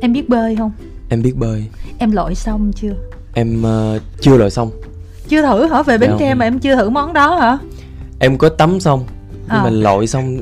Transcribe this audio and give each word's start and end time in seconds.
em 0.00 0.12
biết 0.12 0.28
bơi 0.28 0.56
không? 0.56 0.72
Em 1.08 1.22
biết 1.22 1.32
bơi. 1.36 1.64
Em 1.98 2.10
lội 2.12 2.34
xong 2.34 2.72
chưa? 2.76 2.92
Em 3.34 3.64
uh, 3.96 4.02
chưa 4.20 4.36
lội 4.36 4.50
xong. 4.50 4.70
Chưa 5.28 5.42
thử 5.42 5.66
hả? 5.66 5.82
Về 5.82 5.98
bến 5.98 6.10
Dạ. 6.10 6.16
Tre 6.20 6.28
không. 6.30 6.38
mà 6.38 6.46
em 6.46 6.58
chưa 6.58 6.74
thử 6.76 6.90
món 6.90 7.12
đó 7.12 7.36
hả? 7.36 7.58
Em 8.18 8.38
có 8.38 8.48
tắm 8.48 8.80
xong 8.80 9.04
nhưng 9.32 9.58
Ờ. 9.58 9.64
mà 9.64 9.70
lội 9.70 10.06
xong. 10.06 10.38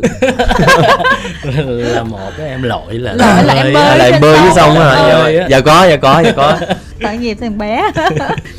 Là 1.94 2.02
một 2.02 2.18
cái 2.38 2.48
em 2.48 2.62
lội 2.62 2.94
là 2.94 3.12
Lội 3.12 3.44
là 3.44 3.54
em 3.54 3.74
bơi. 3.74 3.82
à, 3.84 3.96
là 3.96 4.04
em 4.04 4.20
bơi 4.20 4.38
với 4.40 4.48
à 4.48 5.08
dạ, 5.08 5.40
á. 5.40 5.46
dạ 5.50 5.60
có 5.60 5.86
dạ 5.90 5.96
có 5.96 6.22
dạ 6.24 6.32
có. 6.36 6.58
Tội 7.02 7.16
nghiệp 7.16 7.36
thằng 7.40 7.58
bé 7.58 7.90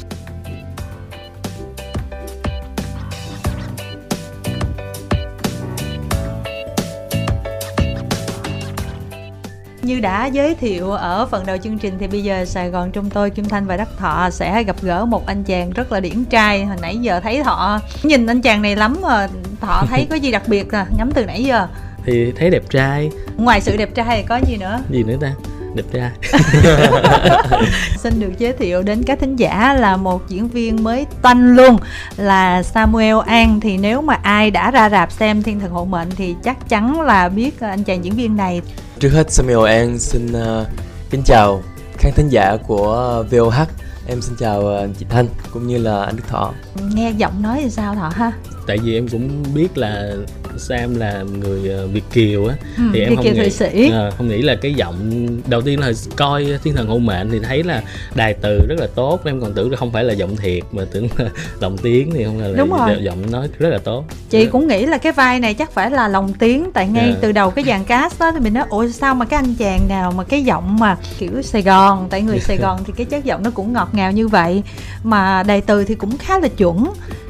giới 10.33 10.55
thiệu 10.55 10.91
ở 10.91 11.27
phần 11.31 11.45
đầu 11.45 11.57
chương 11.57 11.77
trình 11.77 11.93
thì 11.99 12.07
bây 12.07 12.23
giờ 12.23 12.45
Sài 12.45 12.69
Gòn 12.69 12.91
Trung 12.91 13.09
tôi 13.09 13.29
Kim 13.29 13.45
Thanh 13.45 13.65
và 13.65 13.77
Đắc 13.77 13.89
Thọ 13.97 14.29
sẽ 14.31 14.63
gặp 14.63 14.75
gỡ 14.81 15.05
một 15.05 15.25
anh 15.25 15.43
chàng 15.43 15.71
rất 15.71 15.91
là 15.91 15.99
điển 15.99 16.25
trai. 16.25 16.65
Hồi 16.65 16.77
nãy 16.81 16.97
giờ 16.97 17.19
thấy 17.19 17.43
Thọ 17.43 17.79
nhìn 18.03 18.27
anh 18.27 18.41
chàng 18.41 18.61
này 18.61 18.75
lắm 18.75 18.97
mà 19.02 19.27
Thọ 19.61 19.83
thấy 19.89 20.07
có 20.09 20.15
gì 20.15 20.31
đặc 20.31 20.43
biệt 20.47 20.71
à 20.71 20.85
ngắm 20.97 21.11
từ 21.11 21.25
nãy 21.25 21.43
giờ. 21.43 21.67
Thì 22.05 22.31
thấy 22.38 22.49
đẹp 22.49 22.63
trai. 22.69 23.09
Ngoài 23.38 23.61
sự 23.61 23.77
đẹp 23.77 23.95
trai 23.95 24.17
thì 24.17 24.23
có 24.27 24.39
gì 24.47 24.57
nữa? 24.57 24.79
Gì 24.89 25.03
nữa 25.03 25.15
ta 25.21 25.33
đẹp 25.73 25.84
trai 25.94 26.12
Xin 27.98 28.20
được 28.20 28.32
giới 28.38 28.54
thiệu 28.54 28.82
đến 28.82 29.04
các 29.04 29.20
thính 29.20 29.36
giả 29.36 29.73
là 29.73 29.98
một 29.98 30.30
diễn 30.30 30.48
viên 30.48 30.84
mới 30.84 31.05
toanh 31.22 31.55
luôn 31.55 31.78
là 32.18 32.64
Samuel 32.64 33.16
An. 33.26 33.59
Thì 33.59 33.78
nếu 33.78 34.02
mà 34.02 34.14
ai 34.14 34.52
đã 34.52 34.72
ra 34.72 34.90
rạp 34.90 35.12
xem 35.12 35.44
Thiên 35.44 35.59
Thần 35.59 35.72
Hộ 35.72 35.86
Mệnh 35.86 36.09
thì 36.16 36.36
chắc 36.44 36.70
chắn 36.70 37.02
là 37.02 37.30
biết 37.30 37.59
anh 37.59 37.84
chàng 37.84 38.05
diễn 38.05 38.14
viên 38.14 38.38
này. 38.38 38.62
Trước 39.00 39.09
hết 39.09 39.32
Samuel 39.32 39.68
An 39.68 40.00
xin 40.00 40.28
uh, 40.31 40.67
kính 41.09 41.22
chào 41.26 41.64
khán 41.98 42.11
thính 42.16 42.30
giả 42.30 42.58
của 42.67 43.23
VOH 43.31 43.67
em 44.09 44.22
xin 44.22 44.36
chào 44.39 44.88
chị 45.00 45.06
Thanh 45.09 45.28
cũng 45.54 45.67
như 45.67 45.78
là 45.78 46.04
anh 46.04 46.16
Đức 46.16 46.23
Thọ. 46.28 46.54
Nghe 46.94 47.11
giọng 47.11 47.42
nói 47.42 47.59
thì 47.64 47.70
sao 47.70 47.95
Thọ 47.95 48.09
ha? 48.16 48.31
Tại 48.67 48.78
vì 48.78 48.98
em 48.98 49.08
cũng 49.08 49.44
biết 49.54 49.78
là 49.78 50.14
Sam 50.58 50.95
là 50.95 51.23
người 51.39 51.69
ờ, 51.69 51.88
Việt 51.88 52.03
kiều 52.14 52.45
á 52.47 52.55
Ừ, 52.78 52.83
thì 52.94 53.00
em 53.00 53.09
Việt 53.09 53.16
không 53.16 53.23
kiều 53.25 53.33
nghĩ 53.33 53.39
Thụy 53.39 53.50
Sĩ. 53.50 53.89
ờ, 53.92 54.11
không 54.17 54.28
nghĩ 54.28 54.42
là 54.42 54.55
cái 54.55 54.73
giọng 54.73 55.28
đầu 55.47 55.61
tiên 55.61 55.80
là 55.80 55.92
coi 56.16 56.45
thiên 56.64 56.75
thần 56.75 56.88
hộ 56.88 56.97
mệnh 56.97 57.31
thì 57.31 57.39
thấy 57.39 57.64
là 57.64 57.81
đài 58.16 58.33
từ 58.33 58.59
rất 58.70 58.75
là 58.80 58.88
tốt 58.95 59.20
em 59.25 59.42
còn 59.42 59.53
tưởng 59.53 59.72
là 59.72 59.77
không 59.77 59.92
phải 59.92 60.03
là 60.03 60.14
giọng 60.14 60.36
thiệt 60.36 60.64
mà 60.72 60.83
tưởng 60.92 61.08
là 61.17 61.30
lồng 61.61 61.77
tiếng 61.77 62.11
thì 62.14 62.23
không 62.23 62.39
là, 62.42 62.47
là 62.47 62.58
Đúng 62.58 62.70
rồi. 62.70 62.97
giọng 63.02 63.31
nói 63.31 63.47
rất 63.59 63.70
là 63.70 63.77
tốt 63.77 64.05
Chị 64.30 64.45
cũng 64.45 64.67
nghĩ 64.67 64.86
là 64.86 64.97
cái 64.97 65.11
vai 65.11 65.39
này 65.39 65.53
chắc 65.53 65.72
phải 65.72 65.92
là 65.92 66.08
lồng 66.08 66.33
tiếng 66.33 66.72
Tại 66.73 66.88
ngay 66.88 67.09
Dạ. 67.14 67.17
từ 67.22 67.31
đầu 67.31 67.52
cái 67.52 67.66
dàn 67.66 67.83
cast 67.83 68.20
đó 68.20 68.31
Thì 68.31 68.39
mình 68.39 68.53
nói 68.53 68.66
ủa 68.70 68.88
sao 68.88 69.16
mà 69.16 69.25
cái 69.25 69.39
anh 69.45 69.55
chàng 69.55 69.88
nào 69.89 70.11
mà 70.11 70.23
cái 70.23 70.44
giọng 70.44 70.77
mà 70.80 70.97
kiểu 71.20 71.42
Sài 71.42 71.61
Gòn 71.61 72.08
Tại 72.09 72.22
người 72.22 72.39
Sài 72.39 72.58
Gòn 72.58 72.80
thì 72.88 72.94
cái 72.97 73.05
chất 73.05 73.23
giọng 73.25 73.44
nó 73.44 73.52
cũng 73.52 73.73
ngọt 73.73 73.89
ngào 73.94 74.11
như 74.11 74.27
vậy 74.27 74.64
Mà 75.03 75.44
đầy 75.44 75.61
từ 75.61 75.83
thì 75.83 75.95
cũng 75.95 76.17
khá 76.17 76.39
là 76.39 76.47
chuẩn 76.47 76.83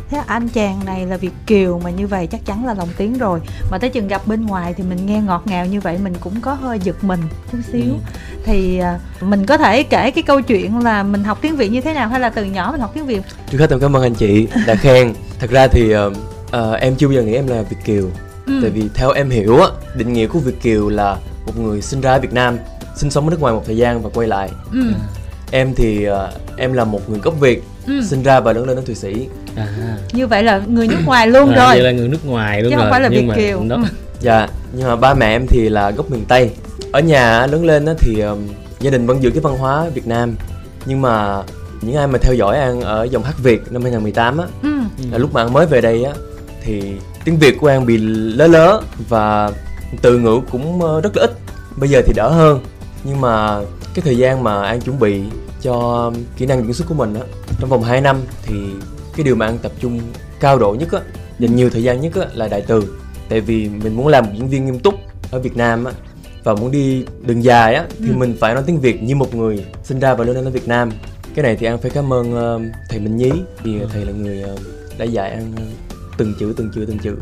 Thế 0.10 0.22
anh 0.28 0.50
chàng 0.50 0.86
này 0.86 1.06
là 1.06 1.18
Việt 1.18 1.34
Kiều 1.48 1.80
mà 1.84 1.90
như 1.90 2.08
vậy 2.08 2.28
chắc 2.28 2.46
chắn 2.46 2.66
là 2.66 2.74
lồng 2.74 2.90
tiếng 2.98 3.18
rồi. 3.18 3.40
Mà 3.72 3.78
tới 3.78 3.90
chừng 3.90 4.08
gặp 4.08 4.28
bên 4.28 4.46
ngoài 4.46 4.74
thì 4.78 4.84
mình 4.84 5.06
nghe 5.06 5.22
ngọt 5.22 5.44
ngào 5.46 5.66
như 5.66 5.82
vậy 5.82 5.98
Mình 6.04 6.14
cũng 6.20 6.42
có 6.42 6.54
hơi 6.54 6.80
giật 6.84 7.04
mình 7.04 7.20
chút 7.52 7.58
xíu. 7.72 7.82
Ừ. 7.82 8.20
Thì 8.44 8.80
à, 8.80 9.00
mình 9.22 9.46
có 9.46 9.58
thể 9.58 9.84
kể 9.84 10.12
cái 10.12 10.24
câu 10.24 10.42
chuyện 10.42 10.80
là 10.80 11.04
mình 11.04 11.24
học 11.24 11.38
tiếng 11.42 11.56
Việt 11.56 11.72
như 11.72 11.82
thế 11.82 11.94
nào 11.94 12.10
Hay 12.10 12.20
là 12.20 12.30
từ 12.30 12.44
nhỏ 12.44 12.70
mình 12.72 12.82
học 12.82 12.92
tiếng 12.94 13.06
Việt? 13.06 13.22
Trước 13.52 13.58
hết 13.58 13.70
em 13.70 13.80
cảm 13.80 13.96
ơn 13.96 14.04
anh 14.04 14.14
chị 14.14 14.48
đã 14.68 14.76
khen. 14.76 15.14
Thật 15.40 15.50
ra 15.50 15.68
thì 15.68 15.96
uh, 15.96 16.14
uh, 16.58 16.80
em 16.80 16.96
chưa 16.96 17.08
bao 17.08 17.14
giờ 17.14 17.24
nghĩ 17.24 17.34
em 17.34 17.48
là 17.48 17.62
Việt 17.62 17.78
kiều. 17.86 18.10
Ừ. 18.46 18.60
tại 18.62 18.72
vì 18.72 18.90
theo 18.94 19.12
em 19.12 19.30
hiểu 19.30 19.58
á 19.58 19.68
định 19.96 20.14
nghĩa 20.14 20.28
của 20.28 20.40
Việt 20.40 20.62
kiều 20.62 20.90
là 20.90 21.18
một 21.46 21.60
người 21.60 21.82
sinh 21.82 22.02
ra 22.02 22.12
ở 22.12 22.20
Việt 22.20 22.34
Nam 22.34 22.58
sinh 22.96 23.12
sống 23.12 23.28
ở 23.28 23.32
nước 23.32 23.42
ngoài 23.42 23.54
một 23.54 23.64
thời 23.66 23.78
gian 23.78 24.02
và 24.02 24.10
quay 24.14 24.28
lại. 24.28 24.50
Ừ. 24.72 24.80
em 25.52 25.74
thì 25.76 26.04
ờ, 26.04 26.32
em 26.58 26.74
là 26.74 26.84
một 26.84 27.10
người 27.10 27.20
gốc 27.20 27.40
Việt 27.40 27.64
Ừ. 27.90 28.02
sinh 28.04 28.24
ra 28.24 28.40
và 28.40 28.54
lớn 28.54 28.68
lên 28.68 28.78
ở 28.78 28.82
Thụy 28.86 28.96
Sĩ. 28.96 29.28
À, 29.56 29.68
Như 30.14 30.28
vậy 30.28 30.44
là 30.44 30.62
người 30.68 30.88
nước 30.88 30.98
ngoài 31.06 31.28
luôn 31.28 31.50
à, 31.50 31.56
rồi. 31.56 31.68
vậy 31.68 31.80
là 31.84 31.92
người 31.92 32.08
nước 32.08 32.26
ngoài 32.26 32.62
đúng 32.62 32.72
Chứ 32.72 32.76
rồi 32.76 32.84
không 32.86 32.92
phải 32.92 33.02
là 33.02 33.10
Nhưng 33.12 33.22
Việt 33.22 33.28
mà 33.28 33.36
kiều. 33.36 33.64
đó, 33.68 33.78
dạ 34.20 34.48
nhưng 34.74 34.88
mà 34.88 34.96
ba 34.96 35.14
mẹ 35.14 35.26
em 35.36 35.48
thì 35.48 35.70
là 35.70 35.92
gốc 35.92 36.12
miền 36.12 36.26
Tây. 36.28 36.50
Ở 36.92 37.00
nhà 37.00 37.48
lớn 37.48 37.66
lên 37.66 37.86
á, 37.86 37.94
thì 37.98 38.24
gia 38.80 38.92
đình 38.92 39.08
vẫn 39.08 39.24
giữ 39.24 39.30
cái 39.32 39.40
văn 39.42 39.58
hóa 39.58 39.86
Việt 39.94 40.08
Nam. 40.08 40.36
Nhưng 40.86 41.02
mà 41.02 41.42
những 41.82 41.96
ai 41.96 42.08
mà 42.08 42.18
theo 42.22 42.34
dõi 42.34 42.58
An 42.58 42.82
ở 42.82 43.04
dòng 43.04 43.24
hát 43.24 43.36
Việt 43.44 43.62
năm 43.72 43.82
2018 43.82 44.38
á 44.38 44.46
Ừ. 44.64 44.70
là 45.12 45.18
lúc 45.18 45.34
mà 45.34 45.42
An 45.44 45.54
mới 45.54 45.66
về 45.66 45.82
đây 45.82 46.04
á 46.04 46.12
thì 46.64 46.94
tiếng 47.26 47.38
Việt 47.40 47.58
của 47.60 47.68
An 47.68 47.86
bị 47.86 47.98
lớ 48.36 48.48
lớ 48.48 48.82
và 49.10 49.52
từ 50.02 50.18
ngữ 50.18 50.40
cũng 50.52 50.82
ờ, 50.82 51.02
rất 51.02 51.18
là 51.18 51.24
ít. 51.24 51.32
Bây 51.76 51.90
giờ 51.90 52.02
thì 52.06 52.14
đỡ 52.16 52.30
hơn. 52.30 52.60
Nhưng 53.04 53.22
mà 53.22 53.60
cái 53.94 54.02
thời 54.06 54.18
gian 54.18 54.44
mà 54.44 54.64
An 54.64 54.82
chuẩn 54.82 55.00
bị 55.00 55.22
cho 55.62 56.12
kỹ 56.38 56.46
năng 56.46 56.64
diễn 56.64 56.74
xuất 56.74 56.88
của 56.88 56.94
mình 56.96 57.14
á. 57.14 57.22
Trong 57.60 57.70
vòng 57.70 57.84
2 57.84 58.02
năm 58.02 58.18
thì 58.44 58.56
cái 59.18 59.24
điều 59.24 59.36
mà 59.36 59.46
An 59.46 59.58
tập 59.58 59.72
trung 59.80 60.00
cao 60.40 60.60
độ 60.60 60.76
nhất 60.80 60.92
á 60.92 61.00
dành 61.40 61.56
nhiều 61.56 61.70
thời 61.70 61.84
gian 61.84 62.02
nhất 62.02 62.16
á 62.16 62.26
là 62.34 62.48
đại 62.48 62.64
từ. 62.68 62.94
Tại 63.30 63.42
vì 63.42 63.70
mình 63.84 63.96
muốn 63.96 64.08
làm 64.08 64.26
một 64.26 64.32
diễn 64.36 64.50
viên 64.50 64.66
nghiêm 64.66 64.80
túc 64.80 64.94
ở 65.32 65.40
Việt 65.40 65.58
Nam 65.58 65.86
á 65.86 65.92
và 66.44 66.54
muốn 66.56 66.72
đi 66.72 67.06
đường 67.26 67.44
dài 67.44 67.76
á 67.76 67.86
thì 68.00 68.10
Ừ. 68.10 68.16
mình 68.18 68.36
phải 68.40 68.54
nói 68.54 68.64
tiếng 68.66 68.80
Việt 68.80 69.04
như 69.04 69.16
một 69.16 69.36
người 69.36 69.66
sinh 69.84 70.00
ra 70.00 70.14
và 70.14 70.26
lớn 70.26 70.36
lên 70.36 70.46
ở 70.46 70.52
Việt 70.52 70.68
Nam. 70.68 70.92
Cái 71.36 71.44
này 71.44 71.56
thì 71.60 71.66
An 71.68 71.78
phải 71.78 71.92
cảm 71.92 72.14
ơn 72.14 72.36
ờ, 72.36 72.60
thầy 72.90 73.00
Minh 73.00 73.18
Nhí. 73.18 73.32
Vì 73.64 73.80
thầy 73.94 74.06
là 74.06 74.12
người 74.12 74.42
ờ, 74.42 74.56
đã 74.98 75.06
dạy 75.06 75.30
An 75.32 75.52
ờ, 75.58 75.64
từng 76.18 76.34
chữ 76.40 76.54
từng 76.58 76.72
chữ 76.76 76.86
từng 76.88 76.98
chữ. 77.00 77.16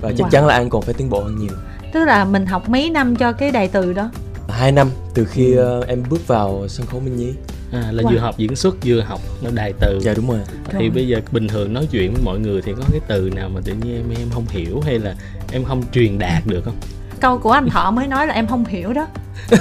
Và 0.00 0.12
chắc 0.18 0.26
Wow. 0.26 0.30
chắn 0.30 0.46
là 0.46 0.54
An 0.54 0.70
còn 0.70 0.82
phải 0.82 0.94
tiến 0.94 1.10
bộ 1.10 1.20
hơn 1.22 1.36
nhiều. 1.38 1.52
Tức 1.92 2.04
là 2.04 2.24
mình 2.24 2.46
học 2.46 2.68
mấy 2.68 2.90
năm 2.90 3.16
cho 3.16 3.32
cái 3.32 3.50
đại 3.50 3.68
từ 3.68 3.92
đó? 3.92 4.10
Hai 4.48 4.72
năm 4.72 4.90
từ 5.14 5.24
khi 5.24 5.54
ờ, 5.54 5.84
em 5.88 6.02
bước 6.10 6.26
vào 6.26 6.64
sân 6.68 6.86
khấu 6.86 7.00
Minh 7.00 7.16
Nhí 7.16 7.32
à, 7.74 7.92
là 7.92 8.02
Wow. 8.02 8.12
vừa 8.12 8.18
học 8.18 8.34
diễn 8.38 8.56
xuất 8.56 8.76
vừa 8.84 9.00
học 9.00 9.20
đài 9.54 9.72
từ. 9.80 9.98
Dạ 10.02 10.14
đúng 10.16 10.28
rồi. 10.30 10.40
Thì 10.72 10.78
Rồi. 10.78 10.90
bây 10.94 11.08
giờ 11.08 11.20
bình 11.32 11.48
thường 11.48 11.72
nói 11.72 11.88
chuyện 11.90 12.12
với 12.12 12.22
mọi 12.24 12.38
người 12.38 12.62
thì 12.62 12.72
có 12.76 12.82
cái 12.92 13.00
từ 13.08 13.30
nào 13.34 13.48
mà 13.48 13.60
tự 13.64 13.72
nhiên 13.72 13.96
em 13.96 14.18
em 14.20 14.28
không 14.34 14.44
hiểu 14.48 14.80
hay 14.84 14.98
là 14.98 15.14
em 15.52 15.64
không 15.64 15.82
truyền 15.92 16.18
đạt 16.18 16.46
được 16.46 16.62
không? 16.64 16.74
Câu 17.20 17.38
của 17.38 17.50
anh 17.50 17.68
Thọ 17.70 17.90
mới 17.90 18.06
nói 18.06 18.26
là 18.26 18.34
em 18.34 18.46
không 18.46 18.64
hiểu 18.64 18.92
đó. 18.92 19.06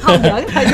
Không 0.00 0.22
giỡn 0.22 0.44
thôi. 0.54 0.64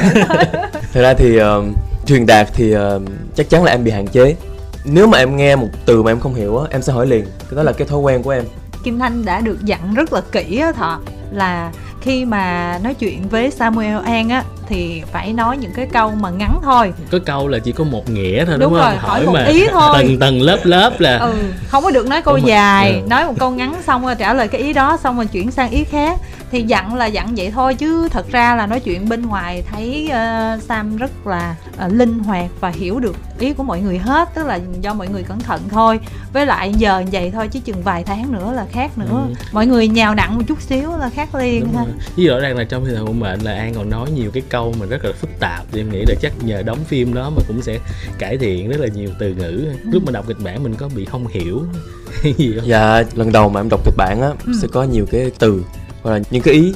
Thật 0.92 1.02
ra 1.02 1.14
thì 1.14 1.36
ờ, 1.36 1.62
truyền 2.06 2.26
đạt 2.26 2.48
thì 2.54 2.72
ờ, 2.72 3.00
chắc 3.36 3.50
chắn 3.50 3.64
là 3.64 3.70
em 3.70 3.84
bị 3.84 3.90
hạn 3.90 4.06
chế. 4.06 4.36
Nếu 4.84 5.06
mà 5.06 5.18
em 5.18 5.36
nghe 5.36 5.56
một 5.56 5.68
từ 5.86 6.02
mà 6.02 6.10
em 6.10 6.20
không 6.20 6.34
hiểu 6.34 6.58
á 6.58 6.66
em 6.70 6.82
sẽ 6.82 6.92
hỏi 6.92 7.06
liền. 7.06 7.24
Cái 7.24 7.56
đó 7.56 7.62
là 7.62 7.72
cái 7.72 7.88
thói 7.88 7.98
quen 7.98 8.22
của 8.22 8.30
em. 8.30 8.44
Kim 8.84 8.98
Thanh 8.98 9.24
đã 9.24 9.40
được 9.40 9.64
dặn 9.64 9.94
rất 9.94 10.12
là 10.12 10.20
kỹ 10.32 10.58
á 10.58 10.72
Thọ 10.72 11.00
Là 11.32 11.72
khi 12.02 12.24
mà 12.24 12.78
nói 12.82 12.94
chuyện 12.94 13.28
với 13.28 13.50
Samuel 13.50 13.96
An 14.04 14.28
á 14.28 14.44
Thì 14.68 15.02
phải 15.12 15.32
nói 15.32 15.56
những 15.56 15.70
cái 15.76 15.86
câu 15.92 16.10
mà 16.20 16.30
ngắn 16.30 16.58
thôi 16.62 16.92
có 17.10 17.18
câu 17.26 17.48
là 17.48 17.58
chỉ 17.58 17.72
có 17.72 17.84
một 17.84 18.10
nghĩa 18.10 18.44
thôi 18.44 18.56
Đúng 18.58 18.70
đúng, 18.70 18.72
rồi, 18.80 18.90
không 19.00 19.10
hỏi 19.10 19.26
một 19.26 19.38
ý 19.48 19.66
thôi. 19.72 19.90
tầng 19.94 20.18
tầng 20.18 20.40
lớp 20.40 20.58
lớp 20.64 21.00
là 21.00 21.18
ừ, 21.18 21.34
Không 21.68 21.84
có 21.84 21.90
được 21.90 22.06
nói 22.06 22.22
câu 22.22 22.36
Đúng 22.36 22.46
dài 22.46 22.92
Ừ. 23.02 23.08
Nói 23.08 23.26
một 23.26 23.34
câu 23.38 23.50
ngắn 23.50 23.74
xong 23.86 24.06
rồi 24.06 24.14
trả 24.14 24.34
lời 24.34 24.48
cái 24.48 24.60
ý 24.60 24.72
đó 24.72 24.96
Xong 25.02 25.16
rồi 25.16 25.26
chuyển 25.26 25.50
sang 25.50 25.70
ý 25.70 25.84
khác 25.84 26.18
Thì 26.50 26.62
dặn 26.62 26.94
là 26.94 27.06
dặn 27.06 27.34
vậy 27.36 27.50
thôi 27.50 27.74
Chứ 27.74 28.08
thật 28.08 28.26
ra 28.32 28.54
là 28.56 28.66
nói 28.66 28.80
chuyện 28.80 29.08
bên 29.08 29.22
ngoài 29.26 29.62
Thấy 29.70 30.08
ờ, 30.12 30.58
Sam 30.68 30.96
rất 30.96 31.26
là 31.26 31.54
ờ, 31.76 31.88
linh 31.88 32.18
hoạt 32.18 32.46
Và 32.60 32.68
hiểu 32.68 33.00
được 33.00 33.16
ý 33.38 33.52
của 33.52 33.62
mọi 33.62 33.80
người 33.80 33.98
hết 33.98 34.28
Tức 34.34 34.46
là 34.46 34.58
do 34.80 34.94
mọi 34.94 35.08
người 35.08 35.22
cẩn 35.22 35.40
thận 35.40 35.60
thôi 35.70 36.00
Với 36.32 36.46
lại 36.46 36.72
giờ 36.78 37.02
vậy 37.12 37.30
thôi 37.34 37.48
chứ 37.48 37.60
chừng 37.64 37.82
vài 37.82 38.04
tháng 38.04 38.32
nữa 38.32 38.52
là 38.56 38.64
khác 38.72 38.98
nữa 38.98 39.06
Ừ. 39.10 39.34
Mọi 39.52 39.66
người 39.66 39.88
nhào 39.88 40.14
nặng 40.14 40.34
một 40.36 40.42
chút 40.48 40.60
xíu 40.60 40.96
là 41.00 41.10
khác 41.14 41.34
liền 41.34 41.66
ha. 41.76 41.84
Với 42.16 42.26
rõ 42.26 42.38
ràng 42.38 42.56
là 42.56 42.64
trong 42.64 42.84
thiên 42.84 42.94
thần 42.94 43.06
hộ 43.06 43.12
mệnh 43.12 43.40
là 43.40 43.52
An 43.54 43.74
còn 43.74 43.90
nói 43.90 44.10
nhiều 44.10 44.30
cái 44.30 44.42
câu 44.48 44.74
mà 44.80 44.86
rất 44.86 45.04
là 45.04 45.12
phức 45.20 45.30
tạp 45.40 45.64
thì 45.72 45.80
em 45.80 45.90
nghĩ 45.90 46.04
là 46.08 46.14
chắc 46.22 46.32
nhờ 46.44 46.62
đóng 46.62 46.78
phim 46.84 47.14
đó 47.14 47.30
mà 47.36 47.42
cũng 47.48 47.62
sẽ 47.62 47.78
cải 48.18 48.38
thiện 48.38 48.68
rất 48.70 48.80
là 48.80 48.86
nhiều 48.94 49.10
từ 49.18 49.34
ngữ. 49.34 49.66
Lúc 49.92 50.02
mà 50.06 50.12
đọc 50.12 50.24
kịch 50.28 50.36
bản 50.44 50.62
mình 50.62 50.74
có 50.74 50.88
bị 50.96 51.04
không 51.04 51.26
hiểu 51.26 51.62
gì 52.36 52.52
không? 52.58 52.68
Dạ 52.68 53.02
lần 53.14 53.32
đầu 53.32 53.48
mà 53.48 53.60
em 53.60 53.68
đọc 53.68 53.80
kịch 53.84 53.94
bản 53.96 54.20
á 54.20 54.28
Ừ. 54.46 54.52
sẽ 54.62 54.68
có 54.72 54.82
nhiều 54.84 55.06
cái 55.10 55.30
từ 55.38 55.62
hoặc 56.02 56.10
là 56.12 56.20
những 56.30 56.42
cái 56.42 56.54
ý 56.54 56.74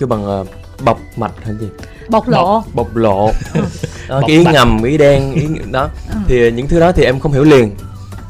cái 0.00 0.06
bằng 0.06 0.24
ờ, 0.24 0.44
bọc 0.84 1.00
mạch 1.16 1.32
hay 1.44 1.54
gì? 1.60 1.66
Bộc 2.08 2.28
lộ. 2.28 2.62
Bộc 2.74 2.96
lộ. 2.96 3.30
Đó, 4.08 4.20
Bộc 4.20 4.28
cái 4.28 4.36
ý 4.38 4.44
bạch. 4.44 4.54
ngầm 4.54 4.82
ý 4.82 4.98
đen 4.98 5.32
ý 5.34 5.46
đó. 5.72 5.88
Ừ. 6.10 6.16
thì 6.28 6.50
những 6.52 6.68
thứ 6.68 6.80
đó 6.80 6.92
thì 6.92 7.04
em 7.04 7.20
không 7.20 7.32
hiểu 7.32 7.44
liền 7.44 7.70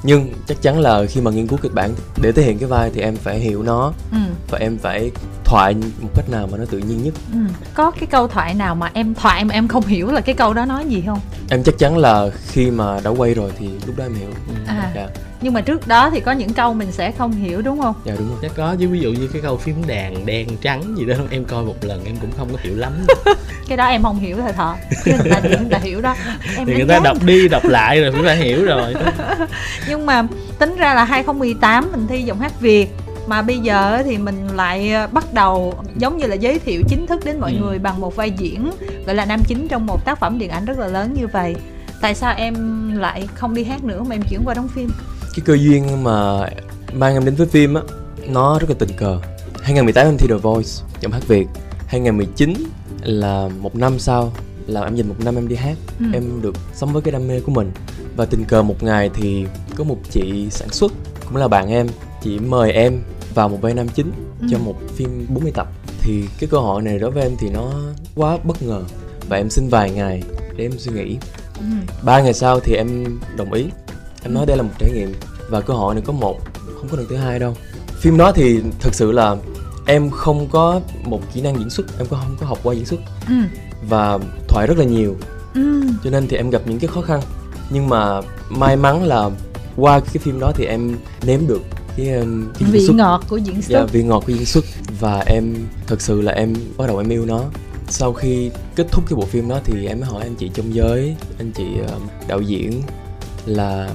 nhưng 0.07 0.33
chắc 0.47 0.63
chắn 0.63 0.79
là 0.81 1.03
khi 1.09 1.21
mà 1.21 1.31
nghiên 1.31 1.47
cứu 1.47 1.59
kịch 1.63 1.73
bản 1.75 1.91
để 2.23 2.33
thể 2.33 2.43
hiện 2.43 2.59
cái 2.59 2.69
vai 2.69 2.91
thì 2.95 3.01
em 3.01 3.17
phải 3.17 3.39
hiểu 3.39 3.63
nó 3.63 3.93
ừ. 4.13 4.19
và 4.51 4.59
em 4.59 4.79
phải 4.79 5.11
thoại 5.45 5.75
một 6.01 6.09
cách 6.17 6.31
nào 6.31 6.49
mà 6.53 6.59
nó 6.59 6.65
tự 6.71 6.79
nhiên 6.79 7.03
nhất 7.03 7.15
Ừ. 7.33 7.39
Có 7.75 7.91
cái 7.91 8.07
câu 8.07 8.29
thoại 8.29 8.55
nào 8.55 8.75
mà 8.75 8.91
em 8.95 9.15
thoại 9.15 9.45
mà 9.45 9.55
em 9.55 9.69
không 9.69 9.87
hiểu 9.87 10.11
là 10.13 10.21
cái 10.21 10.35
câu 10.35 10.55
đó 10.55 10.65
nói 10.65 10.85
gì 10.89 11.03
không? 11.07 11.21
em 11.51 11.63
chắc 11.63 11.79
chắn 11.79 11.99
là 11.99 12.31
khi 12.49 12.71
mà 12.71 13.01
đã 13.05 13.11
quay 13.11 13.35
rồi 13.35 13.53
thì 13.59 13.69
lúc 13.87 13.97
đó 13.99 14.05
em 14.05 14.15
hiểu 14.15 14.29
Ừ. 14.49 14.55
À. 14.67 14.93
dạ 14.95 15.09
Nhưng 15.45 15.53
mà 15.55 15.61
trước 15.61 15.87
đó 15.89 16.11
thì 16.11 16.21
có 16.21 16.33
những 16.33 16.53
câu 16.53 16.75
mình 16.75 16.93
sẽ 16.93 17.13
không 17.13 17.33
hiểu 17.33 17.63
đúng 17.63 17.81
không? 17.83 17.95
dạ 18.05 18.15
đúng 18.19 18.29
rồi. 18.29 18.39
Chắc 18.43 18.53
có 18.57 18.77
chứ 18.79 18.89
ví 18.89 19.01
dụ 19.01 19.13
như 19.13 19.29
cái 19.33 19.43
câu 19.43 19.57
phím 19.57 19.87
đàn 19.87 20.27
đen 20.27 20.49
trắng 20.63 20.95
gì 20.99 21.05
đó 21.05 21.15
em 21.31 21.45
coi 21.45 21.65
một 21.65 21.75
lần 21.85 22.05
em 22.05 22.17
cũng 22.21 22.31
không 22.39 22.49
có 22.53 22.59
hiểu 22.63 22.77
lắm. 22.77 22.93
Cái 23.69 23.77
đó 23.77 23.87
em 23.87 24.03
không 24.03 24.19
hiểu 24.19 24.37
thôi 24.37 24.53
thọ 24.53 24.77
Chứ 25.05 25.13
người 25.23 25.31
ta, 25.33 25.41
người 25.41 25.59
ta 25.71 25.79
hiểu 25.79 26.01
đó. 26.01 26.15
Em 26.57 26.67
thì 26.67 26.75
người 26.75 26.85
ta 26.89 26.99
đọc 27.05 27.17
đi 27.25 27.49
đọc 27.49 27.65
lại 27.65 28.01
rồi 28.01 28.13
cũng 28.13 28.23
phải 28.25 28.37
hiểu 28.37 28.65
rồi. 28.65 28.95
Nhưng 29.89 30.07
mà 30.07 30.27
tính 30.59 30.77
ra 30.77 30.95
là 30.95 31.05
2018 31.05 31.89
mình 31.93 32.07
thi 32.09 32.23
giọng 32.23 32.41
hát 32.41 32.61
Việt 32.61 32.89
mà 33.27 33.43
bây 33.43 33.59
giờ 33.59 34.03
thì 34.05 34.19
mình 34.19 34.49
lại 34.55 34.93
ờ, 34.93 35.07
bắt 35.13 35.25
đầu 35.35 35.75
giống 35.97 36.17
như 36.19 36.27
là 36.27 36.35
giới 36.35 36.59
thiệu 36.59 36.83
chính 36.89 37.07
thức 37.07 37.25
đến 37.25 37.41
mọi 37.41 37.53
Ừ. 37.53 37.59
người 37.65 37.79
bằng 37.79 38.01
một 38.01 38.17
vai 38.17 38.31
diễn 38.31 38.71
gọi 39.07 39.15
là 39.15 39.25
nam 39.25 39.41
chính 39.49 39.69
trong 39.69 39.87
một 39.87 40.05
tác 40.05 40.21
phẩm 40.21 40.39
điện 40.39 40.51
ảnh 40.51 40.65
rất 40.65 40.79
là 40.79 40.87
lớn 40.87 41.15
như 41.19 41.27
vậy. 41.27 41.57
Tại 42.01 42.15
sao 42.15 42.35
em 42.37 42.55
lại 42.99 43.29
không 43.35 43.55
đi 43.55 43.65
hát 43.65 43.85
nữa 43.85 44.03
mà 44.09 44.15
em 44.15 44.23
chuyển 44.23 44.41
qua 44.45 44.55
đóng 44.55 44.69
phim 44.69 44.91
cái 45.37 45.43
cơ 45.45 45.55
duyên 45.55 46.03
mà 46.05 46.47
mang 46.93 47.15
em 47.15 47.25
đến 47.25 47.35
với 47.35 47.47
phim 47.47 47.75
á 47.75 47.83
nó 48.29 48.59
rất 48.59 48.71
là 48.71 48.77
tình 48.79 48.97
cờ. 48.97 49.19
2018 49.63 50.07
em 50.07 50.17
thi 50.19 50.27
The 50.29 50.35
Voice 50.35 50.71
giọng 51.01 51.13
hát 51.13 51.29
Việt. 51.29 51.47
2019 51.87 52.55
là 53.03 53.49
một 53.61 53.77
năm 53.77 53.99
sau 53.99 54.33
là 54.67 54.83
em 54.85 54.95
dành 54.97 55.09
một 55.09 55.15
năm 55.25 55.35
em 55.39 55.49
đi 55.49 55.57
hát. 55.57 55.77
Ừ. 56.01 56.07
em 56.13 56.43
được 56.43 56.55
sống 56.75 56.93
với 56.93 57.03
cái 57.03 57.13
đam 57.13 57.29
mê 57.29 57.41
của 57.41 57.53
mình. 57.53 57.71
Và 58.17 58.25
tình 58.25 58.45
cờ 58.45 58.63
một 58.63 58.83
ngày 58.83 59.11
thì 59.15 59.47
có 59.77 59.85
một 59.85 59.97
chị 60.11 60.47
sản 60.51 60.69
xuất 60.69 60.93
cũng 61.29 61.37
là 61.37 61.49
bạn 61.49 61.69
em 61.69 61.87
chị 62.23 62.39
mời 62.39 62.73
em 62.73 63.03
vào 63.35 63.49
một 63.49 63.59
vai 63.63 63.75
nam 63.75 63.89
chính 63.89 64.13
Ừ. 64.41 64.47
cho 64.51 64.59
một 64.59 64.75
phim 64.97 65.27
40 65.29 65.53
tập. 65.55 65.69
Thì 66.01 66.23
cái 66.41 66.49
cơ 66.51 66.59
hội 66.59 66.83
này 66.83 66.99
đối 66.99 67.11
với 67.11 67.23
em 67.23 67.33
thì 67.39 67.51
nó 67.51 67.73
quá 68.15 68.39
bất 68.45 68.63
ngờ. 68.63 68.83
Và 69.29 69.37
em 69.37 69.51
xin 69.51 69.69
vài 69.69 69.91
ngày 69.91 70.23
để 70.57 70.65
em 70.65 70.73
suy 70.79 70.93
nghĩ. 70.93 71.17
Ừ. 71.59 71.65
ba 72.03 72.21
ngày 72.21 72.35
sau 72.35 72.61
thì 72.61 72.75
em 72.75 73.19
đồng 73.37 73.53
ý 73.53 73.65
em 74.25 74.35
nói 74.35 74.47
đây 74.47 74.57
là 74.57 74.63
một 74.63 74.73
trải 74.79 74.91
nghiệm. 74.95 75.13
Và 75.49 75.61
cơ 75.61 75.75
hội 75.75 75.95
này 75.95 76.05
có 76.07 76.13
một 76.13 76.41
không 76.75 76.89
có 76.91 76.97
lần 76.97 77.07
thứ 77.09 77.17
hai 77.17 77.39
đâu. 77.39 77.57
Phim 77.87 78.17
đó 78.17 78.33
thì 78.33 78.61
thực 78.81 78.95
sự 78.95 79.13
là 79.13 79.37
em 79.87 80.11
không 80.11 80.49
có 80.49 80.81
một 81.05 81.21
kỹ 81.35 81.41
năng 81.41 81.59
diễn 81.59 81.71
xuất 81.71 81.99
em 81.99 82.07
có 82.11 82.17
không 82.17 82.37
có 82.41 82.47
học 82.47 82.59
qua 82.63 82.75
diễn 82.75 82.87
xuất. 82.87 83.01
Ừ. 83.29 83.35
và 83.89 84.19
thoại 84.49 84.67
rất 84.67 84.79
là 84.79 84.85
nhiều. 84.85 85.17
Ừ. 85.55 85.83
cho 86.05 86.11
nên 86.11 86.29
thì 86.29 86.37
em 86.37 86.51
gặp 86.51 86.63
những 86.67 86.79
cái 86.79 86.89
khó 86.89 87.01
khăn. 87.01 87.21
Nhưng 87.71 87.89
mà 87.89 88.21
may 88.49 88.77
mắn 88.77 89.05
là 89.05 89.31
qua 89.77 90.01
cái 90.01 90.19
phim 90.19 90.41
đó 90.41 90.53
thì 90.55 90.65
em 90.65 90.97
nếm 91.27 91.47
được 91.47 91.63
cái, 91.97 92.07
cái 92.59 92.71
vị 92.71 92.87
xuất. 92.87 92.97
ngọt 92.97 93.25
của 93.29 93.37
diễn 93.37 93.55
dạ, 93.63 93.79
xuất. 93.79 93.93
vị 93.93 94.03
ngọt 94.03 94.23
của 94.27 94.33
diễn 94.33 94.47
xuất. 94.47 94.65
Và 95.01 95.23
em 95.27 95.55
thật 95.87 96.01
sự 96.01 96.21
là 96.21 96.33
em 96.33 96.55
bắt 96.77 96.87
đầu 96.87 96.99
em 96.99 97.09
yêu 97.09 97.25
nó. 97.27 97.45
Sau 97.89 98.13
khi 98.13 98.51
kết 98.77 98.87
thúc 98.91 99.05
cái 99.09 99.17
bộ 99.17 99.25
phim 99.27 99.49
đó 99.49 99.61
thì 99.65 99.87
em 99.87 100.01
mới 100.01 100.09
hỏi 100.09 100.23
anh 100.23 100.35
chị 100.35 100.51
trong 100.55 100.75
giới 100.75 101.17
anh 101.39 101.53
chị 101.53 101.65
ờ, 101.89 101.99
đạo 102.29 102.41
diễn 102.41 102.83
là 103.47 103.91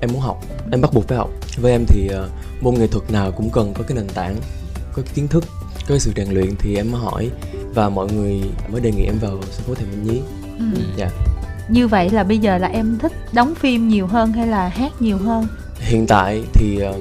em 0.00 0.12
muốn 0.12 0.20
học. 0.22 0.40
Em 0.72 0.80
bắt 0.80 0.90
buộc 0.94 1.08
phải 1.08 1.18
học. 1.18 1.30
Với 1.60 1.72
em 1.72 1.84
thì 1.88 2.08
ờ, 2.08 2.28
môn 2.60 2.74
nghệ 2.74 2.86
thuật 2.86 3.10
nào 3.12 3.32
cũng 3.32 3.50
cần 3.50 3.74
có 3.74 3.82
cái 3.88 3.96
nền 3.96 4.08
tảng 4.08 4.36
có 4.92 5.02
cái 5.02 5.12
kiến 5.14 5.28
thức 5.28 5.44
có 5.74 5.84
cái 5.88 6.00
sự 6.00 6.12
rèn 6.16 6.28
luyện 6.30 6.54
thì 6.58 6.76
em 6.76 6.90
mới 6.92 7.00
hỏi. 7.00 7.30
Và 7.74 7.88
mọi 7.88 8.12
người 8.12 8.40
mới 8.68 8.80
đề 8.80 8.92
nghị 8.92 9.04
em 9.04 9.18
vào 9.20 9.38
sân 9.50 9.66
khấu 9.66 9.74
thầy 9.74 9.86
Minh 9.86 10.02
Nhí. 10.04 10.20
Ừ. 10.58 10.80
dạ. 10.96 11.10
Như 11.68 11.88
vậy 11.88 12.10
là 12.10 12.24
bây 12.24 12.38
giờ 12.38 12.58
là 12.58 12.68
em 12.68 12.98
thích 12.98 13.12
đóng 13.32 13.54
phim 13.54 13.88
nhiều 13.88 14.06
hơn 14.06 14.32
hay 14.32 14.46
là 14.46 14.68
hát 14.68 14.92
nhiều 15.02 15.18
hơn? 15.18 15.46
Hiện 15.80 16.06
tại 16.06 16.42
thì 16.52 16.78
ờ, 16.80 16.94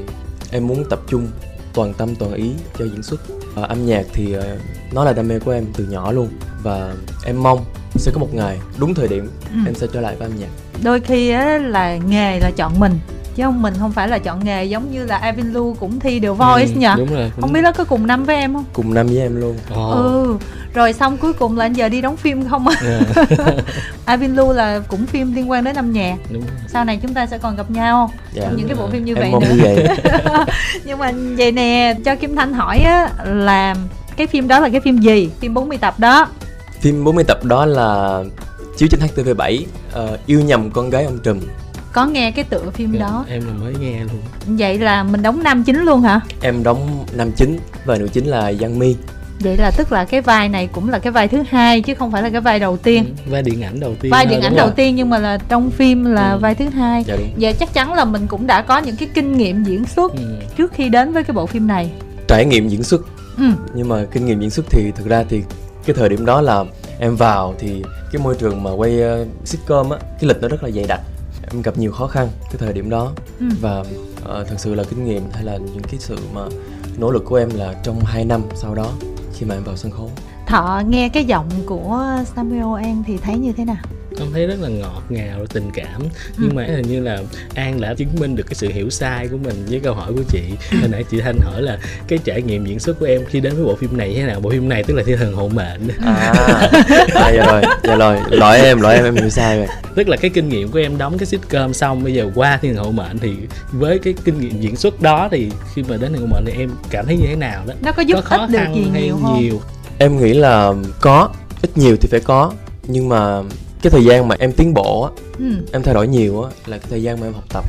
em 0.51 0.67
muốn 0.67 0.83
tập 0.89 0.99
trung 1.09 1.27
toàn 1.73 1.93
tâm 1.93 2.15
toàn 2.15 2.33
ý 2.33 2.51
cho 2.79 2.85
diễn 2.85 3.03
xuất. 3.03 3.21
Ờ, 3.55 3.63
âm 3.63 3.85
nhạc 3.85 4.05
thì 4.13 4.33
ờ, 4.33 4.57
nó 4.93 5.03
là 5.03 5.13
đam 5.13 5.27
mê 5.27 5.39
của 5.39 5.51
em 5.51 5.65
từ 5.77 5.85
nhỏ 5.85 6.11
luôn. 6.11 6.27
Và 6.63 6.95
em 7.25 7.43
mong 7.43 7.65
sẽ 7.95 8.11
có 8.11 8.19
một 8.19 8.33
ngày 8.33 8.59
đúng 8.79 8.93
thời 8.93 9.07
điểm 9.07 9.29
Ừ. 9.53 9.57
em 9.65 9.75
sẽ 9.75 9.87
trở 9.93 10.01
lại 10.01 10.15
với 10.15 10.27
âm 10.29 10.39
nhạc 10.39 10.49
đôi 10.83 10.99
khi 10.99 11.29
á, 11.29 11.57
là 11.57 11.95
nghề 11.95 12.39
là 12.39 12.51
chọn 12.51 12.79
mình 12.79 12.99
chứ 13.35 13.43
không 13.43 13.61
mình 13.61 13.73
không 13.79 13.91
phải 13.91 14.07
là 14.07 14.17
chọn 14.17 14.45
nghề 14.45 14.65
giống 14.65 14.91
như 14.91 15.05
là 15.05 15.17
Avin 15.17 15.53
Lu 15.53 15.75
cũng 15.79 15.99
thi 15.99 16.19
The 16.19 16.29
Voice 16.29 16.73
Ừ, 16.75 16.79
nhỉ 16.79 16.87
đúng 16.97 17.13
rồi 17.13 17.31
không 17.41 17.53
biết 17.53 17.61
nó 17.61 17.71
có 17.71 17.83
cùng 17.83 18.07
năm 18.07 18.23
với 18.23 18.35
em 18.35 18.53
không? 18.53 18.65
Cùng 18.73 18.93
năm 18.93 19.07
với 19.07 19.17
em 19.19 19.35
luôn. 19.41 19.57
Ồ. 19.75 19.91
ừ 19.91 20.37
rồi 20.73 20.93
xong 20.93 21.17
cuối 21.17 21.33
cùng 21.33 21.57
là 21.57 21.65
anh 21.65 21.73
giờ 21.73 21.89
đi 21.89 22.01
đóng 22.01 22.17
phim 22.17 22.49
không? 22.49 22.67
Á 22.67 22.75
Dạ, 22.83 23.45
Avin 24.05 24.35
Lu 24.35 24.53
là 24.53 24.79
cũng 24.87 25.05
phim 25.05 25.35
liên 25.35 25.51
quan 25.51 25.63
đến 25.63 25.75
âm 25.75 25.91
nhạc. 25.91 26.15
Đúng 26.31 26.41
rồi. 26.41 26.51
sau 26.67 26.83
này 26.85 26.99
chúng 27.01 27.13
ta 27.13 27.25
sẽ 27.25 27.37
còn 27.37 27.55
gặp 27.55 27.71
nhau 27.71 28.11
dạ. 28.33 28.43
trong 28.43 28.55
những 28.57 28.67
cái 28.67 28.75
bộ 28.75 28.87
phim 28.89 29.05
như 29.05 29.15
em 29.15 29.21
vậy 29.21 29.31
mong 29.31 29.43
nữa. 29.43 29.49
như 29.55 29.61
vậy. 29.63 29.87
Nhưng 30.85 30.99
mà 30.99 31.11
vậy 31.37 31.51
nè 31.51 31.95
cho 32.05 32.15
Kim 32.15 32.35
Thanh 32.35 32.53
hỏi 32.53 32.77
á 32.79 33.09
là 33.25 33.75
cái 34.17 34.27
phim 34.27 34.47
đó 34.47 34.59
là 34.59 34.69
cái 34.69 34.81
phim 34.81 34.97
gì? 34.97 35.29
Phim 35.39 35.53
40 35.53 35.77
tập 35.77 35.99
đó. 35.99 36.27
Phim 36.81 37.03
40 37.03 37.23
tập 37.23 37.43
đó 37.43 37.65
là 37.65 38.23
chiếu 38.77 38.89
trên 38.91 38.99
HTV7 39.01 39.59
ờ, 39.91 40.17
yêu 40.25 40.39
nhầm 40.41 40.71
con 40.71 40.89
gái 40.89 41.03
ông 41.05 41.19
Trùm. 41.23 41.39
Có 41.93 42.05
nghe 42.05 42.31
cái 42.31 42.43
tựa 42.43 42.69
phim 42.73 42.91
Dạ, 42.93 42.99
đó? 42.99 43.25
em 43.29 43.41
là 43.47 43.53
mới 43.53 43.73
nghe 43.81 43.99
luôn. 43.99 44.21
Vậy 44.57 44.79
là 44.79 45.03
mình 45.03 45.21
đóng 45.21 45.43
nam 45.43 45.63
chính 45.63 45.83
luôn 45.83 46.01
hả? 46.01 46.19
Em 46.41 46.63
đóng 46.63 47.05
nam 47.13 47.31
chính 47.31 47.59
và 47.85 47.95
nữ 47.97 48.07
chính 48.13 48.25
là 48.25 48.53
Giang 48.53 48.79
Mi 48.79 48.95
vậy 49.39 49.57
là 49.57 49.71
tức 49.71 49.91
là 49.91 50.05
cái 50.05 50.21
vai 50.21 50.49
này 50.49 50.67
cũng 50.71 50.89
là 50.89 50.99
cái 50.99 51.11
vai 51.11 51.27
thứ 51.27 51.43
hai 51.49 51.81
chứ 51.81 51.93
không 51.95 52.11
phải 52.11 52.21
là 52.23 52.29
cái 52.29 52.41
vai 52.41 52.59
đầu 52.59 52.77
tiên. 52.77 53.05
Ừ, 53.25 53.31
vai 53.31 53.41
điện 53.43 53.61
ảnh 53.63 53.79
đầu 53.79 53.95
tiên 54.01 54.11
vai 54.11 54.25
điện 54.25 54.41
ảnh 54.41 54.55
đầu 54.55 54.67
rồi. 54.67 54.73
tiên 54.75 54.95
nhưng 54.95 55.09
mà 55.09 55.17
là 55.17 55.37
trong 55.49 55.71
phim 55.71 56.05
là 56.05 56.31
Ừ. 56.31 56.37
vai 56.39 56.55
thứ 56.55 56.69
hai. 56.69 57.03
Dạ 57.07 57.15
và 57.39 57.51
chắc 57.51 57.73
chắn 57.73 57.93
là 57.93 58.05
mình 58.05 58.27
cũng 58.27 58.47
đã 58.47 58.61
có 58.61 58.77
những 58.77 58.95
cái 58.95 59.09
kinh 59.13 59.37
nghiệm 59.37 59.63
diễn 59.63 59.85
xuất 59.85 60.11
ừ. 60.11 60.39
trước 60.57 60.73
khi 60.73 60.89
đến 60.89 61.13
với 61.13 61.23
cái 61.23 61.33
bộ 61.33 61.45
phim 61.45 61.67
này. 61.67 61.91
Trải 62.27 62.45
nghiệm 62.45 62.67
diễn 62.69 62.83
xuất. 62.83 63.01
Ừ. 63.37 63.43
Nhưng 63.75 63.89
mà 63.89 64.05
kinh 64.11 64.25
nghiệm 64.25 64.39
diễn 64.39 64.49
xuất 64.49 64.65
thì 64.69 64.91
thực 64.95 65.07
ra 65.07 65.23
thì 65.29 65.43
cái 65.85 65.95
thời 65.99 66.09
điểm 66.09 66.25
đó 66.25 66.41
là 66.41 66.63
em 66.99 67.15
vào 67.15 67.55
thì 67.59 67.83
cái 68.11 68.21
môi 68.21 68.35
trường 68.35 68.63
mà 68.63 68.71
quay 68.71 68.99
uh, 69.21 69.27
sitcom 69.45 69.89
á 69.89 69.97
cái 70.01 70.27
lịch 70.27 70.41
nó 70.41 70.47
rất 70.47 70.63
là 70.63 70.71
dày 70.71 70.85
đặc. 70.87 71.01
Em 71.51 71.61
gặp 71.61 71.77
nhiều 71.77 71.91
khó 71.91 72.07
khăn 72.07 72.27
cái 72.43 72.55
thời 72.59 72.73
điểm 72.73 72.89
đó. 72.89 73.11
Ừ. 73.39 73.45
Và 73.61 73.83
ờ, 74.25 74.43
thật 74.43 74.55
sự 74.57 74.75
là 74.75 74.83
kinh 74.83 75.05
nghiệm 75.05 75.23
hay 75.33 75.43
là 75.43 75.57
những 75.57 75.83
cái 75.83 75.99
sự 75.99 76.17
mà 76.33 76.41
nỗ 76.97 77.11
lực 77.11 77.25
của 77.25 77.35
em 77.35 77.49
là 77.53 77.73
trong 77.83 77.99
2 78.05 78.25
năm 78.25 78.41
sau 78.55 78.75
đó 78.75 78.91
khi 79.33 79.45
mà 79.45 79.55
em 79.55 79.63
vào 79.63 79.75
sân 79.75 79.91
khấu. 79.91 80.11
Thọ 80.47 80.81
nghe 80.87 81.09
cái 81.09 81.25
giọng 81.25 81.49
của 81.65 82.05
Samuel 82.35 82.85
An 82.85 83.03
thì 83.07 83.17
thấy 83.17 83.37
như 83.37 83.53
thế 83.53 83.65
nào 83.65 83.83
con 84.19 84.33
thấy 84.33 84.47
rất 84.47 84.55
là 84.61 84.69
ngọt 84.69 85.03
ngào 85.09 85.45
tình 85.53 85.69
cảm. 85.73 86.01
Nhưng 86.37 86.49
Ừ. 86.49 86.53
mà 86.55 86.63
hình 86.63 86.87
như 86.87 86.99
là 87.01 87.19
an 87.55 87.81
đã 87.81 87.93
chứng 87.93 88.09
minh 88.19 88.35
được 88.35 88.43
cái 88.47 88.55
sự 88.55 88.69
hiểu 88.69 88.89
sai 88.89 89.27
của 89.27 89.37
mình 89.37 89.65
với 89.69 89.79
câu 89.79 89.93
hỏi 89.93 90.13
của 90.13 90.23
chị. 90.29 90.41
Hồi 90.79 90.89
nãy 90.89 91.03
chị 91.11 91.19
thanh 91.21 91.39
hỏi 91.43 91.61
là 91.61 91.77
cái 92.07 92.19
trải 92.23 92.41
nghiệm 92.41 92.65
diễn 92.65 92.79
xuất 92.79 92.99
của 92.99 93.05
em 93.05 93.21
khi 93.25 93.39
đến 93.39 93.55
với 93.55 93.65
bộ 93.65 93.75
phim 93.75 93.97
này 93.97 94.13
thế 94.15 94.23
nào? 94.23 94.39
Bộ 94.39 94.49
phim 94.49 94.69
này 94.69 94.83
tức 94.83 94.93
là 94.93 95.03
thiên 95.05 95.17
thần 95.17 95.33
hộ 95.33 95.47
mệnh. 95.47 95.87
À, 96.05 96.33
à 97.15 97.31
dạ 97.35 97.45
rồi 97.45 97.61
dạ 97.83 97.95
rồi. 97.95 98.17
Lỗi 98.29 98.59
em 98.61 98.81
lỗi 98.81 98.95
em 98.95 99.03
em 99.03 99.15
hiểu 99.15 99.29
sai 99.29 99.57
rồi. 99.57 99.67
Tức 99.95 100.09
là 100.09 100.17
cái 100.17 100.31
kinh 100.33 100.49
nghiệm 100.49 100.71
của 100.71 100.79
em 100.79 100.97
đóng 100.97 101.17
cái 101.17 101.25
sitcom 101.25 101.73
xong 101.73 102.03
bây 102.03 102.13
giờ 102.13 102.31
qua 102.35 102.57
thiên 102.61 102.75
thần 102.75 102.85
hộ 102.85 102.91
mệnh 102.91 103.17
thì 103.17 103.31
với 103.71 103.99
cái 103.99 104.13
kinh 104.25 104.39
nghiệm 104.39 104.59
diễn 104.61 104.75
xuất 104.75 105.01
đó 105.01 105.27
thì 105.31 105.51
khi 105.75 105.83
mà 105.83 105.97
đến 105.97 105.99
thiên 105.99 106.13
thần 106.13 106.21
hộ 106.29 106.35
mệnh 106.35 106.45
thì 106.45 106.53
em 106.61 106.69
cảm 106.89 107.05
thấy 107.05 107.17
như 107.17 107.25
thế 107.27 107.35
nào 107.35 107.63
đó? 107.67 107.73
Nó 107.81 107.91
có 107.91 108.01
giúp 108.01 108.15
có 108.15 108.21
khó 108.21 108.37
ích 108.37 108.49
được 108.49 108.57
khăn 108.59 108.75
gì 108.75 108.87
hay 108.93 109.01
nhiều 109.03 109.19
không? 109.23 109.41
nhiều? 109.43 109.61
Em 109.97 110.17
nghĩ 110.23 110.33
là 110.33 110.73
có 111.01 111.29
ít 111.61 111.77
nhiều 111.77 111.97
thì 112.01 112.07
phải 112.11 112.19
có. 112.19 112.51
Nhưng 112.87 113.09
mà 113.09 113.41
cái 113.81 113.91
thời 113.91 114.05
gian 114.05 114.27
mà 114.27 114.35
em 114.39 114.51
tiến 114.51 114.73
bộ 114.73 115.01
á 115.03 115.09
ừ. 115.39 115.53
em 115.73 115.83
thay 115.83 115.93
đổi 115.93 116.07
nhiều 116.07 116.41
á 116.43 116.49
là 116.65 116.77
cái 116.77 116.87
thời 116.89 117.03
gian 117.03 117.19
mà 117.19 117.27
em 117.27 117.33
học 117.33 117.43
tập 117.53 117.65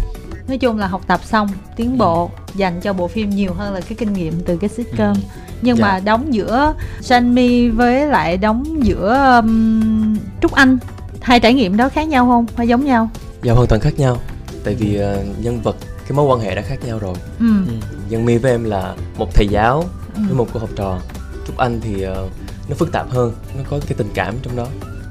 nói 0.48 0.58
chung 0.58 0.78
là 0.78 0.86
học 0.86 1.02
tập 1.06 1.20
xong 1.24 1.48
tiến 1.76 1.98
bộ 1.98 2.30
dành 2.54 2.80
cho 2.80 2.92
bộ 2.92 3.08
phim 3.08 3.30
nhiều 3.30 3.52
hơn 3.54 3.74
là 3.74 3.80
cái 3.80 3.92
kinh 3.98 4.12
nghiệm 4.12 4.40
từ 4.46 4.56
cái 4.56 4.68
sitcom 4.70 5.14
Ừ. 5.16 5.20
nhưng 5.62 5.76
Dạ. 5.76 5.82
mà 5.84 6.00
đóng 6.00 6.34
giữa 6.34 6.74
Sanmi 7.00 7.68
với 7.68 8.06
lại 8.06 8.36
đóng 8.36 8.64
giữa 8.86 9.40
um, 9.42 10.16
Trúc 10.42 10.52
Anh 10.52 10.78
hai 11.20 11.40
trải 11.40 11.54
nghiệm 11.54 11.76
đó 11.76 11.88
khác 11.88 12.08
nhau 12.08 12.26
không 12.26 12.46
hay 12.56 12.68
giống 12.68 12.84
nhau 12.84 13.08
Dạ 13.42 13.52
hoàn 13.52 13.66
toàn 13.66 13.80
khác 13.80 13.98
nhau 13.98 14.18
Tại 14.64 14.74
vì 14.74 14.96
ờ, 14.96 15.24
nhân 15.40 15.60
vật, 15.62 15.76
cái 16.08 16.12
mối 16.16 16.26
quan 16.26 16.40
hệ 16.40 16.54
đã 16.54 16.62
khác 16.62 16.76
nhau 16.86 16.98
rồi 16.98 17.14
ừ. 17.38 17.46
ừ. 17.66 17.72
Dân 18.08 18.24
Mi 18.24 18.36
với 18.38 18.50
em 18.52 18.64
là 18.64 18.94
một 19.18 19.34
thầy 19.34 19.48
giáo 19.48 19.84
ừ. 20.14 20.20
với 20.26 20.34
một 20.34 20.46
cô 20.52 20.60
học 20.60 20.70
trò 20.76 20.98
Trúc 21.46 21.56
Anh 21.56 21.80
thì 21.80 22.02
ờ, 22.02 22.28
nó 22.68 22.74
phức 22.74 22.92
tạp 22.92 23.10
hơn 23.10 23.32
Nó 23.58 23.62
có 23.70 23.78
cái 23.86 23.94
tình 23.98 24.10
cảm 24.14 24.34
trong 24.42 24.56
đó 24.56 24.66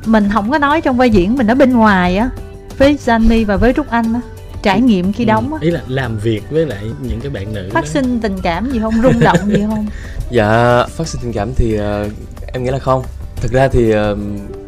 mình 0.07 0.29
không 0.33 0.51
có 0.51 0.57
nói 0.57 0.81
trong 0.81 0.97
vai 0.97 1.09
diễn 1.09 1.35
mình 1.35 1.47
ở 1.47 1.55
bên 1.55 1.73
ngoài 1.73 2.17
á 2.17 2.29
với 2.77 2.97
Sanmi 2.97 3.43
và 3.43 3.57
với 3.57 3.73
Trúc 3.73 3.89
Anh 3.89 4.13
á 4.13 4.21
trải 4.63 4.81
nghiệm 4.81 5.13
khi 5.13 5.25
đóng 5.25 5.53
á 5.53 5.59
ý 5.61 5.69
là 5.71 5.81
làm 5.87 6.17
việc 6.19 6.43
với 6.51 6.65
lại 6.65 6.83
những 7.01 7.19
cái 7.21 7.29
bạn 7.29 7.53
nữ 7.53 7.69
phát 7.73 7.81
đó. 7.81 7.87
sinh 7.87 8.19
tình 8.21 8.35
cảm 8.43 8.71
gì 8.71 8.79
không 8.79 8.93
rung 9.03 9.19
động 9.19 9.37
gì 9.47 9.63
không 9.67 9.87
Dạ 10.31 10.83
phát 10.85 11.07
sinh 11.07 11.21
tình 11.23 11.33
cảm 11.33 11.53
thì 11.55 11.73
ờ, 11.75 12.09
em 12.53 12.63
nghĩ 12.63 12.71
là 12.71 12.79
không 12.79 13.03
Thực 13.35 13.51
ra 13.51 13.67
thì 13.67 13.91
ờ, 13.91 14.17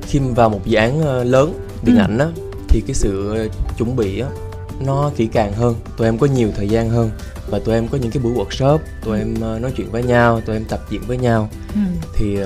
khi 0.08 0.20
mà 0.20 0.28
vào 0.36 0.50
một 0.50 0.66
dự 0.66 0.78
án 0.78 1.02
ờ, 1.02 1.24
lớn 1.24 1.54
điện 1.84 1.96
Ừ. 1.96 2.02
ảnh 2.02 2.18
á 2.18 2.26
Thì 2.68 2.82
cái 2.88 2.94
sự 2.94 3.38
chuẩn 3.78 3.96
bị 3.96 4.20
á 4.20 4.28
nó 4.86 5.12
kỹ 5.16 5.28
càng 5.34 5.54
hơn 5.54 5.76
Tụi 5.98 6.08
em 6.08 6.18
có 6.18 6.28
nhiều 6.28 6.50
thời 6.58 6.70
gian 6.70 6.90
hơn 6.90 7.12
Và 7.50 7.60
tụi 7.60 7.76
em 7.76 7.88
có 7.88 7.98
những 8.02 8.12
cái 8.12 8.24
buổi 8.24 8.34
workshop 8.34 8.78
Tụi 9.06 9.18
em 9.20 9.34
nói 9.62 9.72
chuyện 9.78 9.92
với 9.92 10.04
nhau, 10.04 10.42
tụi 10.42 10.56
em 10.56 10.66
tập 10.66 10.80
diễn 10.90 11.02
với 11.08 11.18
nhau 11.18 11.50
ừ. 11.74 11.80
thì 12.16 12.38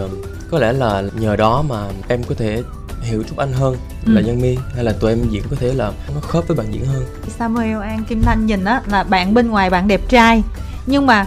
có 0.52 0.60
lẽ 0.60 0.74
là 0.74 1.04
nhờ 1.20 1.36
đó 1.36 1.62
mà 1.70 1.84
em 2.08 2.24
có 2.24 2.36
thể 2.38 2.62
hiểu 3.04 3.24
Trúc 3.30 3.38
Anh 3.38 3.54
hơn 3.54 3.76
là 4.06 4.22
Ừ. 4.22 4.26
Nhân 4.28 4.42
Mi 4.42 4.56
hay 4.76 4.84
là 4.84 4.92
tụi 4.92 5.12
em 5.12 5.20
diễn 5.30 5.44
có 5.50 5.56
thể 5.60 5.74
là 5.74 5.92
nó 6.16 6.22
khớp 6.22 6.48
với 6.48 6.58
bạn 6.58 6.68
diễn 6.74 6.86
hơn 6.86 7.04
Samuel 7.40 7.82
An 7.82 8.04
Kim 8.04 8.22
Thanh 8.22 8.46
nhìn 8.46 8.66
á 8.66 8.82
là 8.88 9.04
bạn 9.04 9.34
bên 9.34 9.50
ngoài 9.50 9.70
bạn 9.70 9.88
đẹp 9.88 10.02
trai 10.10 10.44
nhưng 10.86 11.06
mà 11.06 11.26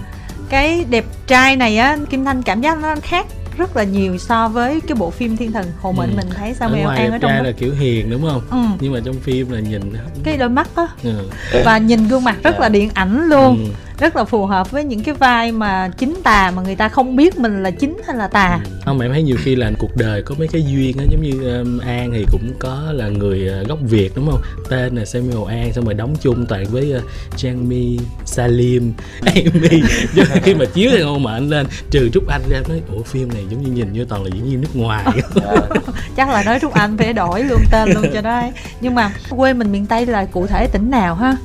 cái 0.48 0.84
đẹp 0.90 1.04
trai 1.26 1.56
này 1.56 1.78
á 1.78 1.98
Kim 2.10 2.24
Thanh 2.24 2.42
cảm 2.42 2.60
giác 2.60 2.78
nó 2.78 2.94
khác 3.02 3.26
rất 3.58 3.76
là 3.76 3.84
nhiều 3.84 4.18
so 4.18 4.48
với 4.48 4.80
cái 4.80 4.94
bộ 4.94 5.10
phim 5.10 5.36
Thiên 5.36 5.52
Thần 5.52 5.66
Hồ 5.80 5.92
Mệnh 5.92 6.10
Ừ. 6.10 6.16
mình 6.16 6.26
thấy 6.36 6.48
ở 6.48 6.54
Samuel 6.54 6.82
ngoài 6.82 6.98
An 6.98 7.06
ở 7.06 7.10
đẹp 7.12 7.18
trong 7.22 7.30
trai 7.30 7.38
đó 7.38 7.44
là 7.46 7.52
kiểu 7.52 7.74
hiền 7.74 8.10
đúng 8.10 8.22
không 8.22 8.42
ừ. 8.50 8.56
nhưng 8.80 8.92
mà 8.92 9.00
trong 9.04 9.14
phim 9.20 9.50
là 9.50 9.60
nhìn 9.60 9.92
cái 10.24 10.36
đôi 10.36 10.48
mắt 10.48 10.68
á 10.74 10.86
ừ. 11.02 11.30
và 11.64 11.78
nhìn 11.78 12.08
gương 12.08 12.24
mặt 12.24 12.36
rất 12.42 12.50
Dạ. 12.54 12.58
là 12.60 12.68
điện 12.68 12.90
ảnh 12.94 13.28
luôn 13.28 13.56
Ừ. 13.58 13.70
rất 13.98 14.16
là 14.16 14.24
phù 14.24 14.46
hợp 14.46 14.70
với 14.70 14.84
những 14.84 15.02
cái 15.02 15.14
vai 15.14 15.52
mà 15.52 15.88
chính 15.98 16.14
tà 16.24 16.52
mà 16.56 16.62
người 16.62 16.76
ta 16.76 16.88
không 16.88 17.16
biết 17.16 17.38
mình 17.38 17.62
là 17.62 17.70
chính 17.70 17.96
hay 18.06 18.16
là 18.16 18.28
tà. 18.28 18.60
Ừ. 18.64 18.70
không 18.84 19.00
em 19.00 19.12
thấy 19.12 19.22
nhiều 19.22 19.36
khi 19.44 19.56
là 19.56 19.70
cuộc 19.78 19.96
đời 19.96 20.22
có 20.22 20.34
mấy 20.38 20.48
cái 20.48 20.62
duyên 20.62 20.98
á 20.98 21.04
giống 21.10 21.22
như 21.22 21.58
um, 21.58 21.78
an 21.78 22.10
thì 22.12 22.26
cũng 22.32 22.52
có 22.58 22.92
là 22.92 23.08
người 23.08 23.50
uh, 23.62 23.68
gốc 23.68 23.78
việt 23.82 24.12
đúng 24.16 24.30
không? 24.30 24.40
Tên 24.70 24.96
là 24.96 25.04
samuel 25.04 25.48
an 25.48 25.72
xong 25.72 25.84
rồi 25.84 25.94
đóng 25.94 26.16
chung 26.20 26.46
toàn 26.46 26.64
với 26.64 26.94
uh, 26.96 27.02
Jangmi 27.36 27.98
salim 28.24 28.92
amy. 29.26 29.82
Khi 30.42 30.54
mà 30.54 30.64
chiếu 30.64 30.90
thì 30.92 31.02
ngôn 31.02 31.22
mệnh 31.22 31.50
lên 31.50 31.66
trừ 31.90 32.08
trúc 32.12 32.28
anh 32.28 32.42
ra 32.48 32.60
nói 32.68 32.82
ủa 32.92 33.02
phim 33.02 33.28
này 33.34 33.44
giống 33.50 33.62
như 33.62 33.70
nhìn 33.72 33.92
như 33.92 34.04
toàn 34.04 34.24
là 34.24 34.30
diễn 34.34 34.44
viên 34.44 34.60
nước 34.60 34.76
ngoài. 34.76 35.04
Chắc 36.16 36.28
là 36.28 36.42
nói 36.42 36.58
Trúc 36.60 36.72
Anh 36.72 36.98
phải 36.98 37.12
đổi 37.12 37.44
luôn 37.44 37.60
tên 37.70 37.90
luôn 37.90 38.04
cho 38.14 38.20
nó 38.20 38.38
ấy. 38.38 38.52
nhưng 38.80 38.94
mà 38.94 39.12
quê 39.30 39.52
mình 39.52 39.72
miền 39.72 39.86
Tây 39.86 40.06
là 40.06 40.24
cụ 40.24 40.46
thể 40.46 40.66
tỉnh 40.66 40.90
nào 40.90 41.14
ha 41.14 41.36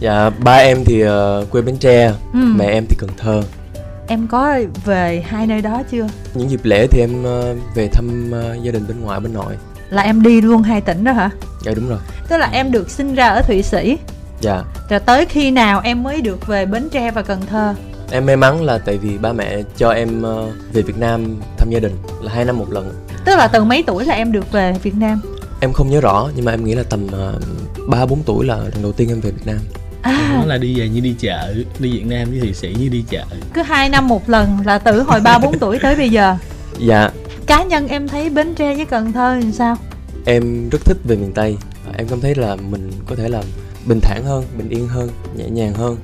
dạ 0.00 0.30
ba 0.30 0.56
em 0.56 0.84
thì 0.84 1.00
ờ, 1.00 1.46
quê 1.50 1.62
bến 1.62 1.76
tre. 1.76 2.06
Ừ. 2.32 2.38
mẹ 2.56 2.66
em 2.66 2.86
thì 2.88 2.96
cần 2.98 3.10
thơ. 3.16 3.42
Em 4.08 4.26
có 4.26 4.58
về 4.84 5.24
hai 5.26 5.46
nơi 5.46 5.62
đó 5.62 5.82
chưa? 5.90 6.06
Những 6.34 6.50
dịp 6.50 6.60
lễ 6.62 6.86
thì 6.86 7.00
em 7.00 7.22
ờ, 7.24 7.54
về 7.74 7.88
thăm 7.92 8.30
ờ, 8.32 8.56
gia 8.62 8.72
đình 8.72 8.84
bên 8.88 9.00
ngoại 9.00 9.20
bên 9.20 9.32
nội. 9.32 9.54
Là 9.90 10.02
em 10.02 10.22
đi 10.22 10.40
luôn 10.40 10.62
hai 10.62 10.80
tỉnh 10.80 11.04
đó 11.04 11.12
hả? 11.12 11.30
Dạ 11.64 11.72
đúng 11.74 11.88
rồi. 11.88 11.98
Tức 12.28 12.36
là 12.36 12.48
em 12.52 12.72
được 12.72 12.90
sinh 12.90 13.14
ra 13.14 13.28
ở 13.28 13.42
Thụy 13.42 13.62
Sĩ? 13.62 13.98
Dạ. 14.40 14.62
Rồi 14.90 15.00
tới 15.00 15.26
khi 15.26 15.50
nào 15.50 15.80
em 15.84 16.02
mới 16.02 16.20
được 16.20 16.46
về 16.46 16.66
Bến 16.66 16.88
Tre 16.88 17.10
và 17.10 17.22
Cần 17.22 17.40
Thơ? 17.46 17.74
Em 18.10 18.26
may 18.26 18.36
mắn 18.36 18.62
là 18.62 18.78
tại 18.78 18.98
vì 18.98 19.18
ba 19.18 19.32
mẹ 19.32 19.62
cho 19.76 19.90
em 19.90 20.22
về 20.72 20.82
Việt 20.82 20.98
Nam 20.98 21.36
thăm 21.58 21.70
gia 21.70 21.78
đình 21.78 21.96
là 22.20 22.32
hai 22.32 22.44
năm 22.44 22.58
một 22.58 22.72
lần. 22.72 22.92
Tức 23.24 23.36
là 23.36 23.48
từ 23.48 23.64
mấy 23.64 23.84
tuổi 23.86 24.04
là 24.04 24.14
em 24.14 24.32
được 24.32 24.52
về 24.52 24.74
Việt 24.82 24.94
Nam? 24.94 25.20
Em 25.60 25.72
không 25.72 25.90
nhớ 25.90 26.00
rõ 26.00 26.28
nhưng 26.36 26.44
mà 26.44 26.52
em 26.52 26.64
nghĩ 26.64 26.74
là 26.74 26.82
tầm 26.82 27.06
ba 27.88 28.06
bốn 28.06 28.22
tuổi 28.22 28.46
là 28.46 28.56
lần 28.56 28.82
đầu 28.82 28.92
tiên 28.92 29.08
em 29.08 29.20
về 29.20 29.30
Việt 29.30 29.46
Nam 29.46 29.58
à. 30.14 30.38
Nó 30.40 30.46
là 30.46 30.58
đi 30.58 30.80
về 30.80 30.88
như 30.88 31.00
đi 31.00 31.14
chợ 31.18 31.54
đi 31.78 31.90
việt 31.92 32.06
nam 32.06 32.30
với 32.30 32.40
thụy 32.40 32.52
sĩ 32.54 32.74
như 32.80 32.88
đi 32.88 33.04
chợ. 33.10 33.24
Cứ 33.54 33.62
hai 33.62 33.88
năm 33.88 34.08
một 34.08 34.30
lần 34.30 34.58
là 34.64 34.78
từ 34.78 35.02
hồi 35.02 35.20
ba 35.20 35.38
bốn 35.38 35.58
tuổi 35.58 35.78
tới 35.82 35.96
bây 35.96 36.10
giờ. 36.10 36.36
Dạ. 36.78 37.10
Cá 37.46 37.62
nhân 37.64 37.88
em 37.88 38.08
thấy 38.08 38.30
Bến 38.30 38.54
Tre 38.54 38.74
với 38.76 38.84
Cần 38.86 39.12
Thơ 39.12 39.38
thì 39.42 39.52
sao? 39.52 39.76
Em 40.24 40.68
rất 40.68 40.84
thích 40.84 40.96
về 41.04 41.16
miền 41.16 41.32
Tây. 41.32 41.56
Em 41.96 42.08
cảm 42.08 42.20
thấy 42.20 42.34
là 42.34 42.56
mình 42.56 42.92
có 43.06 43.16
thể 43.16 43.28
làm 43.28 43.44
bình 43.86 44.00
thản 44.02 44.24
hơn 44.24 44.44
bình 44.58 44.68
yên 44.68 44.88
hơn 44.88 45.08
nhẹ 45.36 45.44
nhàng 45.48 45.74
hơn. 45.74 45.96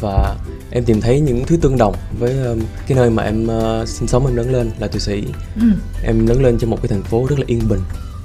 Và 0.00 0.34
em 0.70 0.84
tìm 0.84 1.00
thấy 1.00 1.20
những 1.20 1.44
thứ 1.46 1.56
tương 1.56 1.78
đồng 1.78 1.94
với 2.18 2.38
um, 2.46 2.60
cái 2.86 2.98
nơi 2.98 3.10
mà 3.10 3.22
em 3.22 3.46
uh, 3.46 3.88
sinh 3.88 4.08
sống 4.08 4.26
em 4.26 4.36
lớn 4.36 4.52
lên 4.52 4.70
là 4.78 4.86
Thụy 4.86 5.00
Sĩ. 5.00 5.24
Ừ. 5.60 5.66
em 6.04 6.26
lớn 6.26 6.42
lên 6.42 6.58
trong 6.58 6.70
một 6.70 6.78
cái 6.82 6.88
thành 6.88 7.02
phố 7.02 7.26
rất 7.28 7.38
là 7.38 7.44
yên 7.48 7.60
bình 7.68 7.80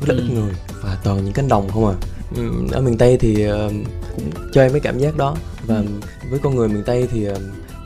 rất 0.05 0.13
là 0.15 0.23
Ừ. 0.23 0.27
ít 0.27 0.33
người 0.33 0.51
và 0.83 0.97
toàn 1.03 1.23
những 1.23 1.33
cánh 1.33 1.47
đồng 1.47 1.69
không 1.69 1.87
à. 1.87 1.95
Ở 2.71 2.81
miền 2.81 2.97
Tây 2.97 3.17
thì 3.17 3.47
uh, 3.49 3.71
cũng 4.15 4.29
cho 4.53 4.61
em 4.61 4.71
cái 4.71 4.79
cảm 4.79 4.97
giác 4.99 5.17
đó. 5.17 5.35
Và 5.67 5.75
Ừ. 5.75 5.83
với 6.29 6.39
con 6.43 6.55
người 6.55 6.67
miền 6.67 6.83
Tây 6.85 7.07
thì 7.11 7.29
uh, 7.29 7.37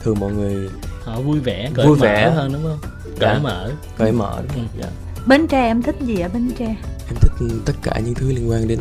thường 0.03 0.19
mọi 0.19 0.31
người 0.33 0.69
họ 1.03 1.21
vui 1.21 1.39
vẻ 1.39 1.69
cởi 1.73 1.87
Vui 1.87 1.97
mở 1.97 2.03
vẻ. 2.05 2.29
hơn 2.35 2.53
đúng 2.53 2.63
không? 2.63 2.79
Cởi 3.19 3.33
Dạ. 3.35 3.39
mở. 3.43 3.71
Cởi 3.97 4.11
mở. 4.11 4.41
Đúng 4.41 4.51
không? 4.53 4.67
Ừ. 4.77 4.81
Dạ. 4.83 4.87
Bến 5.25 5.47
Tre 5.47 5.61
em 5.65 5.81
thích 5.81 5.95
gì 6.01 6.19
ở 6.19 6.29
Bến 6.33 6.51
Tre? 6.59 6.65
Em 7.09 7.15
thích 7.21 7.31
tất 7.65 7.73
cả 7.83 7.99
những 8.05 8.13
thứ 8.13 8.31
liên 8.33 8.49
quan 8.49 8.67
đến 8.67 8.79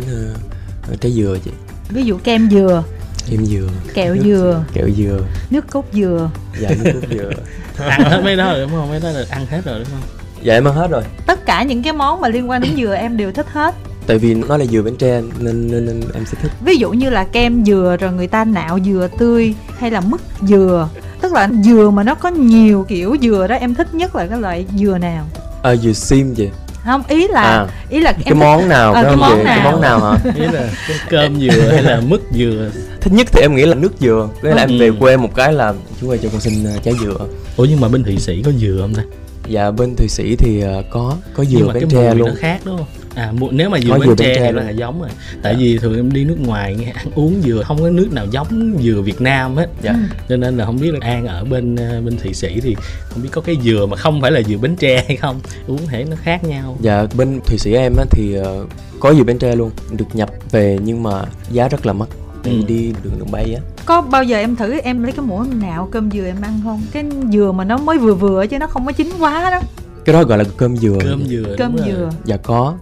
uh, 0.92 1.00
trái 1.00 1.12
dừa 1.12 1.38
chị. 1.44 1.50
Ví 1.88 2.02
dụ 2.04 2.18
kem 2.24 2.50
dừa. 2.50 2.82
Kem 3.30 3.44
dừa. 3.46 3.68
Kẹo 3.94 4.14
nước- 4.14 4.22
dừa. 4.24 4.64
kẹo 4.72 4.88
dừa. 4.96 5.20
Nước 5.50 5.64
cốt 5.70 5.84
dừa. 5.92 6.30
Dạ 6.60 6.68
nước 6.84 6.90
cốt 7.00 7.08
dừa. 7.10 7.30
Ăn 7.88 8.02
hết 8.10 8.20
mấy 8.24 8.36
đó 8.36 8.50
rồi 8.52 8.60
đúng 8.60 8.70
không? 8.70 8.88
Mấy 8.88 9.00
đó 9.00 9.08
là 9.10 9.24
ăn 9.30 9.46
hết 9.46 9.60
rồi 9.64 9.78
đúng 9.78 9.88
không? 9.90 10.18
Dạ 10.42 10.54
em 10.54 10.64
ăn 10.64 10.74
hết 10.74 10.90
rồi. 10.90 11.02
Tất 11.26 11.46
cả 11.46 11.62
những 11.62 11.82
cái 11.82 11.92
món 11.92 12.20
mà 12.20 12.28
liên 12.28 12.50
quan 12.50 12.60
đến 12.60 12.72
dừa 12.76 12.94
em 12.94 13.16
đều 13.16 13.32
thích 13.32 13.46
hết 13.52 13.74
tại 14.06 14.18
vì 14.18 14.34
nó 14.34 14.56
là 14.56 14.64
dừa 14.64 14.82
bến 14.82 14.96
tre 14.96 15.20
nên, 15.38 15.70
nên, 15.70 15.86
nên 15.86 16.00
em 16.14 16.24
sẽ 16.26 16.38
thích. 16.42 16.52
Ví 16.64 16.76
dụ 16.76 16.90
như 16.90 17.10
là 17.10 17.24
kem 17.24 17.64
dừa 17.64 17.96
rồi 18.00 18.12
người 18.12 18.26
ta 18.26 18.44
nạo 18.44 18.78
dừa 18.86 19.08
tươi 19.18 19.54
hay 19.78 19.90
là 19.90 20.00
mứt 20.00 20.20
dừa. 20.42 20.88
Tức 21.20 21.32
là 21.32 21.48
dừa 21.64 21.90
mà 21.90 22.02
nó 22.02 22.14
có 22.14 22.28
nhiều 22.28 22.84
kiểu 22.88 23.16
dừa 23.22 23.46
đó 23.46 23.54
em 23.54 23.74
thích 23.74 23.94
nhất 23.94 24.16
là 24.16 24.26
cái 24.26 24.40
loại 24.40 24.66
dừa 24.78 24.98
nào? 24.98 25.24
À, 25.62 25.76
dừa 25.76 25.92
sim 25.92 26.34
gì 26.34 26.50
không 26.84 27.02
ý 27.08 27.28
là 27.28 27.42
à 27.42 27.66
ý 27.88 28.00
là 28.00 28.12
cái 28.12 28.22
em 28.24 28.34
thích- 28.34 28.40
món 28.40 28.68
nào 28.68 28.92
Ờ, 28.92 29.02
phải 29.02 29.04
cái 29.04 29.16
món 29.16 29.30
chị 29.38 29.42
cái 29.44 29.56
nào? 29.58 29.72
món 29.72 29.80
nào 29.80 30.00
hả? 30.00 30.18
Ý 30.34 30.40
là 30.46 30.68
cái 30.88 30.96
cơm 31.08 31.40
dừa 31.40 31.68
hay 31.72 31.82
là 31.82 32.00
mứt 32.00 32.20
dừa? 32.38 32.70
Thích 33.00 33.12
nhất 33.12 33.26
thì 33.32 33.40
em 33.40 33.54
nghĩ 33.54 33.66
là 33.66 33.74
nước 33.74 33.92
dừa. 34.00 34.28
Cái 34.42 34.52
là 34.54 34.62
em 34.62 34.68
Ừ. 34.70 34.78
về 34.80 34.90
quê 35.00 35.16
một 35.16 35.34
cái 35.34 35.52
là 35.52 35.74
chú 36.00 36.10
ơi 36.10 36.18
cho 36.22 36.28
con 36.32 36.40
xin 36.40 36.76
uh, 36.76 36.82
trái 36.82 36.94
dừa. 37.02 37.16
Ủa 37.56 37.64
nhưng 37.64 37.80
mà 37.80 37.88
bên 37.88 38.04
thụy 38.04 38.16
sĩ 38.18 38.42
có 38.42 38.52
dừa 38.52 38.78
không 38.80 38.94
ta? 38.94 39.02
Dạ 39.48 39.70
bên 39.70 39.96
thụy 39.96 40.08
sĩ 40.08 40.36
thì 40.36 40.62
uh, 40.78 40.84
có 40.90 41.14
có 41.34 41.44
dừa 41.44 41.56
nhưng 41.58 41.66
mà 41.66 41.72
bến 41.74 41.82
cái 41.82 41.90
tre 41.92 42.08
mùi 42.08 42.18
luôn. 42.18 42.28
nó 42.28 42.34
khác 42.38 42.60
đúng 42.64 42.76
không 42.76 42.86
à 43.16 43.32
nếu 43.50 43.70
mà 43.70 43.78
dừa 43.80 43.90
bến 43.98 44.00
tre, 44.00 44.08
Bến 44.08 44.16
Tre 44.16 44.52
thì 44.52 44.52
là 44.52 44.70
giống 44.70 45.00
rồi. 45.00 45.10
Tại 45.42 45.52
Dạ. 45.54 45.58
vì 45.58 45.78
thường 45.78 45.96
em 45.96 46.12
đi 46.12 46.24
nước 46.24 46.36
ngoài 46.40 46.74
nghe 46.74 46.90
ăn 46.90 47.06
uống 47.14 47.42
dừa 47.44 47.62
không 47.66 47.82
có 47.82 47.90
nước 47.90 48.12
nào 48.12 48.26
giống 48.30 48.76
dừa 48.82 49.00
việt 49.04 49.20
nam 49.20 49.56
hết. 49.56 49.66
Dạ. 49.82 49.90
Ừ. 49.92 49.98
cho 50.28 50.36
nên 50.36 50.56
là 50.56 50.64
không 50.64 50.76
biết 50.80 50.90
là 50.92 50.98
an 51.02 51.26
ở 51.26 51.44
bên 51.44 51.76
ờ, 51.76 52.00
bên 52.00 52.18
thụy 52.18 52.34
sĩ 52.34 52.60
thì 52.60 52.76
không 53.08 53.22
biết 53.22 53.28
có 53.32 53.40
cái 53.40 53.56
dừa 53.64 53.86
mà 53.90 53.96
không 53.96 54.20
phải 54.20 54.30
là 54.30 54.42
dừa 54.42 54.56
bến 54.56 54.76
tre 54.76 55.04
hay 55.08 55.16
không. 55.16 55.40
Uống 55.66 55.86
thể 55.86 56.04
nó 56.10 56.16
khác 56.22 56.44
nhau. 56.44 56.76
Dạ 56.80 57.06
bên 57.16 57.40
thụy 57.46 57.58
sĩ 57.58 57.72
em 57.74 57.92
á 57.98 58.04
thì 58.10 58.36
uh, 58.40 58.68
có 59.00 59.14
dừa 59.14 59.24
bến 59.24 59.38
tre 59.38 59.56
luôn 59.56 59.70
được 59.98 60.06
nhập 60.14 60.30
về 60.50 60.78
nhưng 60.84 61.02
mà 61.02 61.22
giá 61.50 61.68
rất 61.68 61.86
là 61.86 61.92
mắc. 61.92 62.08
Tại 62.42 62.52
vì 62.54 62.60
Ừ. 62.60 62.66
đi 62.66 62.92
đường 63.04 63.18
đường 63.18 63.30
bay 63.30 63.54
á. 63.54 63.60
Có 63.86 64.00
bao 64.00 64.24
giờ 64.24 64.38
em 64.38 64.56
thử 64.56 64.78
em 64.78 65.02
lấy 65.02 65.12
cái 65.12 65.26
muỗng 65.26 65.60
nạo 65.60 65.88
cơm 65.92 66.10
dừa 66.10 66.24
em 66.26 66.36
ăn 66.42 66.60
không? 66.64 66.82
Cái 66.92 67.04
dừa 67.32 67.52
mà 67.52 67.64
nó 67.64 67.76
mới 67.78 67.98
vừa 67.98 68.14
vừa 68.14 68.46
chứ 68.46 68.58
nó 68.58 68.66
không 68.66 68.86
có 68.86 68.92
chín 68.92 69.10
quá 69.18 69.50
đó. 69.50 69.60
Cái 70.04 70.12
đó 70.12 70.22
gọi 70.24 70.38
là 70.38 70.44
cơm 70.56 70.76
dừa. 70.76 70.98
Cơm 71.00 71.26
dừa 71.28 71.54
cơm 71.58 71.76
dừa. 71.78 72.10
Dạ 72.24 72.36
có 72.36 72.74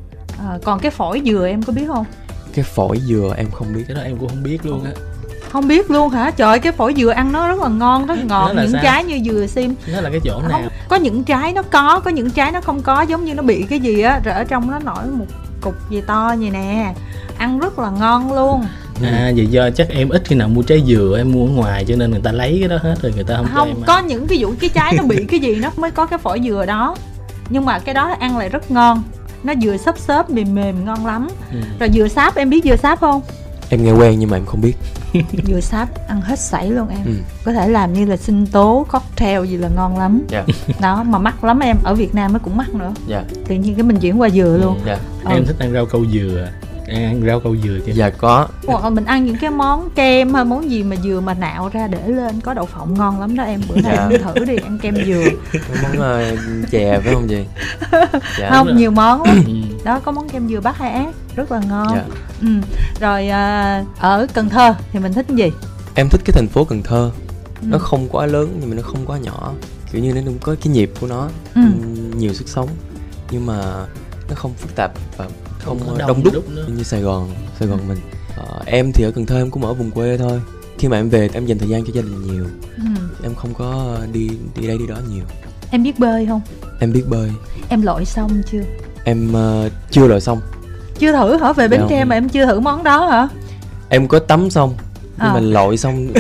à, 0.49 0.59
còn 0.65 0.79
cái 0.81 0.91
phổi 0.91 1.23
dừa 1.25 1.47
em 1.49 1.63
có 1.63 1.73
biết 1.73 1.85
không? 1.87 2.05
Cái 2.55 2.65
phổi 2.65 2.99
dừa 2.99 3.35
em 3.37 3.51
không 3.51 3.75
biết. 3.75 3.85
Cái 3.89 3.97
đó 3.97 4.03
em 4.03 4.17
cũng 4.17 4.29
không 4.29 4.43
biết 4.43 4.67
luôn 4.67 4.85
á. 4.85 4.91
Không 5.51 5.69
biết 5.69 5.91
luôn 5.91 6.11
hả? 6.11 6.31
Trời 6.31 6.49
ơi, 6.49 6.59
cái 6.59 6.73
phổi 6.73 6.95
dừa 6.97 7.11
ăn 7.11 7.33
nó 7.33 7.49
rất 7.49 7.61
là 7.61 7.69
ngon 7.69 8.07
rất 8.07 8.25
ngọt. 8.25 8.53
những 8.57 8.73
sao? 8.73 8.81
trái 8.83 9.05
như 9.05 9.21
dừa 9.25 9.47
sim. 9.47 9.75
Nó 9.93 10.01
là 10.01 10.11
cái 10.11 10.21
chỗ 10.25 10.43
nào? 10.43 10.51
Không 10.51 10.69
có 10.89 10.97
những 10.97 11.25
trái 11.25 11.53
nó 11.53 11.63
có 11.63 12.01
có 12.05 12.11
những 12.11 12.31
trái 12.31 12.53
nó 12.53 12.61
không 12.61 12.83
có 12.83 13.03
giống 13.03 13.25
như 13.25 13.35
nó 13.35 13.43
bị 13.43 13.67
cái 13.71 13.81
gì 13.81 14.01
á 14.01 14.21
rồi 14.25 14.35
ở 14.35 14.45
trong 14.45 14.71
nó 14.71 14.79
nổi 14.79 15.07
một 15.07 15.27
cục 15.61 15.91
gì 15.91 16.01
to 16.07 16.35
vậy 16.39 16.51
nè. 16.51 16.95
Ăn 17.39 17.59
rất 17.59 17.79
là 17.79 17.91
ngon 17.91 18.33
luôn. 18.33 18.65
À 19.03 19.33
vậy 19.37 19.47
do 19.47 19.71
chắc 19.71 19.89
em 19.89 20.09
ít 20.09 20.23
khi 20.25 20.37
nào 20.37 20.49
mua 20.49 20.63
trái 20.63 20.83
dừa 20.87 21.15
em 21.19 21.33
mua 21.33 21.47
ở 21.47 21.51
ngoài 21.51 21.85
cho 21.89 21.97
nên 21.97 22.11
người 22.11 22.21
ta 22.25 22.33
lấy 22.33 22.57
cái 22.61 22.69
đó 22.69 22.79
hết 22.83 22.95
rồi 23.03 23.13
người 23.15 23.25
ta 23.25 23.37
không, 23.37 23.47
không 23.55 23.69
ăn. 23.69 23.83
có 23.87 23.99
những 23.99 24.27
ví 24.27 24.39
dụ 24.39 24.55
cái 24.61 24.71
trái 24.75 24.95
nó 24.97 25.03
bị 25.03 25.25
cái 25.29 25.41
gì 25.41 25.55
nó 25.55 25.71
mới 25.77 25.91
có 25.91 26.07
cái 26.07 26.19
phổi 26.19 26.41
dừa 26.45 26.65
đó. 26.67 26.97
Nhưng 27.49 27.65
mà 27.65 27.79
cái 27.79 27.95
đó 27.95 28.17
ăn 28.21 28.39
lại 28.39 28.49
rất 28.49 28.71
ngon 28.71 29.03
nó 29.45 29.55
vừa 29.63 29.77
xốp 29.77 29.99
xốp 29.99 30.31
mềm 30.31 30.55
mềm 30.55 30.85
ngon 30.85 31.07
lắm. 31.07 31.29
Ừ. 31.53 31.59
rồi 31.81 31.91
dừa 31.95 32.09
sáp 32.09 32.35
em 32.37 32.51
biết 32.51 32.65
dừa 32.65 32.77
sáp 32.77 33.01
không? 33.01 33.23
Em 33.69 33.85
nghe 33.85 33.93
quen 33.93 34.19
nhưng 34.19 34.31
mà 34.31 34.37
em 34.37 34.47
không 34.47 34.61
biết. 34.61 34.75
Dừa 35.47 35.61
sáp 35.61 36.09
ăn 36.09 36.21
hết 36.21 36.39
sảy 36.39 36.71
luôn 36.71 36.89
em. 36.89 36.99
Ừ. 37.05 37.13
có 37.45 37.53
thể 37.53 37.69
làm 37.69 37.93
như 37.93 38.05
là 38.07 38.17
sinh 38.17 38.47
tố 38.47 38.87
cocktail 38.93 39.47
gì 39.47 39.57
là 39.57 39.69
ngon 39.69 39.99
lắm. 39.99 40.23
Dạ. 40.29 40.45
Đó 40.81 41.03
mà 41.03 41.19
mắc 41.19 41.45
lắm 41.45 41.59
em. 41.61 41.77
Ở 41.85 41.95
việt 41.95 42.15
nam 42.15 42.33
nó 42.33 42.39
cũng 42.39 42.57
mắc 42.57 42.75
nữa. 42.75 42.93
Dạ. 43.07 43.23
Tự 43.49 43.55
nhiên 43.55 43.75
cái 43.75 43.83
mình 43.83 43.97
chuyển 44.01 44.21
qua 44.21 44.31
dừa 44.31 44.59
luôn. 44.63 44.81
Dạ. 44.87 44.99
Ừ. 45.25 45.31
em 45.31 45.47
thích 45.47 45.57
ăn 45.59 45.73
rau 45.73 45.87
câu 45.87 46.05
dừa 46.13 46.49
em 46.87 47.11
ăn 47.11 47.23
rau 47.27 47.41
câu 47.41 47.57
dừa 47.65 47.79
chứ 47.87 47.93
dạ 47.95 48.11
có 48.11 48.49
hoặc 48.67 48.85
là 48.85 48.91
mình 48.91 49.05
ăn 49.05 49.25
những 49.25 49.37
cái 49.41 49.51
món 49.51 49.91
kem 49.95 50.35
hay 50.35 50.45
món 50.45 50.71
gì 50.71 50.83
mà 50.83 50.97
dừa 50.97 51.21
mà 51.21 51.35
nạo 51.35 51.69
ra 51.73 51.87
để 51.87 52.09
lên 52.09 52.41
có 52.41 52.55
đậu 52.55 52.67
phộng 52.67 52.95
ngon 52.95 53.21
lắm 53.21 53.37
đó 53.37 53.45
em 53.45 53.61
bữa 53.69 53.75
nay 53.81 53.97
Dạ. 53.97 54.09
em 54.11 54.23
thử 54.23 54.45
đi 54.45 54.57
ăn 54.57 54.79
kem 54.83 54.95
dừa 55.07 55.25
món 55.83 55.93
uh, 55.93 56.39
chè 56.71 57.01
phải 57.05 57.15
không 57.15 57.29
chị 57.29 57.45
dạ 58.41 58.51
không 58.51 58.67
rồi. 58.67 58.77
nhiều 58.77 58.91
món 58.91 59.23
lắm 59.23 59.43
Ừ. 59.47 59.53
đó 59.85 60.01
có 60.05 60.13
món 60.13 60.29
kem 60.29 60.49
dừa 60.49 60.61
bát 60.61 60.79
hai 60.79 60.91
ác 60.91 61.15
rất 61.37 61.53
là 61.53 61.61
ngon 61.69 61.89
dạ 61.97 62.05
ừ. 62.41 62.47
rồi 63.01 63.29
à, 63.29 63.85
ở 63.99 64.27
cần 64.35 64.49
thơ 64.49 64.75
thì 64.93 64.99
mình 64.99 65.13
thích 65.13 65.27
cái 65.29 65.37
gì 65.37 65.53
em 65.95 66.09
thích 66.09 66.21
cái 66.25 66.33
thành 66.35 66.49
phố 66.49 66.65
cần 66.65 66.83
thơ 66.83 67.11
Ừ. 67.61 67.67
nó 67.71 67.79
không 67.79 68.09
quá 68.09 68.27
lớn 68.27 68.57
nhưng 68.61 68.71
mà 68.71 68.77
nó 68.77 68.83
không 68.83 69.07
quá 69.07 69.19
nhỏ 69.19 69.53
kiểu 69.93 70.03
như 70.03 70.13
nó 70.13 70.21
cũng 70.25 70.39
có 70.39 70.55
cái 70.65 70.73
nhịp 70.73 70.91
của 71.01 71.07
nó 71.07 71.29
Ừ. 71.55 71.61
nhiều 72.17 72.33
sức 72.35 72.49
sống 72.49 72.69
nhưng 73.31 73.47
mà 73.47 73.63
nó 74.29 74.35
không 74.35 74.53
phức 74.55 74.77
tạp 74.77 74.93
và 75.17 75.27
không, 75.65 75.79
ờ, 75.89 75.95
đông 75.99 76.09
đông 76.09 76.23
đúc 76.25 76.35
đúc 76.35 76.51
nữa. 76.51 76.65
như 76.77 76.83
Sài 76.83 77.01
Gòn 77.01 77.31
Sài 77.59 77.69
Gòn 77.69 77.79
mình. 77.89 77.99
Ờ, 78.37 78.45
em 78.67 78.93
thì 78.93 79.05
ở 79.05 79.11
Cần 79.11 79.27
Thơ 79.27 79.37
em 79.37 79.51
cũng 79.51 79.65
ở 79.65 79.73
vùng 79.75 79.91
quê 79.91 80.17
thôi. 80.19 80.41
Khi 80.79 80.89
mà 80.89 80.97
em 80.97 81.09
về 81.09 81.29
em 81.33 81.47
dành 81.47 81.59
thời 81.59 81.69
gian 81.69 81.85
cho 81.85 81.91
gia 81.95 82.03
đình 82.03 82.27
nhiều. 82.27 82.45
Ừ. 82.77 82.83
em 83.23 83.35
không 83.35 83.55
có 83.55 83.97
đi 84.13 84.31
đi 84.61 84.67
đây 84.67 84.79
đi 84.79 84.87
đó 84.87 84.97
nhiều. 85.11 85.25
Em 85.71 85.83
biết 85.83 85.99
bơi 85.99 86.27
không? 86.27 86.41
Em 86.81 86.93
biết 86.93 87.03
bơi. 87.09 87.31
Em 87.69 87.83
lội 87.83 88.05
xong 88.05 88.43
chưa? 88.53 88.63
Em 89.05 89.33
ờ, 89.33 89.69
chưa 89.91 90.07
lội 90.07 90.21
xong. 90.21 90.41
Chưa 90.99 91.13
thử 91.13 91.37
hả? 91.37 91.53
Về 91.53 91.69
bến 91.69 91.81
Dạ. 91.81 91.87
Tre 91.91 92.05
mà 92.05 92.17
em 92.17 92.29
chưa 92.29 92.47
thử 92.47 92.61
món 92.61 92.85
đó 92.85 93.07
hả? 93.07 93.29
Em 93.89 94.09
có 94.09 94.19
tắm 94.19 94.51
xong 94.51 94.75
nhưng 95.19 95.29
Ờ. 95.29 95.35
mà 95.35 95.41
lội 95.41 95.77
xong. 95.77 96.09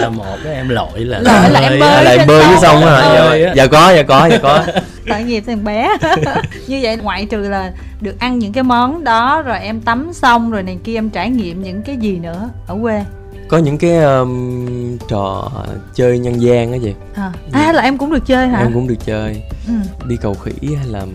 Là 0.00 0.08
một 0.08 0.24
cái 0.44 0.54
em 0.54 0.68
lội 0.68 0.98
là 1.00 1.18
Lội 1.18 1.50
là 1.50 1.60
em 1.60 1.80
bơi. 1.80 2.04
lại 2.04 2.16
trên 2.18 2.26
bơi 2.28 2.44
với 2.46 2.56
sông. 2.62 2.80
xong 2.80 2.82
à 2.84 3.14
Bơi 3.28 3.42
dạ, 3.42 3.52
dạ 3.56 3.66
có 3.66 3.90
dạ 3.92 4.02
có 4.02 4.26
dạ 4.30 4.38
có 4.42 4.64
tội 5.10 5.22
nghiệp 5.22 5.44
thằng 5.46 5.64
bé. 5.64 5.96
Như 6.66 6.78
vậy 6.82 6.96
ngoại 6.96 7.26
trừ 7.26 7.40
là 7.40 7.72
được 8.00 8.18
ăn 8.20 8.38
những 8.38 8.52
cái 8.52 8.62
món 8.62 9.04
đó 9.04 9.42
rồi 9.42 9.58
em 9.58 9.80
tắm 9.80 10.10
xong 10.12 10.50
rồi 10.50 10.62
này 10.62 10.78
kia 10.84 10.94
em 10.94 11.10
trải 11.10 11.30
nghiệm 11.30 11.62
những 11.62 11.82
cái 11.82 11.96
gì 11.96 12.18
nữa 12.18 12.48
ở 12.66 12.78
quê? 12.82 13.04
Có 13.48 13.58
những 13.58 13.78
cái 13.78 13.96
um, 13.98 14.98
trò 15.08 15.50
chơi 15.94 16.18
nhân 16.18 16.40
gian 16.42 16.72
á 16.72 16.78
chị. 16.82 16.94
À, 17.14 17.32
à 17.52 17.72
là 17.72 17.82
em 17.82 17.98
cũng 17.98 18.10
được 18.12 18.26
chơi 18.26 18.48
hả? 18.48 18.58
Em 18.58 18.72
cũng 18.74 18.88
được 18.88 19.06
chơi. 19.06 19.42
Ừ. 19.66 19.74
đi 20.08 20.16
cầu 20.22 20.34
khỉ 20.34 20.74
hay 20.76 20.86
là 20.86 21.06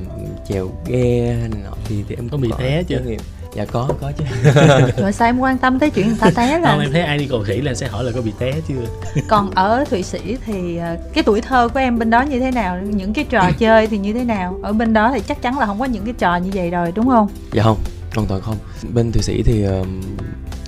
chèo 0.50 0.70
ghe 0.88 1.36
hay 1.40 1.50
nọ 1.64 1.72
thì, 1.86 2.04
thì 2.10 2.16
em 2.16 2.30
Có 2.30 2.32
cũng 2.32 2.42
bị 2.42 2.50
té 2.60 2.84
chưa? 2.88 3.00
nghiệm. 3.00 3.20
Dạ 3.56 3.66
có 3.66 3.90
có 4.02 4.12
chứ. 4.18 4.24
Rồi 4.98 5.12
sao 5.14 5.28
em 5.28 5.40
quan 5.40 5.58
tâm 5.58 5.80
tới 5.80 5.90
chuyện 5.90 6.08
người 6.08 6.18
ta 6.20 6.30
té 6.36 6.52
không 6.54 6.62
là 6.64 6.78
em 6.86 6.92
thấy 6.92 7.02
ai 7.02 7.18
đi 7.18 7.28
cầu 7.30 7.44
khỉ 7.48 7.62
là 7.62 7.74
sẽ 7.74 7.88
hỏi 7.88 8.04
là 8.04 8.12
có 8.16 8.22
bị 8.22 8.32
té 8.40 8.54
chưa? 8.68 9.22
Còn 9.28 9.52
ở 9.52 9.84
thụy 9.90 10.04
sĩ 10.04 10.38
thì 10.46 10.78
ờ, 10.78 10.98
cái 11.14 11.24
tuổi 11.24 11.42
thơ 11.42 11.68
của 11.74 11.80
em 11.80 12.00
bên 12.00 12.10
đó 12.10 12.22
như 12.22 12.40
thế 12.40 12.52
nào? 12.52 12.78
Những 12.82 13.14
cái 13.14 13.26
trò 13.30 13.52
chơi 13.60 13.88
thì 13.88 13.98
như 13.98 14.14
thế 14.14 14.24
nào? 14.24 14.60
Ở 14.64 14.74
bên 14.74 14.94
đó 14.94 15.12
thì 15.14 15.20
chắc 15.28 15.42
chắn 15.42 15.60
là 15.60 15.66
không 15.66 15.80
có 15.80 15.86
những 15.86 16.06
cái 16.06 16.14
trò 16.18 16.36
như 16.36 16.50
vậy 16.54 16.70
rồi 16.70 16.92
đúng 16.96 17.08
không? 17.08 17.28
Dạ 17.52 17.64
không 17.64 17.78
hoàn 18.16 18.28
toàn 18.28 18.42
không. 18.42 18.58
Bên 18.94 19.12
thụy 19.12 19.22
sĩ 19.22 19.44
thì 19.44 19.64
ờ, 19.64 19.84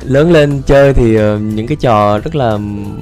lớn 0.04 0.32
lên 0.32 0.62
chơi 0.66 0.94
thì 0.94 1.16
ờ, 1.16 1.38
những 1.40 1.68
cái 1.68 1.78
trò 1.80 2.18
rất 2.20 2.36
là 2.36 2.52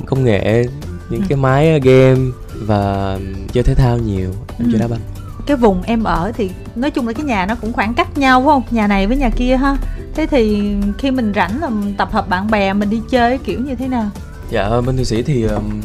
công 0.06 0.24
nghệ 0.24 0.66
những 1.10 1.22
Ừ. 1.22 1.26
cái 1.30 1.38
máy 1.38 1.80
game 1.84 2.20
và 2.54 3.18
chơi 3.54 3.64
thể 3.64 3.76
thao 3.76 3.98
nhiều 3.98 4.30
em 4.60 4.68
Ừ. 4.68 4.72
chơi 4.72 4.82
đá 4.82 4.88
banh 4.88 5.00
cái 5.46 5.58
vùng 5.58 5.82
em 5.82 6.04
ở 6.04 6.32
thì 6.36 6.50
nói 6.76 6.92
chung 6.92 7.08
là 7.08 7.14
cái 7.14 7.26
nhà 7.26 7.46
nó 7.46 7.56
cũng 7.56 7.74
khoảng 7.74 7.94
cách 7.94 8.18
nhau 8.18 8.40
phải 8.42 8.46
không? 8.48 8.64
Nhà 8.72 8.88
này 8.88 9.08
với 9.08 9.18
nhà 9.18 9.30
kia 9.30 9.56
ha. 9.58 9.78
Thế 10.16 10.26
thì 10.28 10.74
khi 10.98 11.12
mình 11.12 11.32
rảnh 11.36 11.62
là 11.62 11.70
mình 11.70 11.94
tập 11.98 12.10
hợp 12.12 12.30
bạn 12.30 12.52
bè 12.52 12.74
mình 12.74 12.90
đi 12.90 13.02
chơi 13.10 13.38
kiểu 13.38 13.60
như 13.60 13.76
thế 13.76 13.88
nào? 13.88 14.10
Dạ 14.50 14.82
bên 14.86 14.96
thụy 14.96 15.06
sĩ 15.06 15.22
thì 15.24 15.44
ờm, 15.44 15.82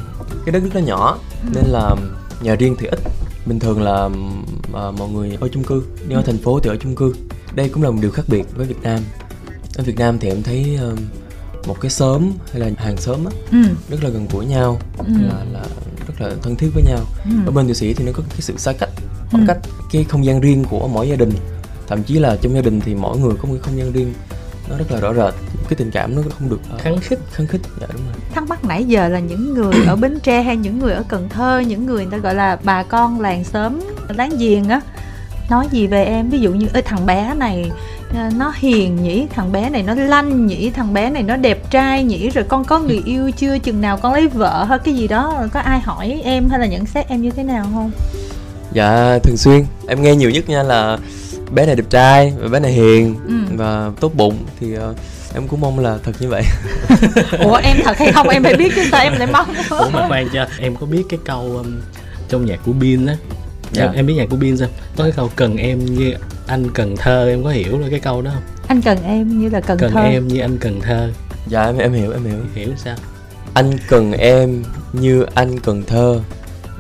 cái 0.47 0.53
đất 0.53 0.63
nước 0.63 0.71
nó 0.75 0.81
nhỏ 0.81 1.19
Ừ. 1.43 1.49
nên 1.55 1.65
là 1.65 1.95
nhà 2.43 2.55
riêng 2.55 2.77
thì 2.79 2.87
ít. 2.87 2.99
Bình 3.47 3.59
thường 3.59 3.83
là 3.83 3.93
ờm, 3.95 4.45
ờ, 4.73 4.93
mọi 4.99 5.09
người 5.09 5.37
ở 5.41 5.49
chung 5.53 5.65
cư. 5.65 5.83
Nếu 6.09 6.19
ở 6.19 6.23
thành 6.27 6.39
phố 6.39 6.61
thì 6.61 6.71
ở 6.71 6.77
chung 6.77 6.95
cư. 6.95 7.15
Đây 7.55 7.69
cũng 7.69 7.83
là 7.83 7.91
một 7.91 7.99
điều 8.03 8.11
khác 8.11 8.23
biệt 8.29 8.45
với 8.57 8.67
việt 8.67 8.83
nam. 8.83 9.01
Ở 9.77 9.85
việt 9.85 9.99
nam 9.99 10.19
thì 10.19 10.29
em 10.29 10.43
thấy 10.43 10.79
ờm, 10.81 10.97
một 11.67 11.77
cái 11.81 11.91
xóm 11.91 12.31
hay 12.53 12.61
là 12.61 12.71
hàng 12.79 12.97
xóm 12.97 13.25
á 13.25 13.31
ừ. 13.53 13.59
rất 13.91 14.05
là 14.05 14.11
gần 14.11 14.27
gũi 14.33 14.47
nhau 14.47 14.79
ừ. 14.99 15.05
là 15.09 15.45
là 15.53 15.61
rất 16.09 16.15
là 16.27 16.35
thân 16.43 16.57
thiết 16.57 16.69
với 16.75 16.83
nhau. 16.83 16.99
Ừ. 17.25 17.31
ở 17.47 17.51
bên 17.53 17.67
thụy 17.67 17.75
sĩ 17.75 17.95
thì 17.95 18.05
nó 18.05 18.13
có 18.15 18.23
cái 18.31 18.41
sự 18.41 18.55
xa 18.57 18.73
cách 18.73 18.91
khoảng 19.31 19.43
Ừ. 19.43 19.47
cách 19.49 19.59
cái 19.93 20.05
không 20.05 20.25
gian 20.25 20.41
riêng 20.41 20.65
của 20.71 20.89
mỗi 20.89 21.09
gia 21.09 21.17
đình. 21.17 21.31
Thậm 21.89 22.03
chí 22.03 22.19
là 22.19 22.37
trong 22.43 22.55
gia 22.55 22.61
đình 22.61 22.81
thì 22.81 22.95
mỗi 22.95 23.19
người 23.19 23.33
có 23.43 23.49
một 23.49 23.55
cái 23.55 23.63
không 23.63 23.79
gian 23.79 23.93
riêng. 23.93 24.15
Nó 24.71 24.77
rất 24.77 24.91
là 24.93 25.01
rõ 25.01 25.15
rệt. 25.15 25.35
Cái 25.69 25.77
tình 25.77 25.91
cảm 25.91 26.17
nó 26.17 26.23
không 26.39 26.51
được 26.51 26.61
ờ, 26.71 26.79
kháng 26.79 26.99
khích 27.01 27.19
khăng 27.33 27.47
khích 27.47 27.61
dạ 27.81 27.87
đúng 27.93 28.03
rồi. 28.05 28.15
Thắc 28.35 28.49
mắc 28.49 28.65
nãy 28.65 28.85
giờ 28.85 29.09
là 29.09 29.19
những 29.19 29.55
người 29.55 29.75
ở 29.87 29.97
Bến 29.97 30.19
Tre 30.23 30.43
hay 30.43 30.57
những 30.57 30.79
người 30.79 30.93
ở 30.93 31.03
Cần 31.09 31.29
Thơ 31.29 31.59
những 31.67 31.87
người 31.87 32.03
người 32.05 32.13
ta 32.13 32.19
gọi 32.19 32.35
là 32.35 32.59
bà 32.65 32.83
con 32.83 33.21
làng 33.21 33.45
xóm 33.45 33.81
láng 34.09 34.31
giềng 34.39 34.69
á 34.69 34.81
nói 35.51 35.67
gì 35.71 35.87
về 35.87 36.05
em? 36.05 36.31
Ví 36.31 36.39
dụ 36.41 36.53
như 36.53 36.67
ơi 36.73 36.83
thằng 36.83 37.07
bé 37.07 37.35
này 37.37 37.71
à, 38.15 38.31
nó 38.37 38.53
hiền 38.57 39.03
nhỉ 39.03 39.27
thằng 39.31 39.53
bé 39.53 39.71
này 39.71 39.83
nó 39.83 39.95
lanh 39.95 40.47
nhỉ 40.47 40.71
thằng 40.71 40.95
bé 40.95 41.11
này 41.11 41.23
nó 41.23 41.37
đẹp 41.37 41.71
trai 41.71 42.05
nhỉ 42.05 42.31
rồi 42.31 42.45
con 42.49 42.65
có 42.65 42.79
người 42.79 43.03
yêu 43.05 43.31
chưa 43.31 43.59
chừng 43.59 43.81
nào 43.81 43.97
con 43.97 44.13
lấy 44.13 44.29
vợ 44.29 44.65
hay 44.65 44.79
cái 44.79 44.95
gì 44.95 45.09
đó 45.09 45.47
có 45.53 45.61
ai 45.61 45.81
hỏi 45.81 46.21
em 46.25 46.49
hay 46.49 46.59
là 46.61 46.67
nhận 46.67 46.87
xét 46.87 47.09
em 47.09 47.23
như 47.23 47.31
thế 47.31 47.43
nào 47.43 47.67
không 47.75 47.91
dạ 48.73 49.19
thường 49.23 49.37
xuyên. 49.37 49.65
Em 49.89 50.03
nghe 50.03 50.15
nhiều 50.17 50.31
nhất 50.31 50.49
nha 50.49 50.63
là 50.63 50.99
bé 51.51 51.67
này 51.67 51.77
đẹp 51.77 51.85
trai 51.91 52.33
và 52.41 52.49
bé 52.49 52.61
này 52.61 52.73
hiền 52.73 53.15
Ừ. 53.29 53.35
và 53.57 53.91
tốt 54.01 54.13
bụng 54.17 54.39
thì 54.61 54.75
ờ, 54.75 54.95
em 55.35 55.49
cũng 55.49 55.61
mong 55.61 55.79
là 55.79 55.99
thật 56.05 56.13
như 56.21 56.29
vậy. 56.29 56.43
Ủa 57.45 57.55
em 57.55 57.77
thật 57.85 57.99
hay 57.99 58.13
không? 58.13 58.29
Em 58.29 58.43
phải 58.43 58.55
biết 58.55 58.73
chứ 58.77 58.83
sao 58.91 59.01
em 59.03 59.13
lại 59.19 59.29
mong? 59.33 59.55
Ủa 59.71 59.89
mà 59.93 60.09
khoan 60.09 60.29
cho 60.33 60.47
em 60.59 60.77
có 60.77 60.87
biết 60.87 61.03
cái 61.09 61.19
câu 61.25 61.41
um, 61.57 61.81
trong 62.29 62.47
nhạc 62.47 62.59
của 62.67 62.73
Bin 62.73 63.07
á? 63.07 63.17
Dạ. 63.73 63.85
em, 63.85 63.93
em 63.93 64.07
biết 64.07 64.15
nhạc 64.15 64.27
của 64.31 64.37
Bin 64.37 64.57
sao? 64.57 64.69
Có 64.97 65.05
cái 65.05 65.13
câu 65.17 65.31
cần 65.37 65.57
em 65.57 65.85
như 65.85 66.15
anh 66.47 66.71
Cần 66.75 66.97
Thơ 66.97 67.29
em 67.29 67.45
có 67.45 67.51
hiểu 67.51 67.79
là 67.79 67.87
cái 67.91 68.01
câu 68.01 68.23
đó 68.23 68.31
không? 68.35 68.43
Anh 68.69 68.83
cần 68.83 68.99
em 69.05 69.39
như 69.41 69.49
là 69.49 69.61
cần, 69.61 69.79
cần 69.79 69.93
thơ. 69.93 70.01
em 70.01 70.29
như 70.29 70.41
anh 70.41 70.59
Cần 70.59 70.81
Thơ. 70.81 71.11
Dạ 71.47 71.67
em 71.67 71.79
em 71.79 71.93
hiểu 71.93 72.13
em 72.13 72.25
hiểu. 72.25 72.39
Hiểu 72.55 72.69
sao? 72.77 72.97
Anh 73.55 73.73
cần 73.89 74.13
em 74.13 74.63
như 74.93 75.27
anh 75.35 75.61
cần 75.61 75.83
thơ 75.87 76.21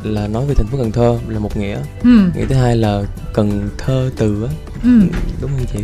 là 0.02 0.26
nói 0.28 0.44
về 0.48 0.54
thành 0.54 0.66
phố 0.66 0.78
Cần 0.78 0.92
Thơ 0.92 1.18
là 1.28 1.38
một 1.38 1.56
nghĩa. 1.56 1.76
Ừ. 2.04 2.10
Nghĩa 2.36 2.46
thứ 2.48 2.54
hai 2.54 2.76
là 2.76 3.02
cần 3.32 3.68
thơ 3.78 4.10
từ 4.16 4.44
á. 4.48 4.52
Ừ. 4.84 4.90
Đúng 5.40 5.50
không 5.56 5.66
chị? 5.72 5.78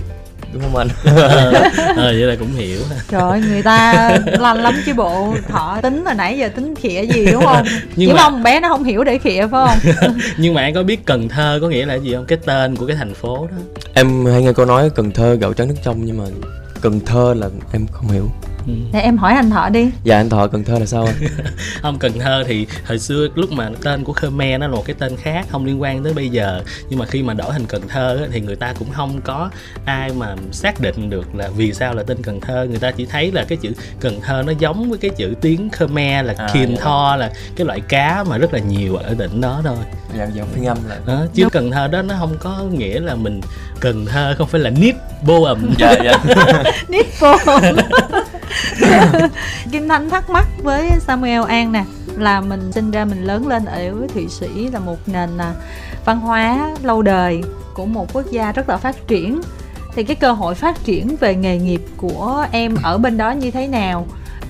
Đúng 0.52 0.62
không 0.62 0.76
anh? 0.76 0.88
Ờ 1.04 1.52
ờ, 1.97 2.04
vậy 2.12 2.14
là 2.14 2.37
cũng 2.38 2.52
hiểu 2.52 2.80
Trời 3.11 3.21
ơi, 3.21 3.40
người 3.49 3.62
ta 3.62 4.11
lanh 4.26 4.56
lắm 4.62 4.75
chứ 4.87 4.94
bộ 4.94 5.35
Họ 5.50 5.80
tính 5.80 6.04
là 6.04 6.14
nãy 6.14 6.38
giờ 6.38 6.49
tính 6.49 6.75
khịa 6.75 7.02
gì 7.14 7.26
đúng 7.33 7.44
không? 7.44 7.64
Nhưng 7.97 8.09
Chỉ 8.11 8.14
mà- 8.16 8.23
mong 8.30 8.42
bé 8.42 8.61
nó 8.61 8.68
không 8.68 8.85
hiểu 8.85 9.04
để 9.04 9.18
khịa 9.18 9.47
phải 9.50 9.66
không? 9.68 9.94
Nhưng 10.38 10.54
mà 10.54 10.62
anh 10.62 10.75
có 10.75 10.83
biết 10.83 11.04
Cần 11.06 11.28
Thơ 11.28 11.59
có 11.62 11.68
nghĩa 11.68 11.87
là 11.87 11.94
gì 11.94 12.14
không? 12.14 12.25
Cái 12.26 12.38
tên 12.47 12.76
của 12.76 12.87
cái 12.87 12.97
thành 12.97 13.14
phố 13.14 13.47
đó. 13.50 13.56
Em 13.94 14.25
hay 14.26 14.42
nghe 14.42 14.52
câu 14.52 14.66
nói 14.66 14.90
cần 14.94 15.11
thơ 15.11 15.35
gạo 15.35 15.52
trắng 15.52 15.68
nước 15.68 15.75
trong 15.85 16.04
nhưng 16.04 16.18
mà 16.18 16.25
cần 16.80 17.00
thơ 17.06 17.35
là 17.38 17.49
em 17.73 17.87
không 17.92 18.09
hiểu 18.09 18.30
ừ. 18.66 18.73
Để 18.92 19.00
em 19.00 19.16
hỏi 19.16 19.35
anh 19.35 19.50
Thọ 19.50 19.68
đi. 19.68 19.90
Dạ 20.04 20.16
anh 20.16 20.28
thọ 20.28 20.47
cần 20.47 20.64
thơ 20.64 20.78
là 20.78 20.87
sao 20.87 21.04
anh? 21.06 21.14
Không 21.83 21.99
Cần 21.99 22.18
Thơ 22.18 22.44
thì 22.47 22.66
hồi 22.87 22.99
xưa 22.99 23.28
lúc 23.35 23.52
mà 23.52 23.71
tên 23.83 24.04
của 24.04 24.12
Khmer 24.12 24.61
nó 24.61 24.66
là 24.66 24.75
một 24.75 24.83
cái 24.87 24.97
tên 24.99 25.16
khác 25.16 25.47
không 25.50 25.64
liên 25.64 25.83
quan 25.83 26.04
tới 26.04 26.12
bây 26.12 26.28
giờ. 26.28 26.61
Nhưng 26.88 26.99
mà 26.99 27.06
khi 27.06 27.23
mà 27.23 27.35
đổi 27.35 27.52
thành 27.52 27.66
Cần 27.66 27.89
Thơ 27.89 28.17
á, 28.21 28.26
thì 28.32 28.41
người 28.41 28.56
ta 28.56 28.75
cũng 28.78 28.91
không 28.93 29.21
có 29.21 29.50
ai 29.84 30.10
mà 30.12 30.34
xác 30.52 30.80
định 30.80 31.10
được 31.10 31.34
là 31.34 31.49
vì 31.56 31.73
sao 31.73 31.95
là 31.95 32.02
tên 32.02 32.23
Cần 32.23 32.41
Thơ. 32.41 32.67
Người 32.71 32.78
ta 32.78 32.91
chỉ 32.91 33.06
thấy 33.06 33.32
là 33.32 33.45
cái 33.45 33.58
chữ 33.58 33.73
Cần 34.00 34.21
Thơ 34.21 34.43
nó 34.47 34.52
giống 34.58 34.89
với 34.89 34.99
cái 34.99 35.10
chữ 35.17 35.34
tiếng 35.41 35.71
Khmer 35.71 36.26
là 36.26 36.34
À, 36.39 36.49
dạ. 36.54 36.67
Tho 36.80 37.17
là 37.17 37.32
cái 37.56 37.67
loại 37.67 37.80
cá 37.80 38.25
mà 38.28 38.39
rất 38.39 38.54
là 38.54 38.58
nhiều 38.58 38.97
ở 38.97 39.15
tỉnh 39.19 39.41
đó 39.41 39.60
thôi. 39.65 39.76
Dạ 40.19 40.28
dạ 40.34 40.45
phiên 40.54 40.65
âm 40.65 40.78
là 40.89 40.99
đó, 41.06 41.26
chứ 41.34 41.49
Cần 41.52 41.71
Thơ 41.71 41.89
đó 41.89 42.02
nó 42.02 42.15
không 42.19 42.36
có 42.41 42.62
nghĩa 42.73 43.00
là 43.00 43.15
mình 43.15 43.41
Cần 43.80 44.06
Thơ 44.06 44.34
không 44.39 44.49
phải 44.49 44.60
là 44.60 44.71
nít 44.71 44.95
bô 45.26 45.43
ẩm. 45.43 45.75
Dạ 45.78 45.95
dạ. 46.04 46.25
Nipple 46.89 47.73
Kim 49.73 49.89
Thanh 49.89 50.11
thắc 50.11 50.30
mắc 50.30 50.47
với 50.63 50.91
Samuel 51.00 51.43
An 51.49 51.73
nè, 51.73 51.85
Là 52.17 52.41
mình 52.41 52.73
sinh 52.73 52.91
ra 52.91 53.04
mình 53.04 53.25
lớn 53.25 53.47
lên 53.47 53.65
ở 53.65 53.93
Thụy 54.15 54.28
Sĩ 54.28 54.69
Là 54.69 54.78
một 54.78 55.09
nền 55.09 55.39
à, 55.39 55.54
văn 56.04 56.21
hóa 56.21 56.75
lâu 56.83 57.02
đời 57.02 57.43
Của 57.75 57.87
một 57.87 58.13
quốc 58.13 58.30
gia 58.30 58.52
rất 58.52 58.69
là 58.69 58.76
phát 58.76 58.97
triển. 59.09 59.41
Thì 59.95 60.04
cái 60.04 60.17
cơ 60.17 60.33
hội 60.33 60.54
phát 60.54 60.85
triển 60.85 61.17
về 61.21 61.35
nghề 61.35 61.59
nghiệp 61.59 61.83
của 61.97 62.47
em 62.52 62.75
ở 62.83 62.99
bên 62.99 63.17
đó 63.17 63.30
như 63.30 63.50
thế 63.50 63.67
nào? 63.67 64.07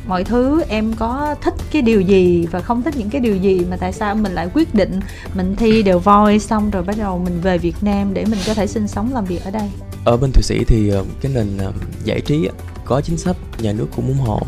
Mọi 0.06 0.24
thứ 0.24 0.62
em 0.68 0.92
có 0.92 1.34
thích 1.42 1.54
cái 1.72 1.82
điều 1.82 2.00
gì 2.00 2.46
và 2.50 2.60
không 2.60 2.82
thích 2.82 2.96
những 2.96 3.10
cái 3.10 3.20
điều 3.20 3.36
gì 3.36 3.66
mà 3.70 3.76
tại 3.76 3.92
sao 3.92 4.14
mình 4.14 4.32
lại 4.32 4.48
quyết 4.54 4.74
định 4.74 5.00
mình 5.34 5.56
thi 5.56 5.82
đều 5.82 5.98
voi 5.98 6.38
xong 6.38 6.70
rồi 6.70 6.82
bắt 6.82 6.96
đầu 6.98 7.18
mình 7.18 7.40
về 7.40 7.58
Việt 7.58 7.76
Nam 7.80 8.14
để 8.14 8.24
mình 8.24 8.38
có 8.46 8.54
thể 8.54 8.66
sinh 8.66 8.88
sống 8.88 9.14
làm 9.14 9.24
việc 9.24 9.44
ở 9.44 9.50
đây? 9.50 9.70
Ở 10.04 10.16
bên 10.16 10.32
thụy 10.32 10.42
sĩ 10.42 10.64
thì 10.64 10.88
ờ, 10.88 11.04
cái 11.20 11.32
nền 11.34 11.58
ờ, 11.58 11.72
giải 12.04 12.20
trí 12.20 12.48
có 12.84 13.00
chính 13.00 13.16
sách 13.18 13.36
nhà 13.58 13.72
nước 13.72 13.86
cũng 13.96 14.06
ủng 14.08 14.18
hộ 14.18 14.40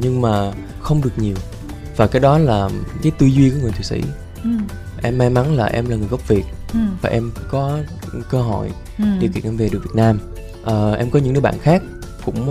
nhưng 0.00 0.20
mà 0.20 0.52
không 0.80 1.02
được 1.02 1.12
nhiều 1.18 1.36
và 1.96 2.06
cái 2.06 2.20
đó 2.20 2.38
là 2.38 2.68
cái 3.02 3.12
tư 3.18 3.26
duy 3.26 3.50
của 3.50 3.56
người 3.62 3.72
thụy 3.72 3.82
sĩ 3.84 4.00
ừ. 4.44 4.50
em 5.02 5.18
may 5.18 5.30
mắn 5.30 5.56
là 5.56 5.64
em 5.66 5.88
là 5.88 5.96
người 5.96 6.08
gốc 6.08 6.28
việt 6.28 6.44
Ừ. 6.74 6.80
và 7.02 7.10
em 7.10 7.30
có 7.50 7.78
cơ 8.30 8.42
hội 8.42 8.70
Ừ. 8.98 9.04
điều 9.20 9.30
kiện 9.34 9.44
em 9.44 9.56
về 9.56 9.68
được 9.68 9.80
việt 9.84 9.94
nam 9.94 10.18
Ờ, 10.64 10.94
em 10.94 11.10
có 11.10 11.18
những 11.18 11.32
đứa 11.32 11.40
bạn 11.40 11.54
khác 11.62 11.82
cũng 12.24 12.46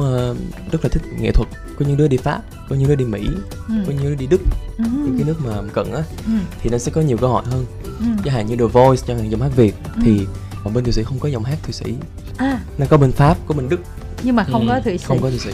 rất 0.72 0.84
là 0.84 0.90
thích 0.92 1.02
nghệ 1.22 1.32
thuật 1.32 1.48
có 1.80 1.86
những 1.86 1.98
đứa 1.98 2.08
đi 2.08 2.18
pháp 2.18 2.42
có 2.70 2.76
những 2.76 2.88
đứa 2.90 2.96
đi 2.96 3.06
mỹ 3.06 3.28
Ừ. 3.68 3.74
có 3.88 3.94
những 3.94 4.04
đứa 4.04 4.16
đi 4.16 4.28
đức 4.28 4.42
Ừ. 4.78 4.84
những 4.88 5.16
cái 5.18 5.28
nước 5.28 5.36
mà 5.46 5.62
cận 5.74 5.92
á 5.94 6.04
Ừ. 6.26 6.32
thì 6.62 6.70
nó 6.70 6.78
sẽ 6.78 6.92
có 6.92 7.02
nhiều 7.02 7.18
cơ 7.18 7.28
hội 7.28 7.44
hơn 7.46 7.66
Ừ. 8.00 8.06
chẳng 8.26 8.34
hạn 8.34 8.48
như 8.48 8.56
The 8.56 8.66
Voice 8.66 9.04
chẳng 9.08 9.18
hạn 9.20 9.32
giọng 9.32 9.42
hát 9.42 9.52
việt 9.56 9.76
Ừ. 9.96 10.02
thì 10.06 10.28
ở 10.64 10.72
bên 10.72 10.84
thụy 10.84 10.94
sĩ 10.94 11.04
không 11.04 11.20
có 11.20 11.30
giọng 11.30 11.44
hát 11.44 11.58
thụy 11.64 11.74
sĩ. 11.74 11.94
À, 12.38 12.60
nó 12.78 12.86
có 12.90 12.98
bên 12.98 13.12
pháp 13.12 13.38
có 13.48 13.56
bên 13.56 13.70
đức. 13.70 13.80
Nhưng 14.24 14.36
mà 14.36 14.44
không 14.44 14.62
Ừ, 14.62 14.68
có 14.70 14.80
Thụy 14.80 14.98
Sĩ. 14.98 15.06
không 15.08 15.22
có 15.22 15.30
thụy 15.30 15.40
sĩ. 15.40 15.52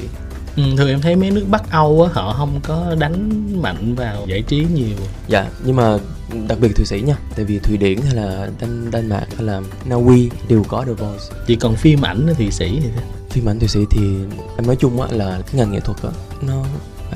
Ừ, 0.55 0.63
thường 0.77 0.89
em 0.89 1.01
thấy 1.01 1.15
mấy 1.15 1.31
nước 1.31 1.45
Bắc 1.49 1.71
Âu 1.71 2.03
á 2.03 2.09
họ 2.13 2.33
không 2.33 2.59
có 2.63 2.95
đánh 2.99 3.29
mạnh 3.61 3.95
vào 3.95 4.25
giải 4.27 4.41
trí 4.41 4.65
nhiều. 4.73 4.97
Dạ, 5.27 5.47
nhưng 5.65 5.75
mà 5.75 5.97
đặc 6.47 6.57
biệt 6.61 6.75
Thụy 6.75 6.85
Sĩ 6.85 7.01
nha. 7.01 7.15
Tại 7.35 7.45
vì 7.45 7.59
Thụy 7.59 7.77
Điển 7.77 8.01
hay 8.01 8.15
là 8.15 8.49
Đan, 8.61 8.91
Đan 8.91 9.09
Mạc 9.09 9.25
hay 9.37 9.43
là 9.45 9.61
Na 9.85 9.95
Uy 9.95 10.29
đều 10.47 10.63
có 10.67 10.85
The 10.85 10.93
Voice. 10.93 11.23
Chỉ 11.47 11.55
còn 11.55 11.75
phim 11.75 12.05
ảnh 12.05 12.27
ở 12.27 12.33
Thụy 12.33 12.51
Sĩ 12.51 12.79
thì? 12.83 12.89
Phim 13.29 13.49
ảnh 13.49 13.59
Thụy 13.59 13.67
Sĩ 13.67 13.79
thì 13.91 14.01
em 14.57 14.67
nói 14.67 14.75
chung 14.79 15.01
á 15.01 15.07
là 15.11 15.41
cái 15.45 15.55
ngành 15.55 15.71
nghệ 15.71 15.79
thuật 15.79 15.97
á 16.03 16.09
Nó 16.41 16.63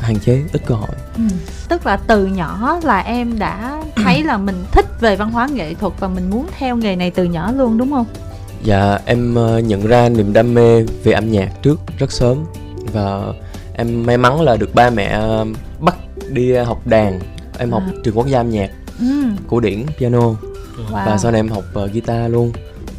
hạn 0.04 0.20
chế, 0.20 0.42
ít 0.54 0.62
cơ 0.66 0.76
hội 0.76 0.90
Ừ. 1.16 1.22
Tức 1.70 1.86
là 1.86 1.98
từ 1.98 2.26
nhỏ 2.26 2.80
là 2.84 3.00
em 3.00 3.40
đã 3.40 3.84
thấy 3.96 4.24
là 4.24 4.38
mình 4.38 4.64
thích 4.72 4.86
về 5.02 5.16
văn 5.16 5.32
hóa 5.32 5.48
nghệ 5.54 5.74
thuật 5.74 5.94
và 6.00 6.08
mình 6.08 6.30
muốn 6.30 6.48
theo 6.58 6.76
nghề 6.76 6.96
này 6.96 7.12
từ 7.12 7.24
nhỏ 7.24 7.52
luôn 7.52 7.78
đúng 7.78 7.92
không? 7.92 8.06
Dạ, 8.64 9.00
em 9.06 9.36
ờ, 9.36 9.60
nhận 9.60 9.88
ra 9.88 10.10
niềm 10.10 10.34
đam 10.34 10.54
mê 10.54 10.84
về 11.04 11.12
âm 11.14 11.32
nhạc 11.32 11.52
trước 11.62 11.80
rất 11.98 12.12
sớm 12.12 12.38
Và 12.94 13.22
em 13.74 14.06
may 14.06 14.18
mắn 14.18 14.42
là 14.42 14.56
được 14.56 14.76
ba 14.76 14.90
mẹ 14.90 15.06
ờ, 15.08 15.46
bắt 15.80 15.96
đi 16.30 16.54
học 16.54 16.88
đàn 16.88 17.20
Em 17.60 17.72
học 17.72 17.84
À. 17.88 17.92
trường 18.04 18.18
quốc 18.18 18.28
gia 18.28 18.40
âm 18.40 18.50
nhạc, 18.50 18.70
Ừ. 19.00 19.06
cổ 19.48 19.60
điển, 19.60 19.86
piano 20.00 20.20
Wow. 20.20 20.36
Và 21.06 21.18
sau 21.18 21.32
này 21.32 21.40
em 21.40 21.50
học 21.50 21.64
ờ, 21.74 21.88
guitar 21.88 22.32
luôn 22.32 22.52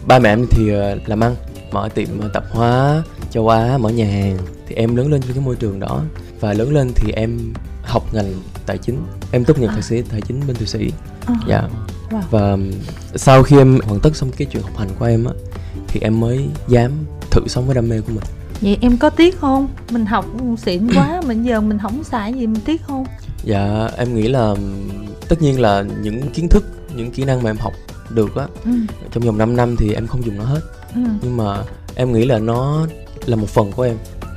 Ba 0.07 0.19
mẹ 0.19 0.33
em 0.33 0.47
thì 0.51 0.71
làm 1.07 1.21
ăn 1.25 1.35
Mở 1.73 1.89
tiệm 1.95 2.09
tạp 2.35 2.45
hóa 2.51 3.03
châu 3.31 3.49
Á, 3.49 3.79
mở 3.79 3.89
nhà 3.89 4.05
hàng 4.07 4.39
Thì 4.69 4.75
em 4.75 4.97
lớn 4.97 5.11
lên 5.13 5.21
trong 5.23 5.33
cái 5.33 5.45
môi 5.45 5.57
trường 5.57 5.81
đó 5.81 6.01
Và 6.45 6.53
lớn 6.53 6.73
lên 6.73 6.93
thì 6.95 7.13
em 7.13 7.53
học 7.83 8.15
ngành 8.15 8.33
tài 8.67 8.79
chính 8.79 8.97
Em 9.33 9.45
tốt 9.45 9.59
nghiệp 9.59 9.67
À. 9.67 9.75
thạc 9.75 9.85
sĩ 9.85 10.03
tài 10.03 10.21
chính 10.21 10.41
bên 10.47 10.57
Thụy 10.57 10.67
Sĩ 10.67 10.91
À. 11.27 11.35
Dạ 11.49 11.63
Wow. 12.11 12.21
Và 12.31 12.51
ừm, 12.51 12.71
sau 13.15 13.43
khi 13.43 13.59
em 13.59 13.79
hoàn 13.85 14.01
tất 14.01 14.17
xong 14.17 14.31
cái 14.37 14.47
chuyện 14.51 14.63
học 14.63 14.77
hành 14.79 14.89
của 14.99 15.05
em 15.05 15.25
á 15.25 15.33
Thì 15.89 16.01
em 16.01 16.21
mới 16.21 16.47
dám 16.69 16.93
thử 17.31 17.41
sống 17.47 17.67
với 17.67 17.75
đam 17.75 17.89
mê 17.89 18.01
của 18.01 18.13
mình 18.13 18.25
Vậy 18.61 18.79
em 18.81 18.97
có 18.99 19.11
tiếc 19.11 19.39
không? 19.41 19.69
Mình 19.91 20.07
học 20.07 20.27
xịn 20.59 20.89
quá 20.95 21.21
mà 21.27 21.35
giờ 21.35 21.61
mình 21.61 21.79
không 21.79 22.05
xài 22.05 22.33
gì 22.35 22.47
mình 22.47 22.61
tiếc 22.65 22.83
không? 22.87 23.05
Dạ 23.45 23.89
em 23.97 24.15
nghĩ 24.15 24.29
là 24.29 24.41
ừm, 24.41 24.89
tất 25.29 25.43
nhiên 25.43 25.61
là 25.61 25.85
những 26.03 26.31
kiến 26.31 26.49
thức, 26.49 26.65
những 26.97 27.11
kỹ 27.11 27.25
năng 27.25 27.43
mà 27.43 27.51
em 27.51 27.57
học 27.57 27.73
được 28.11 28.37
á 28.37 28.47
Ừ. 28.65 28.71
Trong 29.13 29.23
vòng 29.25 29.39
5 29.39 29.57
năm 29.57 29.77
thì 29.79 29.93
em 29.93 30.07
không 30.07 30.25
dùng 30.27 30.37
nó 30.39 30.45
hết 30.45 30.61
Ừ. 30.95 31.01
Nhưng 31.23 31.37
mà 31.37 31.63
em 31.95 32.13
nghĩ 32.13 32.25
là 32.27 32.39
nó 32.39 32.87
là 33.27 33.37
một 33.37 33.49
phần 33.49 33.73
của 33.73 33.83
em 33.83 33.97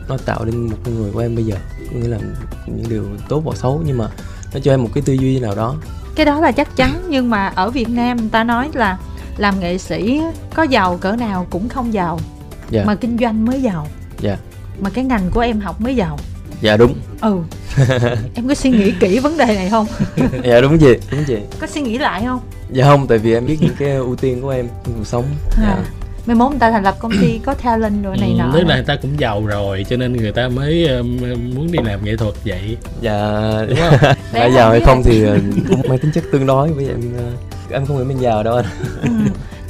nó 0.10 0.18
tạo 0.18 0.46
nên 0.46 0.56
một 0.68 0.78
con 0.86 0.96
người 0.96 1.12
của 1.12 1.20
em 1.20 1.36
bây 1.36 1.44
giờ 1.46 1.56
nghĩa 1.94 2.08
là 2.08 2.18
những 2.66 2.90
điều 2.90 3.04
tốt 3.30 3.42
hoặc 3.46 3.58
xấu 3.58 3.82
nhưng 3.86 3.98
mà 3.98 4.08
nó 4.54 4.60
cho 4.64 4.74
em 4.74 4.84
một 4.84 4.90
cái 4.94 5.04
tư 5.06 5.14
duy 5.14 5.40
nào 5.40 5.56
đó. 5.56 5.76
Cái 6.16 6.26
đó 6.26 6.40
là 6.40 6.52
chắc 6.52 6.76
chắn 6.76 7.02
nhưng 7.10 7.30
mà 7.30 7.48
ở 7.48 7.70
Việt 7.70 7.90
Nam 7.90 8.18
người 8.18 8.30
ta 8.32 8.44
nói 8.44 8.70
là 8.74 8.98
làm 9.38 9.60
nghệ 9.60 9.78
sĩ 9.78 10.22
có 10.54 10.64
giàu 10.64 10.98
cỡ 10.98 11.12
nào 11.12 11.48
cũng 11.50 11.70
không 11.70 11.94
giàu 11.94 12.20
dạ. 12.70 12.84
mà 12.86 12.96
kinh 12.96 13.18
doanh 13.18 13.46
mới 13.46 13.62
giàu. 13.62 13.88
Dạ. 14.20 14.38
Mà 14.80 14.90
cái 14.90 15.04
ngành 15.04 15.30
của 15.34 15.42
em 15.42 15.60
học 15.60 15.82
mới 15.82 15.96
giàu. 15.96 16.20
Dạ 16.62 16.78
đúng. 16.78 16.96
Ừ. 17.22 17.40
Em 18.36 18.48
có 18.48 18.56
suy 18.56 18.70
nghĩ 18.70 18.94
kỹ 19.00 19.20
vấn 19.20 19.38
đề 19.38 19.46
này 19.46 19.70
không? 19.70 19.88
Dạ 20.44 20.62
đúng 20.62 20.78
chị 20.78 20.98
đúng 21.12 21.24
chị. 21.28 21.38
Có 21.60 21.68
suy 21.68 21.82
nghĩ 21.82 21.98
lại 21.98 22.24
không? 22.26 22.40
Dạ 22.72 22.86
không 22.86 23.08
tại 23.08 23.18
vì 23.18 23.34
em 23.34 23.46
biết 23.46 23.58
những 23.62 23.76
cái 23.80 23.92
ưu 23.92 24.16
tiên 24.16 24.42
của 24.42 24.50
em 24.50 24.68
trong 24.86 24.94
cuộc 24.98 25.08
sống. 25.08 25.26
À. 25.62 25.78
dạ 25.78 26.07
mai 26.28 26.36
mốt 26.36 26.52
người 26.52 26.60
ta 26.60 26.72
thành 26.72 26.84
lập 26.84 26.96
công 27.00 27.12
ty 27.22 27.40
có 27.46 27.54
talent 27.54 28.04
rồi 28.04 28.18
này 28.18 28.30
Ừ, 28.30 28.36
nọ. 28.40 28.52
tức 28.54 28.64
là 28.68 28.76
người 28.76 28.86
ta 28.86 28.96
cũng 29.02 29.20
giàu 29.20 29.46
rồi 29.46 29.86
cho 29.90 29.98
nên 29.98 30.14
người 30.18 30.32
ta 30.32 30.48
mới 30.48 30.88
um, 30.88 31.18
muốn 31.56 31.72
đi 31.72 31.80
làm 31.84 32.06
nghệ 32.06 32.16
thuật 32.18 32.34
vậy. 32.46 32.78
Dạ. 33.02 33.42
Đúng 33.70 33.78
không? 33.78 34.00
Đã 34.34 34.46
giàu 34.46 34.72
hay 34.72 34.80
không 34.82 35.04
thì 35.04 35.24
ờ, 35.24 35.38
cũng 35.70 35.82
mang 35.90 36.00
tính 36.00 36.12
chất 36.12 36.24
tương 36.32 36.46
đối 36.46 36.72
với 36.74 36.88
em 36.88 37.02
ờ, 37.18 37.24
em 37.72 37.86
không 37.86 37.98
nghĩ 37.98 38.04
mình 38.04 38.22
giàu 38.22 38.44
đâu 38.44 38.56
anh. 38.56 38.66
Ừ. 39.02 39.10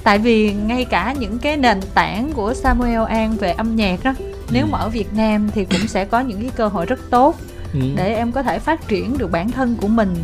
tại 0.03 0.17
vì 0.19 0.53
ngay 0.53 0.85
cả 0.85 1.15
những 1.19 1.39
cái 1.39 1.57
nền 1.57 1.79
tảng 1.93 2.31
của 2.33 2.53
Samuel 2.53 3.01
An 3.09 3.37
về 3.37 3.51
âm 3.51 3.75
nhạc 3.75 4.03
đó 4.03 4.13
nếu 4.51 4.65
Ừ. 4.65 4.69
mà 4.71 4.77
ở 4.79 4.89
Việt 4.89 5.13
Nam 5.13 5.49
thì 5.55 5.65
cũng 5.65 5.87
sẽ 5.87 6.05
có 6.05 6.19
những 6.19 6.41
cái 6.41 6.51
cơ 6.55 6.67
hội 6.67 6.85
rất 6.85 6.99
tốt 7.09 7.35
ừ. 7.73 7.79
để 7.95 8.15
em 8.15 8.31
có 8.31 8.43
thể 8.43 8.59
phát 8.59 8.87
triển 8.87 9.17
được 9.17 9.31
bản 9.31 9.51
thân 9.51 9.75
của 9.81 9.87
mình. 9.87 10.15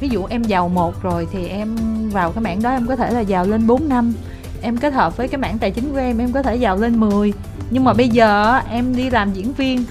Ví 0.00 0.08
dụ 0.08 0.24
em 0.26 0.42
giàu 0.42 0.68
một 0.68 1.02
rồi 1.02 1.26
thì 1.32 1.48
em 1.48 1.76
vào 2.10 2.32
cái 2.32 2.42
mảng 2.42 2.62
đó 2.62 2.70
em 2.70 2.86
có 2.86 2.96
thể 2.96 3.10
là 3.10 3.20
giàu 3.20 3.46
lên 3.46 3.66
4 3.66 3.88
năm 3.88 4.12
em 4.62 4.76
kết 4.76 4.92
hợp 4.92 5.16
với 5.16 5.28
cái 5.28 5.38
mảng 5.38 5.58
tài 5.58 5.70
chính 5.70 5.92
của 5.92 5.98
em 5.98 6.18
em 6.18 6.32
có 6.32 6.42
thể 6.42 6.56
giàu 6.56 6.76
lên 6.76 7.00
10 7.00 7.32
nhưng 7.70 7.84
mà 7.84 7.92
bây 7.92 8.08
giờ 8.08 8.52
á, 8.52 8.62
em 8.70 8.96
đi 8.96 9.10
làm 9.10 9.32
diễn 9.32 9.52
viên 9.52 9.84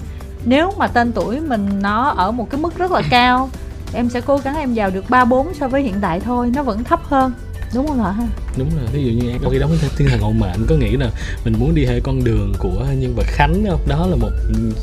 nếu 0.44 0.72
mà 0.78 0.86
tên 0.86 1.12
tuổi 1.12 1.40
mình 1.40 1.68
nó 1.82 2.08
ở 2.16 2.30
một 2.30 2.50
cái 2.50 2.60
mức 2.60 2.78
rất 2.78 2.92
là 2.92 3.02
cao 3.10 3.50
em 3.94 4.08
sẽ 4.08 4.20
cố 4.20 4.36
gắng 4.36 4.56
em 4.56 4.74
giàu 4.74 4.90
được 4.90 5.10
3 5.10 5.24
4 5.24 5.54
so 5.54 5.68
với 5.68 5.82
hiện 5.82 5.94
tại 6.00 6.20
thôi 6.20 6.52
nó 6.54 6.62
vẫn 6.62 6.84
thấp 6.84 7.00
hơn. 7.04 7.32
Đúng 7.74 7.86
không 7.86 8.04
ạ 8.04 8.10
ha? 8.10 8.26
Đúng 8.58 8.70
rồi 8.76 8.86
ví 8.92 9.04
dụ 9.04 9.10
như 9.10 9.30
em 9.30 9.40
có 9.44 9.50
khi 9.50 9.58
đóng 9.58 9.78
thiên 9.96 10.08
thần 10.08 10.20
hậu 10.20 10.32
mệnh 10.32 10.66
có 10.68 10.74
nghĩ 10.74 10.96
là 10.96 11.10
mình 11.44 11.54
muốn 11.58 11.74
đi 11.74 11.84
theo 11.86 12.00
con 12.02 12.24
đường 12.24 12.52
của 12.58 12.86
nhân 12.98 13.14
vật 13.16 13.26
khánh 13.26 13.64
không? 13.68 13.80
Đó 13.88 14.06
là 14.06 14.16
một 14.16 14.30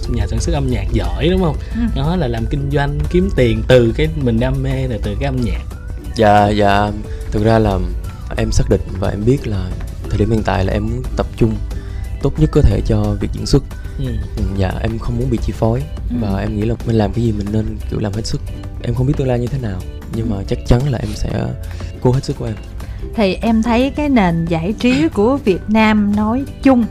nhà 0.10 0.28
sản 0.28 0.40
xuất 0.40 0.54
âm 0.54 0.68
nhạc 0.70 0.86
giỏi 0.94 1.30
đúng 1.32 1.44
không? 1.44 1.56
Ừ. 1.76 1.82
đó 1.96 2.16
là 2.16 2.28
làm 2.28 2.46
kinh 2.46 2.70
doanh 2.72 3.00
kiếm 3.10 3.30
tiền 3.36 3.64
từ 3.68 3.94
cái 3.98 4.08
mình 4.16 4.40
đam 4.40 4.64
mê 4.64 4.88
là 4.88 4.98
từ 5.04 5.16
cái 5.20 5.26
âm 5.26 5.36
nhạc. 5.42 5.62
Dạ 6.16 6.50
dạ. 6.50 6.92
Thực 7.32 7.44
ra 7.44 7.60
là 7.60 7.80
em 8.38 8.52
xác 8.52 8.70
định 8.70 8.82
và 9.00 9.10
em 9.10 9.26
biết 9.26 9.48
là 9.48 9.70
thời 10.10 10.18
điểm 10.20 10.30
hiện 10.32 10.44
tại 10.46 10.66
là 10.66 10.74
em 10.74 10.84
muốn 10.90 11.04
tập 11.18 11.28
trung 11.38 11.56
tốt 12.22 12.34
nhất 12.40 12.50
có 12.54 12.62
thể 12.62 12.82
cho 12.86 13.16
việc 13.20 13.30
diễn 13.34 13.46
xuất. 13.46 13.64
Ừ. 14.00 14.06
Ừ, 14.38 14.44
dạ 14.58 14.72
em 14.82 15.00
không 15.00 15.18
muốn 15.20 15.30
bị 15.30 15.38
chi 15.46 15.54
phối 15.54 15.84
Ừ. 16.10 16.16
và 16.22 16.40
em 16.40 16.56
nghĩ 16.56 16.62
là 16.62 16.76
mình 16.88 16.96
làm 16.96 17.14
cái 17.14 17.24
gì 17.26 17.32
mình 17.32 17.48
nên 17.52 17.66
kiểu 17.90 18.00
làm 18.00 18.14
hết 18.14 18.26
sức. 18.26 18.42
Em 18.84 18.94
không 18.96 19.08
biết 19.08 19.14
tương 19.18 19.28
lai 19.28 19.40
như 19.40 19.48
thế 19.48 19.58
nào 19.62 19.80
nhưng 20.16 20.30
mà 20.30 20.36
chắc 20.48 20.60
chắn 20.68 20.90
là 20.92 20.98
em 20.98 21.10
sẽ 21.16 21.30
cố 22.02 22.12
hết 22.12 22.24
sức 22.24 22.36
của 22.40 22.46
em. 22.46 22.56
Thì 23.16 23.34
em 23.34 23.64
thấy 23.64 23.90
cái 23.90 24.10
nền 24.10 24.46
giải 24.46 24.74
trí 24.80 25.08
của 25.08 25.38
Việt 25.38 25.62
Nam 25.68 26.16
nói 26.16 26.44
chung 26.64 26.86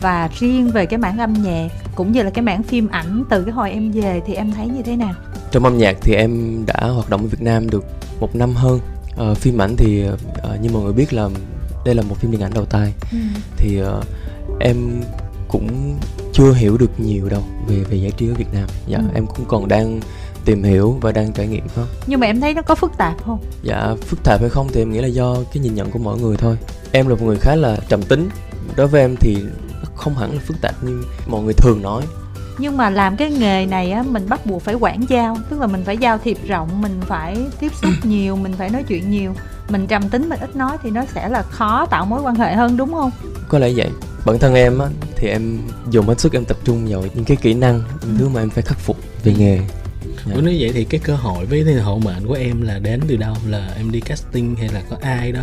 và 0.00 0.28
riêng 0.38 0.70
về 0.70 0.86
cái 0.86 0.98
mảng 0.98 1.18
âm 1.18 1.32
nhạc 1.32 1.68
cũng 1.94 2.12
như 2.12 2.22
là 2.22 2.30
cái 2.30 2.42
mảng 2.42 2.62
phim 2.62 2.88
ảnh 2.88 3.24
từ 3.30 3.42
cái 3.42 3.52
hồi 3.52 3.70
em 3.70 3.90
về 3.92 4.20
thì 4.26 4.34
em 4.34 4.52
thấy 4.52 4.66
như 4.66 4.82
thế 4.82 4.96
nào? 4.96 5.14
Trong 5.50 5.64
âm 5.64 5.78
nhạc 5.78 5.96
thì 6.00 6.14
em 6.14 6.62
đã 6.66 6.88
hoạt 6.88 7.10
động 7.10 7.20
ở 7.22 7.26
Việt 7.26 7.40
Nam 7.42 7.70
được 7.70 7.84
một 8.20 8.36
năm 8.36 8.54
hơn 8.54 8.80
Ờ, 9.18 9.34
phim 9.34 9.62
ảnh 9.62 9.76
thì 9.76 10.04
ờ, 10.42 10.56
như 10.62 10.70
mọi 10.72 10.82
người 10.82 10.92
biết 10.92 11.12
là 11.12 11.28
đây 11.84 11.94
là 11.94 12.02
một 12.02 12.16
phim 12.18 12.30
điện 12.30 12.40
ảnh 12.40 12.52
đầu 12.54 12.64
tay. 12.64 12.92
Thì 13.56 13.78
ờ, 13.78 14.02
em 14.60 15.00
cũng 15.48 15.96
chưa 16.32 16.52
hiểu 16.52 16.76
được 16.76 17.00
nhiều 17.00 17.28
đâu 17.28 17.42
về 17.68 17.76
về 17.90 17.96
giải 17.96 18.10
trí 18.16 18.28
ở 18.28 18.34
Việt 18.34 18.52
Nam. 18.52 18.68
Dạ 18.86 18.98
Ừ. 18.98 19.04
em 19.14 19.26
cũng 19.26 19.44
còn 19.48 19.68
đang 19.68 20.00
tìm 20.44 20.62
hiểu 20.62 20.98
và 21.00 21.12
đang 21.12 21.32
trải 21.32 21.46
nghiệm 21.46 21.66
nó 21.76 21.82
nhưng 22.06 22.20
mà 22.20 22.26
em 22.26 22.40
thấy 22.40 22.54
nó 22.54 22.62
có 22.62 22.74
phức 22.74 22.92
tạp 22.98 23.24
không? 23.24 23.38
Dạ 23.62 23.94
phức 24.06 24.22
tạp 24.24 24.40
hay 24.40 24.50
không 24.50 24.68
thì 24.72 24.82
em 24.82 24.92
nghĩ 24.92 25.00
là 25.00 25.08
do 25.08 25.36
cái 25.52 25.62
nhìn 25.62 25.74
nhận 25.74 25.90
của 25.90 25.98
mỗi 25.98 26.18
người 26.18 26.36
thôi. 26.36 26.56
Em 26.92 27.06
là 27.08 27.14
một 27.14 27.22
người 27.24 27.36
khá 27.40 27.54
là 27.56 27.76
trầm 27.88 28.02
tính. 28.02 28.28
Đối 28.76 28.86
với 28.86 29.00
em 29.00 29.16
thì 29.16 29.36
không 29.94 30.14
hẳn 30.14 30.32
là 30.32 30.40
phức 30.46 30.56
tạp 30.60 30.84
như 30.84 31.02
mọi 31.26 31.42
người 31.42 31.54
thường 31.54 31.82
nói 31.82 32.02
nhưng 32.58 32.76
mà 32.76 32.90
làm 32.90 33.16
cái 33.16 33.30
nghề 33.30 33.66
này 33.66 33.90
á 33.90 34.02
mình 34.02 34.28
bắt 34.28 34.46
buộc 34.46 34.62
phải 34.62 34.74
quảng 34.74 35.04
giao. 35.08 35.36
Tức 35.50 35.60
là 35.60 35.66
mình 35.66 35.82
phải 35.84 35.98
giao 35.98 36.18
thiệp 36.18 36.38
rộng 36.46 36.82
mình 36.82 37.00
phải 37.00 37.36
tiếp 37.60 37.72
xúc 37.82 37.92
nhiều 38.02 38.36
mình 38.36 38.52
phải 38.58 38.70
nói 38.70 38.84
chuyện 38.88 39.10
nhiều. 39.10 39.34
Mình 39.68 39.86
trầm 39.86 40.08
tính 40.08 40.28
mình 40.28 40.40
ít 40.40 40.56
nói 40.56 40.76
thì 40.82 40.90
nó 40.90 41.04
sẽ 41.14 41.28
là 41.28 41.42
khó 41.42 41.86
tạo 41.86 42.06
mối 42.06 42.22
quan 42.22 42.34
hệ 42.34 42.54
hơn 42.54 42.76
đúng 42.76 42.92
không? 42.92 43.10
Có 43.48 43.58
lẽ 43.58 43.72
vậy. 43.76 43.90
Bản 44.26 44.38
thân 44.38 44.54
em 44.54 44.78
á 44.78 44.86
thì 45.16 45.28
em 45.28 45.58
dùng 45.90 46.06
hết 46.06 46.20
sức 46.20 46.32
em 46.32 46.44
tập 46.44 46.56
trung 46.64 46.86
vào 46.88 47.04
những 47.14 47.24
cái 47.24 47.36
kỹ 47.36 47.54
năng 47.54 47.82
những 48.06 48.18
thứ 48.18 48.28
mà 48.28 48.40
em 48.40 48.50
phải 48.50 48.62
khắc 48.62 48.78
phục 48.78 48.96
về 49.24 49.34
nghề. 49.38 49.60
Dạ. 50.26 50.34
Ủa 50.34 50.40
nếu 50.40 50.54
vậy 50.58 50.70
thì 50.74 50.84
cái 50.84 51.00
cơ 51.04 51.14
hội 51.14 51.46
với 51.46 51.64
thần 51.64 51.82
hậu 51.82 51.98
mệnh 51.98 52.26
của 52.26 52.34
em 52.34 52.62
là 52.62 52.78
đến 52.78 53.00
từ 53.08 53.16
đâu? 53.16 53.34
Là 53.46 53.70
em 53.76 53.90
đi 53.90 54.00
casting 54.00 54.56
hay 54.56 54.68
là 54.68 54.82
có 54.90 54.96
ai 55.02 55.32
đó 55.32 55.40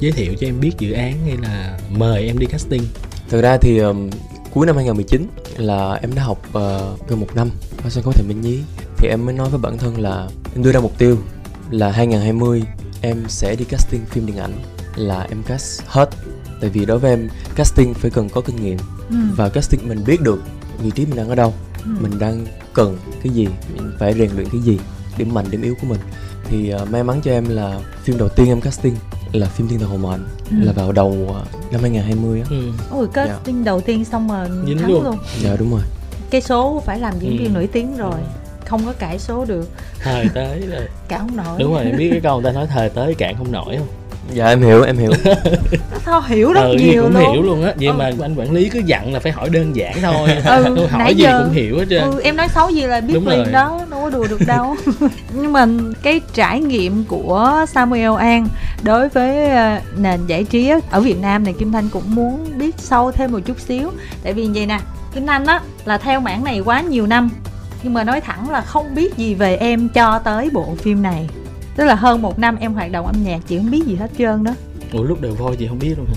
giới 0.00 0.12
thiệu 0.12 0.34
cho 0.40 0.46
em 0.46 0.60
biết 0.60 0.72
dự 0.78 0.92
án 0.92 1.26
hay 1.26 1.36
là 1.42 1.78
mời 1.90 2.26
em 2.26 2.38
đi 2.38 2.46
casting? 2.46 2.82
Thực 3.28 3.42
ra 3.42 3.56
thì 3.56 3.78
um, 3.78 4.10
cuối 4.54 4.66
năm 4.66 4.76
2019 4.76 5.26
là 5.56 5.94
em 6.02 6.14
đã 6.14 6.22
học 6.22 6.42
uh, 6.48 7.08
gần 7.08 7.20
một 7.20 7.26
năm 7.34 7.50
ở 7.84 7.90
sân 7.90 8.04
khấu 8.04 8.12
Thịnh 8.12 8.28
Minh 8.28 8.40
Nhí 8.40 8.58
thì 8.96 9.08
em 9.08 9.24
mới 9.26 9.34
nói 9.34 9.48
với 9.50 9.60
bản 9.60 9.78
thân 9.78 10.00
là 10.00 10.28
em 10.54 10.62
đưa 10.62 10.72
ra 10.72 10.80
mục 10.80 10.98
tiêu 10.98 11.16
là 11.70 11.90
2020 11.90 12.62
em 13.00 13.24
sẽ 13.28 13.56
đi 13.56 13.64
casting 13.64 14.04
phim 14.04 14.26
điện 14.26 14.36
ảnh 14.36 14.52
là 14.96 15.26
em 15.30 15.42
cast 15.42 15.82
hết 15.86 16.10
tại 16.60 16.70
vì 16.70 16.84
đối 16.84 16.98
với 16.98 17.10
em 17.10 17.28
casting 17.54 17.94
phải 17.94 18.10
cần 18.10 18.28
có 18.28 18.40
kinh 18.40 18.62
nghiệm 18.62 18.78
ừ. 19.10 19.16
và 19.36 19.48
casting 19.48 19.88
mình 19.88 20.04
biết 20.06 20.20
được 20.20 20.42
vị 20.82 20.90
trí 20.94 21.06
mình 21.06 21.16
đang 21.16 21.28
ở 21.28 21.34
đâu 21.34 21.54
Ừ. 21.84 21.90
mình 22.00 22.18
đang 22.18 22.46
cần 22.74 22.98
cái 23.22 23.32
gì 23.32 23.48
mình 23.74 23.92
phải 23.98 24.14
rèn 24.14 24.30
luyện 24.36 24.48
cái 24.52 24.60
gì 24.60 24.78
điểm 25.18 25.34
mạnh 25.34 25.46
điểm 25.50 25.62
yếu 25.62 25.74
của 25.80 25.86
mình 25.86 26.00
thì 26.44 26.74
uh, 26.74 26.90
may 26.90 27.04
mắn 27.04 27.20
cho 27.24 27.30
em 27.30 27.48
là 27.48 27.80
phim 28.02 28.18
đầu 28.18 28.28
tiên 28.28 28.48
em 28.48 28.60
casting 28.60 28.94
là 29.32 29.46
phim 29.46 29.68
Thiên 29.68 29.78
Thần 29.78 29.88
Hậu 29.88 29.98
Mệnh 29.98 30.24
Ừ. 30.50 30.56
là 30.60 30.72
vào 30.72 30.92
đầu 30.92 31.06
uh, 31.30 31.72
năm 31.72 31.80
2020 31.80 32.40
á 32.40 32.46
ừ. 32.50 32.72
ôi 32.90 33.08
casting 33.12 33.64
đầu 33.64 33.80
tiên 33.80 34.04
xong 34.04 34.28
mà 34.28 34.48
Dính 34.66 34.78
thắng 34.78 34.90
luôn. 34.90 35.04
luôn. 35.04 35.18
dạ 35.42 35.56
đúng 35.58 35.70
rồi 35.70 35.80
cái 36.30 36.40
số 36.40 36.82
phải 36.86 36.98
làm 37.00 37.14
diễn 37.18 37.38
viên 37.38 37.48
Ừ. 37.48 37.54
nổi 37.54 37.66
tiếng 37.72 37.96
rồi 37.96 38.20
không 38.66 38.86
có 38.86 38.92
cãi 38.92 39.18
số 39.18 39.44
được 39.44 39.68
thời 40.02 40.28
tới 40.34 40.60
rồi 40.70 40.80
cả 41.08 41.18
không 41.18 41.36
nổi 41.36 41.58
đúng 41.60 41.74
rồi 41.74 41.84
em 41.84 41.96
biết 41.96 42.08
cái 42.10 42.20
câu 42.20 42.40
người 42.40 42.44
ta 42.52 42.58
nói 42.58 42.66
thời 42.66 42.88
tới 42.90 43.14
cạn 43.14 43.34
không 43.38 43.52
nổi 43.52 43.76
không 43.78 43.86
dạ 44.32 44.46
em 44.46 44.62
hiểu 44.62 44.82
em 44.82 44.96
hiểu. 44.98 45.12
Thao 46.04 46.20
hiểu 46.22 46.52
rất 46.52 46.60
ừ, 46.62 46.74
nhiều 46.78 47.02
cũng 47.02 47.14
luôn? 47.16 47.32
hiểu 47.32 47.42
luôn 47.42 47.64
á. 47.64 47.72
Vậy 47.76 47.86
Ừ. 47.88 47.92
mà 47.98 48.10
anh 48.22 48.34
quản 48.36 48.52
lý 48.52 48.68
cứ 48.68 48.78
dặn 48.86 49.12
là 49.12 49.20
phải 49.20 49.32
hỏi 49.32 49.48
đơn 49.50 49.76
giản 49.76 49.94
thôi. 50.02 50.28
Ừ, 50.44 50.64
Tôi 50.76 50.88
hỏi 50.88 50.98
nãy 50.98 51.14
gì 51.14 51.22
giờ- 51.22 51.42
cũng 51.44 51.52
hiểu 51.52 51.78
hết 51.78 51.84
trơn. 51.90 52.02
ừ, 52.02 52.20
em 52.24 52.36
nói 52.36 52.48
xấu 52.54 52.70
gì 52.70 52.82
là 52.82 53.00
biết 53.00 53.14
Đúng 53.14 53.28
liền 53.28 53.42
rồi. 53.44 53.52
đó 53.52 53.80
đâu 53.90 54.00
có 54.02 54.10
đùa 54.10 54.26
được 54.26 54.40
đâu. 54.46 54.76
Nhưng 55.34 55.52
mà 55.52 55.66
cái 56.02 56.20
trải 56.34 56.60
nghiệm 56.60 57.04
của 57.04 57.64
Samuel 57.68 58.16
An 58.18 58.48
đối 58.82 59.08
với 59.08 59.48
ờ, 59.50 59.80
nền 59.96 60.26
giải 60.26 60.44
trí 60.44 60.68
á, 60.68 60.78
ở 60.90 61.00
Việt 61.00 61.18
Nam 61.20 61.44
này 61.44 61.54
Kim 61.58 61.72
Thanh 61.72 61.88
cũng 61.88 62.14
muốn 62.14 62.46
biết 62.58 62.74
sâu 62.78 63.12
thêm 63.12 63.32
một 63.32 63.40
chút 63.46 63.60
xíu. 63.60 63.90
Tại 64.22 64.32
vì 64.32 64.48
vậy 64.54 64.66
nè 64.66 64.78
Kim 65.14 65.26
Thanh 65.26 65.46
á 65.46 65.60
là 65.84 65.98
theo 65.98 66.20
mảng 66.20 66.44
này 66.44 66.60
quá 66.60 66.80
nhiều 66.80 67.06
năm. 67.06 67.30
Nhưng 67.82 67.94
mà 67.94 68.04
nói 68.04 68.20
thẳng 68.20 68.50
là 68.50 68.60
không 68.60 68.94
biết 68.94 69.16
gì 69.16 69.34
về 69.34 69.56
em 69.56 69.88
cho 69.88 70.18
tới 70.18 70.50
bộ 70.52 70.74
phim 70.78 71.02
này 71.02 71.28
tức 71.78 71.84
là 71.84 71.94
hơn 71.94 72.22
một 72.22 72.38
năm 72.38 72.56
em 72.60 72.74
hoạt 72.74 72.92
động 72.92 73.06
âm 73.06 73.14
nhạc 73.24 73.38
chị 73.46 73.58
không 73.58 73.70
biết 73.70 73.82
gì 73.86 73.94
hết 73.94 74.10
trơn 74.18 74.44
đó. 74.44 74.52
Ủa 74.92 75.02
lúc 75.02 75.20
đầu 75.20 75.32
voi 75.32 75.56
chị 75.56 75.66
không 75.68 75.78
biết 75.78 75.94
luôn 75.96 76.06
hả? 76.06 76.14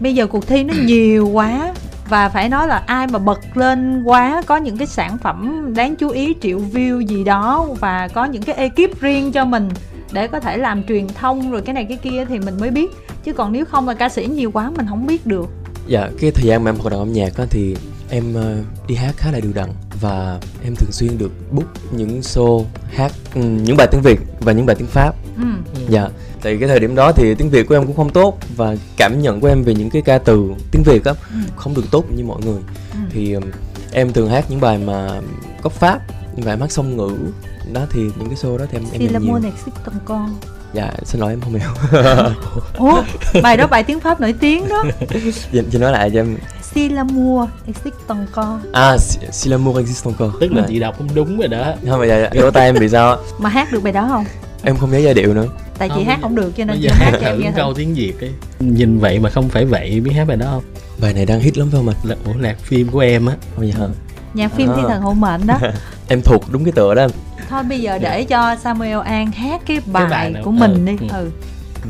Bây 0.00 0.14
giờ 0.14 0.26
cuộc 0.26 0.46
thi 0.46 0.64
nó 0.64 0.74
nhiều 0.84 1.28
quá 1.28 1.74
và 2.08 2.28
phải 2.28 2.48
nói 2.48 2.68
là 2.68 2.82
ai 2.86 3.06
mà 3.06 3.18
bật 3.18 3.56
lên 3.56 4.02
quá 4.02 4.42
có 4.46 4.56
những 4.56 4.78
cái 4.78 4.86
sản 4.86 5.18
phẩm 5.18 5.64
đáng 5.76 5.96
chú 5.96 6.08
ý 6.08 6.34
triệu 6.40 6.60
view 6.72 7.00
gì 7.00 7.24
đó 7.24 7.66
và 7.80 8.08
có 8.08 8.24
những 8.24 8.42
cái 8.42 8.54
ekip 8.54 9.00
riêng 9.00 9.32
cho 9.32 9.44
mình 9.44 9.68
để 10.12 10.28
có 10.28 10.40
thể 10.40 10.56
làm 10.56 10.82
truyền 10.84 11.08
thông 11.08 11.50
rồi 11.50 11.62
cái 11.62 11.74
này 11.74 11.84
cái 11.84 11.96
kia 11.96 12.24
thì 12.28 12.38
mình 12.38 12.60
mới 12.60 12.70
biết. 12.70 12.90
Chứ 13.24 13.32
còn 13.32 13.52
nếu 13.52 13.64
không 13.64 13.88
là 13.88 13.94
ca 13.94 14.08
sĩ 14.08 14.26
nhiều 14.26 14.50
quá 14.50 14.70
mình 14.76 14.86
không 14.88 15.06
biết 15.06 15.26
được. 15.26 15.48
Dạ 15.86 16.08
cái 16.20 16.30
thời 16.30 16.44
gian 16.46 16.64
mà 16.64 16.70
em 16.70 16.76
hoạt 16.78 16.92
động 16.92 17.00
âm 17.00 17.12
nhạc 17.12 17.36
á 17.36 17.44
thì 17.50 17.76
em 18.10 18.34
ờ, 18.34 18.56
đi 18.88 18.94
hát 18.94 19.14
khá 19.16 19.30
là 19.30 19.40
đều 19.40 19.52
đặn 19.54 19.68
và 20.00 20.38
em 20.64 20.76
thường 20.76 20.92
xuyên 20.92 21.18
được 21.18 21.32
book 21.52 21.66
những 21.92 22.20
show 22.20 22.64
hát 22.94 23.12
ừ, 23.34 23.40
những 23.40 23.76
bài 23.76 23.86
tiếng 23.90 24.02
Việt 24.02 24.20
và 24.40 24.52
những 24.52 24.66
bài 24.66 24.76
tiếng 24.76 24.88
Pháp 24.88 25.14
ừ. 25.36 25.42
Dạ, 25.88 26.08
tại 26.42 26.56
cái 26.60 26.68
thời 26.68 26.80
điểm 26.80 26.94
đó 26.94 27.12
thì 27.12 27.34
tiếng 27.34 27.50
Việt 27.50 27.68
của 27.68 27.74
em 27.74 27.86
cũng 27.86 27.96
không 27.96 28.10
tốt 28.10 28.38
và 28.56 28.76
cảm 28.96 29.22
nhận 29.22 29.40
của 29.40 29.48
em 29.48 29.62
về 29.62 29.74
những 29.74 29.90
cái 29.90 30.02
ca 30.02 30.18
từ 30.18 30.50
tiếng 30.72 30.82
Việt 30.82 31.04
á 31.04 31.12
Ừ. 31.30 31.36
không 31.56 31.74
được 31.74 31.84
tốt 31.90 32.04
như 32.16 32.24
mọi 32.24 32.40
người. 32.44 32.58
Ừ. 32.92 32.98
Thì 33.10 33.32
um, 33.32 33.44
em 33.92 34.12
thường 34.12 34.30
hát 34.30 34.44
những 34.50 34.60
bài 34.60 34.78
mà 34.78 35.20
có 35.62 35.70
pháp 35.70 36.00
và 36.36 36.52
em 36.52 36.60
hát 36.60 36.72
song 36.72 36.96
ngữ. 36.96 37.10
Đó 37.72 37.80
thì 37.92 38.00
những 38.00 38.26
cái 38.28 38.36
show 38.42 38.58
đó 38.58 38.64
thì 38.70 38.78
em 38.78 38.84
em 38.92 39.12
làm 39.12 39.22
nhiều. 39.22 39.32
l'amour 39.34 39.44
n'existe 39.44 39.80
ton 39.84 39.94
con 40.04 40.36
Dạ, 40.74 40.92
xin 41.04 41.20
lỗi 41.20 41.32
em 41.32 41.40
không 41.40 41.54
hiểu. 41.54 41.70
Ủa, 42.78 43.02
bài 43.42 43.56
đó 43.56 43.66
bài 43.66 43.82
tiếng 43.84 44.00
Pháp 44.00 44.20
nổi 44.20 44.34
tiếng 44.40 44.68
đó 44.68 44.84
chị, 45.52 45.60
chị 45.72 45.78
nói 45.78 45.92
lại 45.92 46.10
cho 46.14 46.20
em. 46.20 46.36
Si 46.76 46.88
l'amour 46.88 47.48
n'existe 47.66 48.06
ton 48.06 48.26
con 48.32 48.60
À, 48.72 48.98
si, 48.98 49.18
si 49.32 49.48
l'amour 49.50 49.76
existe 49.78 50.10
encore. 50.10 50.32
tức 50.40 50.52
là 50.52 50.60
Dạ. 50.62 50.66
chị 50.68 50.78
đọc 50.78 50.94
không 50.98 51.08
đúng 51.14 51.38
rồi 51.38 51.48
đó 51.48 51.72
Không 51.88 52.00
mà 52.00 52.06
dạ, 52.06 52.18
dạ, 52.20 52.28
cái 52.32 52.42
lỗ 52.42 52.50
tai 52.50 52.64
em 52.66 52.76
bị 52.80 52.88
sao 52.88 53.10
á? 53.10 53.16
Mà 53.38 53.48
hát 53.48 53.72
được 53.72 53.82
bài 53.82 53.92
đó 53.92 54.06
không? 54.08 54.24
Em 54.62 54.76
không 54.76 54.90
nhớ 54.90 54.98
giai 54.98 55.14
điệu 55.14 55.34
nữa. 55.34 55.46
tại 55.78 55.88
chị 55.88 55.94
Không, 55.94 56.04
hát 56.04 56.18
không 56.22 56.34
được 56.34 56.52
cho 56.56 56.64
nên 56.64 56.78
chị 56.82 56.88
hát 56.92 57.10
cho 57.20 57.26
em 57.26 57.40
nghe 57.40 57.52
câu 57.56 57.74
tiếng 57.74 57.94
việt 57.94 58.20
đi 58.20 58.28
nhìn 58.60 58.98
vậy 58.98 59.18
mà 59.18 59.30
không 59.30 59.48
phải 59.48 59.64
vậy 59.64 60.00
biết 60.00 60.10
hát 60.12 60.24
bài 60.28 60.36
đó 60.36 60.46
không 60.50 60.62
bài 61.00 61.14
này 61.14 61.26
đang 61.26 61.40
hit 61.40 61.58
lắm 61.58 61.68
phải 61.72 61.78
không 61.80 61.88
anh 61.88 61.96
là 62.10 62.16
ủa 62.24 62.32
nhạc 62.32 62.58
phim 62.60 62.88
của 62.88 62.98
em 63.00 63.26
á 63.26 63.34
Ôi 63.56 63.72
dạ. 63.78 63.86
nhạc 64.34 64.52
phim 64.56 64.68
À. 64.70 64.72
thiên 64.76 64.84
thần 64.88 65.02
hộ 65.02 65.12
mệnh 65.12 65.46
đó 65.46 65.58
em 66.08 66.20
thuộc 66.22 66.44
đúng 66.50 66.64
cái 66.64 66.72
tựa 66.72 66.94
đó 66.94 67.02
em 67.02 67.10
thôi 67.50 67.62
bây 67.62 67.80
giờ 67.80 67.98
để 67.98 68.24
cho 68.24 68.56
Samuel 68.64 68.98
An 69.04 69.32
hát 69.32 69.60
cái 69.66 69.80
bài, 69.86 70.06
bài 70.10 70.30
nào? 70.30 70.42
của 70.44 70.50
mình 70.50 70.86
Ừ, 70.86 70.92
đi 70.92 70.96
ừ. 71.00 71.16
ừ 71.16 71.30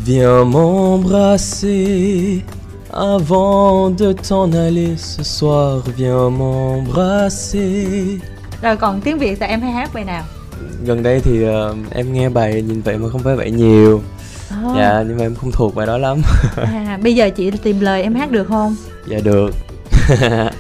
Viens 0.07 0.55
m'embrasser 0.55 2.41
avant 2.97 3.91
de 3.99 4.13
t'en 4.13 4.53
aller 4.53 4.97
ce 4.97 5.23
soir. 5.23 5.83
Viens 5.97 6.31
m'embrasser. 6.31 8.21
rồi 8.63 8.77
còn 8.77 9.01
tiếng 9.01 9.19
việt 9.19 9.37
thì 9.41 9.47
em 9.47 9.61
hay 9.61 9.73
hát 9.73 9.91
bài 9.95 10.05
nào 10.05 10.25
Gần 10.85 11.03
đây 11.03 11.21
thì 11.21 11.43
ờ, 11.45 11.75
em 11.91 12.13
nghe 12.13 12.29
bài 12.29 12.63
nhìn 12.63 12.81
vậy 12.83 12.99
mà 12.99 13.09
không 13.09 13.23
phải 13.23 13.37
vậy 13.37 13.51
nhiều. 13.51 14.03
Ờ. 14.51 14.57
Dạ, 14.77 15.03
nhưng 15.09 15.17
mà 15.19 15.25
em 15.25 15.35
không 15.35 15.53
thuộc 15.53 15.75
bài 15.75 15.87
đó 15.87 15.99
lắm. 15.99 16.23
à, 16.57 16.99
bây 17.03 17.15
giờ 17.15 17.31
chị 17.31 17.51
tìm 17.51 17.81
lời 17.81 18.03
em 18.03 18.15
hát 18.15 18.31
được 18.31 18.45
không 18.49 18.77
Dạ 19.09 19.19
được. 19.25 19.51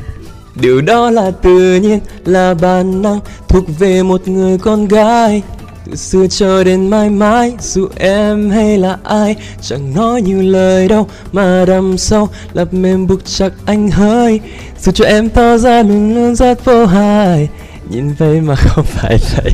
Điều 0.60 0.80
đó 0.80 1.10
là 1.10 1.30
tự 1.30 1.76
nhiên, 1.76 2.00
là 2.24 2.54
bản 2.54 3.02
năng 3.02 3.20
thuộc 3.48 3.64
về 3.78 4.02
một 4.02 4.28
người 4.28 4.58
con 4.58 4.88
gái. 4.88 5.42
Từ 5.86 5.96
xưa 5.96 6.26
cho 6.26 6.64
đến 6.64 6.90
mãi 6.90 7.10
mãi, 7.10 7.52
dù 7.60 7.88
em 7.96 8.50
hay 8.50 8.78
là 8.78 8.96
ai, 9.04 9.36
chẳng 9.60 9.94
nói 9.94 10.22
như 10.22 10.42
lời 10.42 10.88
đâu 10.88 11.08
mà 11.32 11.64
đầm 11.66 11.98
sâu, 11.98 12.28
lập 12.52 12.74
mềm 12.74 13.06
buộc 13.06 13.20
chặt 13.24 13.50
anh 13.66 13.90
hơi. 13.90 14.40
Dù 14.80 14.92
cho 14.92 15.04
em 15.04 15.28
to 15.28 15.58
ra 15.58 15.82
luôn 15.82 16.14
luôn 16.14 16.34
rất 16.34 16.64
vô 16.64 16.86
hại, 16.86 17.48
nhìn 17.90 18.14
vậy 18.18 18.40
mà 18.40 18.54
không 18.54 18.84
phải 18.84 19.18
vậy. 19.36 19.52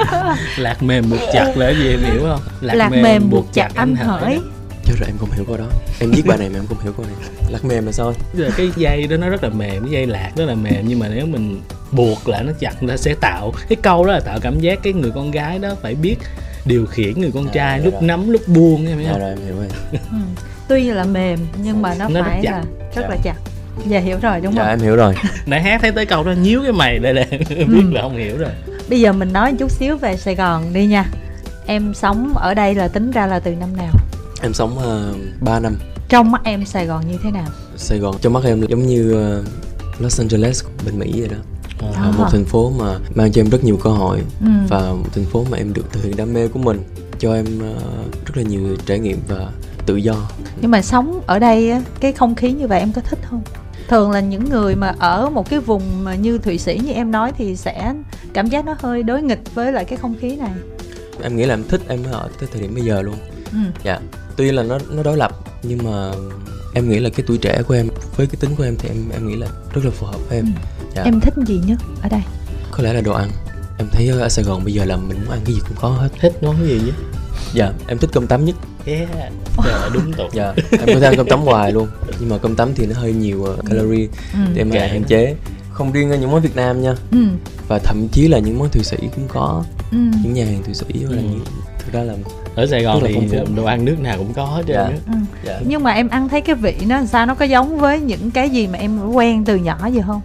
lạc 0.58 0.82
mềm 0.82 1.10
buộc 1.10 1.20
chặt 1.32 1.52
là 1.56 1.70
gì 1.70 1.90
em 1.90 2.00
hiểu 2.00 2.20
không 2.22 2.40
lạc, 2.60 2.88
mềm 2.88 3.30
buộc 3.30 3.52
chặt 3.52 3.68
anh 3.74 3.96
hỡi 3.96 4.38
Chết 4.86 4.94
rồi 5.00 5.06
em 5.08 5.18
không 5.18 5.30
hiểu 5.30 5.44
câu 5.44 5.56
đó. 5.56 5.66
Em 6.00 6.10
viết 6.10 6.22
bài 6.26 6.38
này 6.38 6.48
mà 6.48 6.58
em 6.58 6.66
không 6.66 6.78
hiểu 6.82 6.92
câu 6.96 7.06
này. 7.06 7.14
Lạc 7.50 7.64
mềm 7.64 7.86
là 7.86 7.92
sao? 7.92 8.12
Là 8.32 8.50
cái 8.56 8.70
dây 8.76 9.06
đó 9.06 9.16
nó 9.16 9.28
rất 9.28 9.42
là 9.44 9.48
mềm 9.50 9.82
cái 9.82 9.90
dây 9.92 10.06
lạc 10.06 10.30
rất 10.36 10.44
là 10.44 10.54
mềm 10.54 10.84
nhưng 10.88 10.98
mà 10.98 11.08
nếu 11.08 11.26
mình 11.26 11.60
buộc 11.92 12.28
lại 12.28 12.44
nó 12.44 12.52
chặt 12.60 12.82
nó 12.82 12.96
sẽ 12.96 13.14
tạo 13.20 13.52
cái 13.68 13.76
câu 13.82 14.04
đó 14.06 14.12
là 14.12 14.20
tạo 14.20 14.38
cảm 14.42 14.60
giác 14.60 14.78
cái 14.82 14.92
người 14.92 15.10
con 15.14 15.30
gái 15.30 15.58
đó 15.58 15.68
phải 15.82 15.94
biết 15.94 16.16
điều 16.64 16.86
khiển 16.86 17.20
người 17.20 17.30
con 17.34 17.46
À, 17.46 17.50
trai 17.54 17.78
dạ 17.78 17.84
lúc 17.84 17.94
rồi. 17.94 18.02
nắm 18.02 18.30
lúc 18.30 18.48
buông 18.48 18.86
em 18.86 18.98
hiểu 18.98 19.06
Dạ 19.06 19.12
không 19.12 19.20
rồi 19.20 19.30
em 19.30 19.38
hiểu 19.46 19.56
rồi. 19.56 19.66
ừ. 19.92 20.16
tuy 20.68 20.84
là 20.84 21.04
mềm 21.04 21.38
nhưng 21.62 21.82
mà 21.82 21.94
nó, 21.98 22.08
Nó 22.08 22.20
rất 22.20 22.26
phải 22.26 22.40
chặt. 22.42 22.50
là 22.50 22.62
rất 22.94 23.02
Dạ. 23.02 23.08
là 23.08 23.16
chặt 23.24 23.34
dạ 23.88 23.98
hiểu 24.00 24.18
rồi 24.22 24.40
đúng 24.40 24.54
Dạ 24.54 24.62
không 24.62 24.70
em 24.70 24.80
hiểu 24.80 24.96
rồi. 24.96 25.14
nãy 25.46 25.62
hát 25.62 25.80
thấy 25.80 25.92
tới 25.92 26.06
câu 26.06 26.24
đó 26.24 26.32
nhíu 26.32 26.62
cái 26.62 26.72
mày 26.72 26.98
đây 26.98 27.14
đây 27.14 27.26
biết 27.48 27.66
Ừ. 27.66 27.90
là 27.92 28.02
không 28.02 28.16
hiểu 28.16 28.38
rồi 28.38 28.50
bây 28.88 29.00
giờ 29.00 29.12
mình 29.12 29.32
nói 29.32 29.54
chút 29.58 29.70
xíu 29.70 29.96
về 29.96 30.16
sài 30.16 30.34
gòn 30.34 30.72
đi 30.72 30.86
nha 30.86 31.04
em 31.66 31.94
sống 31.94 32.32
ở 32.36 32.54
đây 32.54 32.74
là 32.74 32.88
tính 32.88 33.10
ra 33.10 33.26
là 33.26 33.38
từ 33.40 33.50
năm 33.50 33.76
nào 33.76 33.92
Em 34.44 34.54
sống 34.54 34.78
uh, 34.78 35.42
3 35.42 35.60
năm. 35.60 35.76
Trong 36.08 36.30
mắt 36.30 36.40
em 36.44 36.64
sài 36.64 36.86
gòn 36.86 37.08
như 37.08 37.18
thế 37.22 37.30
nào? 37.30 37.46
Sài 37.76 37.98
Gòn 37.98 38.16
trong 38.20 38.32
mắt 38.32 38.44
em 38.44 38.66
giống 38.68 38.86
như 38.86 39.12
ờ, 39.12 39.44
Los 39.98 40.20
Angeles 40.20 40.64
bên 40.86 40.98
Mỹ 40.98 41.12
vậy 41.16 41.28
đó. 41.28 41.36
À. 41.78 42.00
Là 42.02 42.10
một 42.10 42.24
thành 42.30 42.44
phố 42.44 42.70
mà 42.78 42.98
mang 43.14 43.32
cho 43.32 43.40
em 43.40 43.50
rất 43.50 43.64
nhiều 43.64 43.76
cơ 43.76 43.90
hội 43.90 44.22
ừ. 44.40 44.46
và 44.68 44.80
một 44.80 45.06
thành 45.14 45.24
phố 45.24 45.44
mà 45.50 45.58
em 45.58 45.72
được 45.72 45.92
thực 45.92 46.04
hiện 46.04 46.16
đam 46.16 46.32
mê 46.32 46.48
của 46.48 46.58
mình 46.58 46.82
cho 47.18 47.34
em 47.34 47.46
ờ, 47.60 47.74
rất 48.26 48.36
là 48.36 48.42
nhiều 48.42 48.76
trải 48.86 48.98
nghiệm 48.98 49.18
và 49.28 49.48
tự 49.86 49.96
do. 49.96 50.14
Nhưng 50.60 50.70
mà 50.70 50.82
sống 50.82 51.20
ở 51.26 51.38
đây 51.38 51.82
cái 52.00 52.12
không 52.12 52.34
khí 52.34 52.52
như 52.52 52.66
vậy 52.66 52.80
em 52.80 52.92
có 52.92 53.00
thích 53.00 53.18
không? 53.30 53.42
Thường 53.88 54.10
là 54.10 54.20
những 54.20 54.50
người 54.50 54.74
mà 54.74 54.94
ở 54.98 55.30
một 55.30 55.50
cái 55.50 55.60
vùng 55.60 56.04
mà 56.04 56.14
như 56.14 56.38
thụy 56.38 56.58
sĩ 56.58 56.80
như 56.84 56.92
em 56.92 57.10
nói 57.10 57.32
thì 57.38 57.56
sẽ 57.56 57.94
cảm 58.32 58.46
giác 58.46 58.64
nó 58.64 58.74
hơi 58.78 59.02
đối 59.02 59.22
nghịch 59.22 59.54
với 59.54 59.72
lại 59.72 59.84
cái 59.84 59.98
không 59.98 60.14
khí 60.20 60.36
này. 60.36 60.52
Em 61.22 61.36
nghĩ 61.36 61.46
là 61.46 61.54
em 61.54 61.64
thích 61.68 61.80
em 61.88 62.00
ở 62.12 62.28
tới 62.40 62.48
thời 62.52 62.62
điểm 62.62 62.74
bây 62.74 62.84
giờ 62.84 63.02
luôn. 63.02 63.14
Ừ. 63.52 63.58
dạ 63.84 64.00
tuy 64.36 64.52
là 64.52 64.62
nó 64.62 64.78
nó 64.90 65.02
đối 65.02 65.16
lập 65.16 65.32
nhưng 65.62 65.78
mà 65.84 66.10
em 66.74 66.88
nghĩ 66.88 66.98
là 66.98 67.10
cái 67.10 67.24
tuổi 67.26 67.38
trẻ 67.38 67.62
của 67.68 67.74
em 67.74 67.88
với 68.16 68.26
cái 68.26 68.36
tính 68.40 68.56
của 68.56 68.64
em 68.64 68.76
thì 68.78 68.88
em 68.88 69.08
em 69.12 69.28
nghĩ 69.28 69.36
là 69.36 69.46
rất 69.74 69.84
là 69.84 69.90
phù 69.90 70.06
hợp 70.06 70.18
với 70.28 70.38
em 70.38 70.44
Ừ. 70.44 70.50
dạ. 70.96 71.02
em 71.02 71.20
thích 71.20 71.34
gì 71.46 71.60
nhất 71.66 71.78
ở 72.02 72.08
đây 72.08 72.20
có 72.70 72.82
lẽ 72.82 72.92
là 72.92 73.00
đồ 73.00 73.12
ăn 73.12 73.30
em 73.78 73.88
thấy 73.92 74.08
ở 74.08 74.28
Sài 74.28 74.44
Gòn 74.44 74.64
bây 74.64 74.72
giờ 74.72 74.84
là 74.84 74.96
mình 74.96 75.18
muốn 75.20 75.30
ăn 75.30 75.40
cái 75.44 75.54
gì 75.54 75.60
cũng 75.68 75.76
có 75.80 75.88
hết 75.88 76.08
thích 76.20 76.42
món 76.42 76.66
gì 76.66 76.80
chứ 76.86 76.92
dạ 77.54 77.72
em 77.86 77.98
thích 77.98 78.10
cơm 78.12 78.26
tấm 78.26 78.44
nhất 78.44 78.56
yeah 78.86 79.08
Trời, 79.64 79.90
đúng 79.94 80.12
tục 80.12 80.26
dạ 80.32 80.54
em 80.70 80.86
có 80.86 81.00
thể 81.00 81.06
ăn 81.06 81.16
cơm 81.16 81.28
tấm 81.28 81.40
hoài 81.40 81.72
luôn 81.72 81.88
nhưng 82.20 82.28
mà 82.28 82.38
cơm 82.38 82.56
tấm 82.56 82.70
thì 82.74 82.86
nó 82.86 82.94
hơi 83.00 83.12
nhiều 83.12 83.44
ờ, 83.44 83.56
calorie 83.70 84.06
ừ. 84.32 84.38
để 84.54 84.60
em 84.60 84.70
Kệ. 84.70 84.88
hạn 84.88 85.04
chế 85.04 85.36
không 85.72 85.92
riêng 85.92 86.10
ở 86.10 86.16
những 86.16 86.30
món 86.30 86.40
Việt 86.40 86.56
Nam 86.56 86.82
nha 86.82 86.94
Ừ. 87.10 87.18
và 87.68 87.78
thậm 87.78 88.08
chí 88.12 88.28
là 88.28 88.38
những 88.38 88.58
món 88.58 88.68
Thụy 88.70 88.84
Sĩ 88.84 88.96
cũng 89.14 89.28
có 89.28 89.64
Ừ. 89.90 89.96
những 90.24 90.34
nhà 90.34 90.44
hàng 90.44 90.62
Thụy 90.62 90.74
Sĩ 90.74 90.84
hoặc 91.04 91.14
là 91.16 91.22
Ừ. 91.22 91.28
những 91.30 91.40
thực 91.86 91.92
ra 91.92 92.02
là 92.02 92.14
ở 92.54 92.66
Sài 92.66 92.82
Gòn 92.82 93.02
thì 93.06 93.16
đồ 93.56 93.64
ăn 93.64 93.84
nước 93.84 94.00
nào 94.00 94.18
cũng 94.18 94.32
có 94.34 94.44
hết 94.44 94.62
trơn 94.66 94.76
Dạ. 94.76 94.82
á. 94.82 94.92
Ừ. 95.06 95.12
dạ, 95.44 95.60
nhưng 95.66 95.82
mà 95.82 95.92
em 95.92 96.08
ăn 96.08 96.28
thấy 96.28 96.40
cái 96.40 96.56
vị 96.56 96.74
nó 96.86 96.96
làm 96.96 97.06
sao? 97.06 97.26
Nó 97.26 97.34
có 97.34 97.44
giống 97.44 97.78
với 97.78 98.00
những 98.00 98.30
cái 98.30 98.50
gì 98.50 98.66
mà 98.66 98.78
em 98.78 99.08
quen 99.10 99.44
từ 99.44 99.56
nhỏ 99.56 99.76
vậy 99.92 100.02
không? 100.06 100.20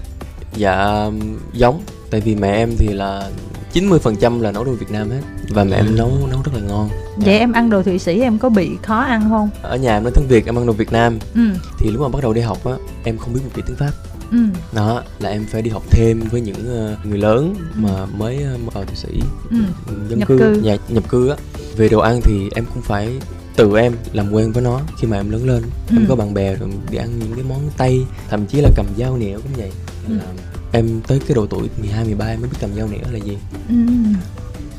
Dạ 0.55 1.05
giống. 1.53 1.81
Tại 2.11 2.21
vì 2.21 2.35
mẹ 2.35 2.51
em 2.51 2.69
thì 2.77 2.87
là 2.87 3.29
90% 3.73 4.41
là 4.41 4.51
nấu 4.51 4.63
đồ 4.63 4.71
Việt 4.71 4.91
Nam 4.91 5.09
hết. 5.09 5.21
Và 5.49 5.63
mẹ 5.63 5.77
Ừ. 5.77 5.85
em 5.85 5.95
nấu 5.95 6.11
nấu 6.31 6.39
rất 6.43 6.51
là 6.55 6.61
ngon. 6.67 6.89
Vậy 7.17 7.39
em 7.39 7.51
ăn 7.51 7.69
đồ 7.69 7.83
thụy 7.83 7.99
sĩ 7.99 8.21
em 8.21 8.37
có 8.39 8.49
bị 8.49 8.69
khó 8.83 8.99
ăn 8.99 9.29
không? 9.29 9.49
Ở 9.61 9.75
nhà 9.77 9.93
em 9.97 10.03
nói 10.03 10.11
tiếng 10.15 10.27
Việt 10.27 10.45
em 10.45 10.57
ăn 10.57 10.65
đồ 10.65 10.73
Việt 10.73 10.91
Nam. 10.91 11.19
Ừ. 11.35 11.41
Thì 11.79 11.91
lúc 11.91 12.01
mà 12.01 12.07
bắt 12.07 12.19
đầu 12.23 12.33
đi 12.33 12.41
học 12.41 12.65
á 12.65 12.71
em 13.03 13.17
không 13.17 13.33
biết 13.33 13.39
một 13.43 13.49
chữ 13.55 13.61
tiếng 13.67 13.75
Pháp. 13.75 13.91
Ừ. 14.31 14.37
Đó 14.73 15.03
là 15.19 15.29
em 15.29 15.45
phải 15.51 15.61
đi 15.61 15.69
học 15.69 15.83
thêm 15.91 16.19
với 16.31 16.41
những 16.41 16.67
ờ, 16.77 16.95
người 17.03 17.17
lớn 17.17 17.55
mà 17.75 18.05
mới 18.17 18.37
ờ, 18.43 18.57
vào 18.73 18.83
Thụy 18.85 18.95
Sĩ. 18.95 19.21
Ừ. 19.49 19.57
Dân 20.09 20.19
Nhập 20.19 20.27
cư, 20.27 20.37
cư. 20.37 20.61
Nhà, 20.63 20.77
nhập 20.89 21.03
cư 21.09 21.29
á 21.29 21.35
về 21.79 21.89
đồ 21.89 21.99
ăn 21.99 22.21
thì 22.23 22.49
em 22.55 22.65
cũng 22.73 22.83
phải 22.83 23.09
tự 23.55 23.77
em 23.77 23.93
làm 24.13 24.31
quen 24.31 24.51
với 24.51 24.63
nó 24.63 24.81
khi 25.01 25.07
mà 25.07 25.17
em 25.17 25.29
lớn 25.29 25.45
lên. 25.47 25.63
Ừ. 25.89 25.95
em 25.97 26.05
có 26.09 26.15
bạn 26.15 26.33
bè 26.33 26.55
rồi 26.55 26.69
đi 26.91 26.97
ăn 26.97 27.19
những 27.19 27.33
cái 27.35 27.43
món 27.49 27.59
tây 27.77 28.05
thậm 28.29 28.45
chí 28.45 28.61
là 28.61 28.69
cầm 28.75 28.85
dao 28.97 29.17
nĩa 29.17 29.33
cũng 29.33 29.53
vậy. 29.57 29.71
Ừ. 30.07 30.13
là 30.13 30.23
em 30.71 31.01
tới 31.07 31.19
cái 31.27 31.35
độ 31.35 31.45
tuổi 31.45 31.69
12 31.79 32.05
13 32.05 32.25
em 32.25 32.41
mới 32.41 32.49
biết 32.49 32.57
cầm 32.61 32.69
dao 32.77 32.87
nĩa 32.87 33.11
là 33.11 33.17
gì. 33.17 33.37
Ừ. 33.69 33.75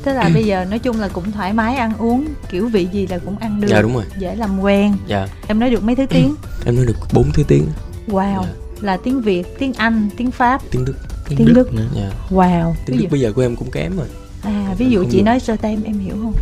Tức 0.03 0.13
là 0.13 0.29
bây 0.33 0.45
giờ 0.45 0.65
nói 0.65 0.79
chung 0.79 0.99
là 0.99 1.07
cũng 1.07 1.31
thoải 1.31 1.53
mái 1.53 1.75
ăn 1.75 1.97
uống 1.97 2.27
kiểu 2.49 2.67
vị 2.67 2.87
gì 2.93 3.07
là 3.07 3.17
cũng 3.17 3.37
ăn 3.37 3.61
được 3.61 3.67
dạ 3.71 3.81
đúng 3.81 3.93
rồi. 3.93 4.03
dễ 4.19 4.35
làm 4.35 4.59
quen. 4.59 4.93
Dạ. 5.07 5.27
Em 5.47 5.59
nói 5.59 5.69
được 5.69 5.83
mấy 5.83 5.95
thứ 5.95 6.05
tiếng? 6.09 6.35
Em 6.65 6.75
nói 6.75 6.85
được 6.85 6.97
bốn 7.13 7.31
thứ 7.33 7.43
tiếng. 7.47 7.65
Wow 8.07 8.43
Dạ. 8.43 8.49
là 8.81 8.97
tiếng 8.97 9.21
việt 9.21 9.59
tiếng 9.59 9.73
anh 9.73 10.09
tiếng 10.17 10.31
pháp 10.31 10.61
tiếng 10.71 10.85
đức. 10.85 10.95
Tiếng 11.29 11.53
Đức. 11.53 11.73
nữa. 11.73 11.87
Dạ. 11.95 12.11
Wow 12.29 12.73
tiếng 12.85 12.97
ví 12.97 13.03
đức 13.03 13.03
dụ, 13.03 13.07
bây 13.11 13.19
giờ 13.19 13.31
của 13.33 13.41
em 13.41 13.55
cũng 13.55 13.71
kém 13.71 13.97
rồi. 13.97 14.07
À 14.43 14.75
ví 14.77 14.89
dụ 14.89 15.05
chị 15.11 15.21
nói 15.21 15.39
sơ 15.39 15.55
tem 15.55 15.83
em 15.83 15.99
hiểu 15.99 16.15
không 16.21 16.33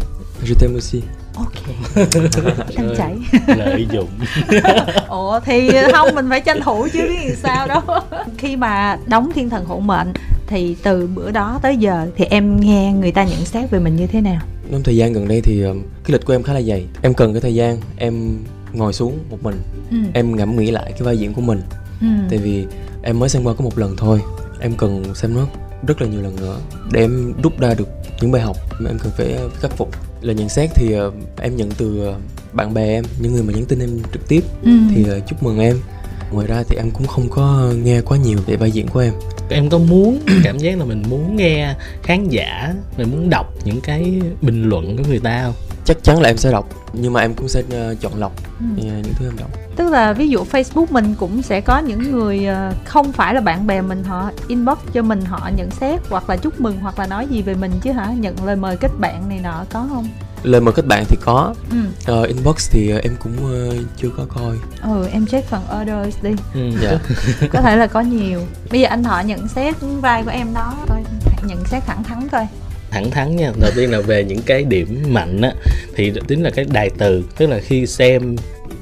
je 0.45 0.53
t'aime 0.53 0.73
aussi. 0.75 1.01
Ok. 1.35 1.53
Ơi. 2.77 2.95
chảy 2.97 3.15
lợi 3.47 3.87
dụng. 3.91 4.09
Ủa 5.09 5.39
thì 5.39 5.69
không 5.91 6.15
mình 6.15 6.25
phải 6.29 6.41
tranh 6.41 6.61
thủ 6.61 6.87
chứ 6.93 6.99
biết 7.09 7.27
làm 7.27 7.35
sao 7.43 7.67
đâu. 7.67 7.81
Khi 8.37 8.55
mà 8.55 8.97
đóng 9.07 9.31
thiên 9.35 9.49
thần 9.49 9.65
hộ 9.65 9.79
mệnh 9.79 10.13
thì 10.47 10.75
từ 10.83 11.07
bữa 11.07 11.31
đó 11.31 11.59
tới 11.61 11.77
giờ 11.77 12.07
thì 12.15 12.25
em 12.25 12.59
nghe 12.59 12.93
người 12.93 13.11
ta 13.11 13.23
nhận 13.23 13.45
xét 13.45 13.71
về 13.71 13.79
mình 13.79 13.95
như 13.95 14.07
thế 14.07 14.21
nào? 14.21 14.41
Trong 14.71 14.83
thời 14.83 14.95
gian 14.95 15.13
gần 15.13 15.27
đây 15.27 15.41
thì 15.41 15.61
ờ, 15.63 15.73
cái 15.73 16.11
lịch 16.11 16.25
của 16.25 16.33
em 16.33 16.43
khá 16.43 16.53
là 16.53 16.61
dày. 16.61 16.85
Em 17.01 17.13
cần 17.13 17.33
cái 17.33 17.41
thời 17.41 17.55
gian 17.55 17.77
em 17.97 18.37
ngồi 18.73 18.93
xuống 18.93 19.19
một 19.29 19.37
mình. 19.43 19.55
Ừ. 19.91 19.97
em 20.13 20.35
ngẫm 20.35 20.55
nghĩ 20.55 20.71
lại 20.71 20.91
cái 20.91 21.01
vai 21.01 21.17
diễn 21.17 21.33
của 21.33 21.41
mình. 21.41 21.61
Ừ. 22.01 22.07
tại 22.29 22.39
vì 22.39 22.65
em 23.03 23.19
mới 23.19 23.29
xem 23.29 23.43
qua 23.43 23.53
có 23.53 23.63
một 23.63 23.77
lần 23.77 23.95
thôi. 23.97 24.21
Em 24.59 24.73
cần 24.77 25.15
xem 25.15 25.35
nó 25.35 25.45
rất 25.87 26.01
là 26.01 26.07
nhiều 26.07 26.21
lần 26.21 26.35
nữa 26.35 26.57
để 26.91 27.01
em 27.01 27.33
rút 27.43 27.59
ra 27.59 27.73
được 27.73 27.87
những 28.21 28.31
bài 28.31 28.41
học 28.41 28.57
mà 28.79 28.89
em 28.89 28.99
cần 28.99 29.11
phải 29.17 29.37
khắc 29.61 29.71
phục 29.77 30.08
lời 30.21 30.35
nhận 30.35 30.49
xét 30.49 30.69
thì 30.75 30.91
ờ, 30.91 31.11
em 31.41 31.55
nhận 31.55 31.71
từ 31.71 32.05
ờ, 32.05 32.15
bạn 32.53 32.73
bè 32.73 32.85
em 32.87 33.03
những 33.19 33.33
người 33.33 33.43
mà 33.43 33.53
nhắn 33.53 33.65
tin 33.65 33.79
em 33.79 33.89
trực 34.13 34.27
tiếp. 34.27 34.43
Ừ. 34.63 34.71
thì 34.95 35.05
ờ, 35.09 35.19
chúc 35.19 35.43
mừng 35.43 35.59
em. 35.59 35.77
Ngoài 36.31 36.47
ra 36.47 36.63
thì 36.67 36.77
em 36.77 36.91
cũng 36.91 37.07
không 37.07 37.29
có 37.29 37.71
nghe 37.83 38.01
quá 38.01 38.17
nhiều 38.17 38.37
về 38.45 38.55
vai 38.55 38.71
diễn 38.71 38.87
của 38.87 38.99
em. 38.99 39.13
Em 39.49 39.69
có 39.69 39.77
muốn 39.77 40.19
cảm 40.43 40.57
giác 40.57 40.77
là 40.77 40.85
mình 40.85 41.03
muốn 41.09 41.35
nghe 41.35 41.75
khán 42.03 42.29
giả 42.29 42.73
mình 42.97 43.11
muốn 43.11 43.29
đọc 43.29 43.53
những 43.65 43.81
cái 43.81 44.21
bình 44.41 44.69
luận 44.69 44.97
của 44.97 45.03
người 45.09 45.19
ta 45.19 45.43
không 45.43 45.68
chắc 45.89 46.03
chắn 46.03 46.21
là 46.21 46.29
em 46.29 46.37
sẽ 46.37 46.51
đọc 46.51 46.69
nhưng 46.93 47.13
mà 47.13 47.21
em 47.21 47.33
cũng 47.33 47.47
sẽ 47.49 47.63
ờ, 47.71 47.95
chọn 48.01 48.15
lọc 48.19 48.31
Ừ. 48.59 48.65
ờ, 48.77 48.83
những 49.03 49.13
thứ 49.19 49.25
em 49.27 49.37
đọc. 49.37 49.49
Tức 49.75 49.89
là 49.91 50.13
ví 50.13 50.29
dụ 50.29 50.43
Facebook 50.51 50.85
mình 50.89 51.15
cũng 51.19 51.41
sẽ 51.41 51.61
có 51.61 51.79
những 51.79 52.11
người 52.11 52.45
ờ, 52.45 52.71
không 52.85 53.11
phải 53.11 53.33
là 53.33 53.41
bạn 53.41 53.67
bè 53.67 53.81
mình 53.81 54.03
họ 54.03 54.31
inbox 54.47 54.77
cho 54.93 55.01
mình 55.01 55.21
họ 55.25 55.49
nhận 55.57 55.71
xét 55.71 55.99
hoặc 56.09 56.29
là 56.29 56.37
chúc 56.37 56.61
mừng 56.61 56.77
hoặc 56.81 56.99
là 56.99 57.07
nói 57.07 57.27
gì 57.27 57.41
về 57.41 57.53
mình 57.55 57.71
chứ 57.81 57.91
hả? 57.91 58.07
Nhận 58.19 58.43
lời 58.45 58.55
mời 58.55 58.77
kết 58.77 58.91
bạn 58.99 59.29
này 59.29 59.39
nọ 59.43 59.63
có 59.73 59.87
không? 59.89 60.07
Lời 60.43 60.61
mời 60.61 60.73
kết 60.73 60.85
bạn 60.87 61.03
thì 61.07 61.17
có. 61.21 61.55
Ừ. 61.71 61.77
Ờ, 62.05 62.23
inbox 62.23 62.69
thì 62.71 62.91
em 63.03 63.15
cũng 63.23 63.33
chưa 63.97 64.09
có 64.17 64.23
coi. 64.35 64.55
Ừ 64.83 65.07
em 65.11 65.25
check 65.25 65.49
phần 65.49 65.61
orders 65.81 66.17
đi. 66.23 66.31
Ừ. 66.53 66.69
dạ. 66.81 66.97
Có 67.53 67.61
thể 67.61 67.75
là 67.75 67.87
có 67.87 68.01
nhiều. 68.01 68.41
Bây 68.71 68.81
giờ 68.81 68.87
anh 68.89 69.03
thọ 69.03 69.19
nhận 69.19 69.47
xét 69.47 69.75
vai 70.01 70.23
của 70.23 70.31
em 70.31 70.53
đó 70.53 70.73
coi 70.89 71.03
nhận 71.43 71.65
xét 71.65 71.83
thẳng 71.85 72.03
thắn 72.03 72.29
coi 72.29 72.47
thẳng 72.91 73.11
thắn 73.11 73.35
nha. 73.35 73.51
Đầu 73.61 73.71
tiên 73.75 73.91
là 73.91 73.99
về 73.99 74.23
những 74.23 74.41
cái 74.45 74.63
điểm 74.63 75.03
mạnh 75.07 75.41
á, 75.41 75.53
thì 75.95 76.13
tính 76.27 76.43
là 76.43 76.49
cái 76.49 76.65
đài 76.71 76.89
từ, 76.97 77.23
tức 77.37 77.47
là 77.47 77.59
khi 77.59 77.87
xem 77.87 78.35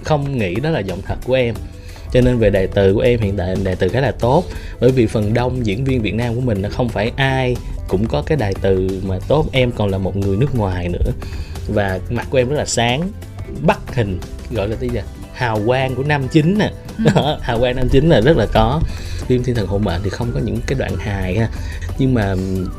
không 0.03 0.37
nghĩ 0.37 0.55
đó 0.55 0.69
là 0.69 0.79
giọng 0.79 1.01
thật 1.05 1.15
của 1.25 1.33
em. 1.33 1.55
Cho 2.13 2.21
nên 2.21 2.37
về 2.37 2.49
đài 2.49 2.67
từ 2.67 2.93
của 2.93 2.99
em 2.99 3.19
hiện 3.19 3.37
tại, 3.37 3.55
đài 3.63 3.75
từ 3.75 3.89
khá 3.89 4.01
là 4.01 4.11
tốt, 4.11 4.43
bởi 4.79 4.91
vì 4.91 5.07
phần 5.07 5.33
đông 5.33 5.65
diễn 5.65 5.83
viên 5.83 6.01
Việt 6.01 6.13
Nam 6.13 6.35
của 6.35 6.41
mình 6.41 6.61
nó 6.61 6.69
không 6.69 6.89
phải 6.89 7.11
ai 7.15 7.55
cũng 7.87 8.07
có 8.07 8.21
cái 8.21 8.37
đài 8.37 8.53
từ 8.61 9.01
mà 9.03 9.19
tốt. 9.27 9.45
Em 9.51 9.71
còn 9.71 9.89
là 9.89 9.97
một 9.97 10.15
người 10.15 10.37
nước 10.37 10.55
ngoài 10.55 10.89
nữa, 10.89 11.11
và 11.73 11.99
mặt 12.09 12.27
của 12.29 12.37
em 12.37 12.49
rất 12.49 12.55
là 12.55 12.65
sáng, 12.65 13.11
bắt 13.61 13.79
hình, 13.95 14.19
gọi 14.51 14.67
là 14.67 14.75
tí 14.79 14.89
gì? 14.89 14.99
Hào 15.37 15.61
quang 15.65 15.95
của 15.95 16.03
nam 16.03 16.27
chính 16.27 16.57
nè. 16.57 16.71
Đó, 16.97 17.37
hào 17.41 17.59
quang 17.59 17.75
nam 17.75 17.89
chính 17.89 18.09
là 18.09 18.21
rất 18.21 18.37
là 18.37 18.45
có. 18.53 18.81
Phim 19.27 19.43
thiên 19.43 19.55
thần 19.55 19.67
hộ 19.67 19.77
mệnh 19.77 20.01
thì 20.03 20.09
không 20.09 20.31
có 20.33 20.39
những 20.39 20.59
cái 20.67 20.79
đoạn 20.79 20.95
hài 20.97 21.37
ha. 21.37 21.49
Nhưng 21.97 22.13
mà 22.13 22.35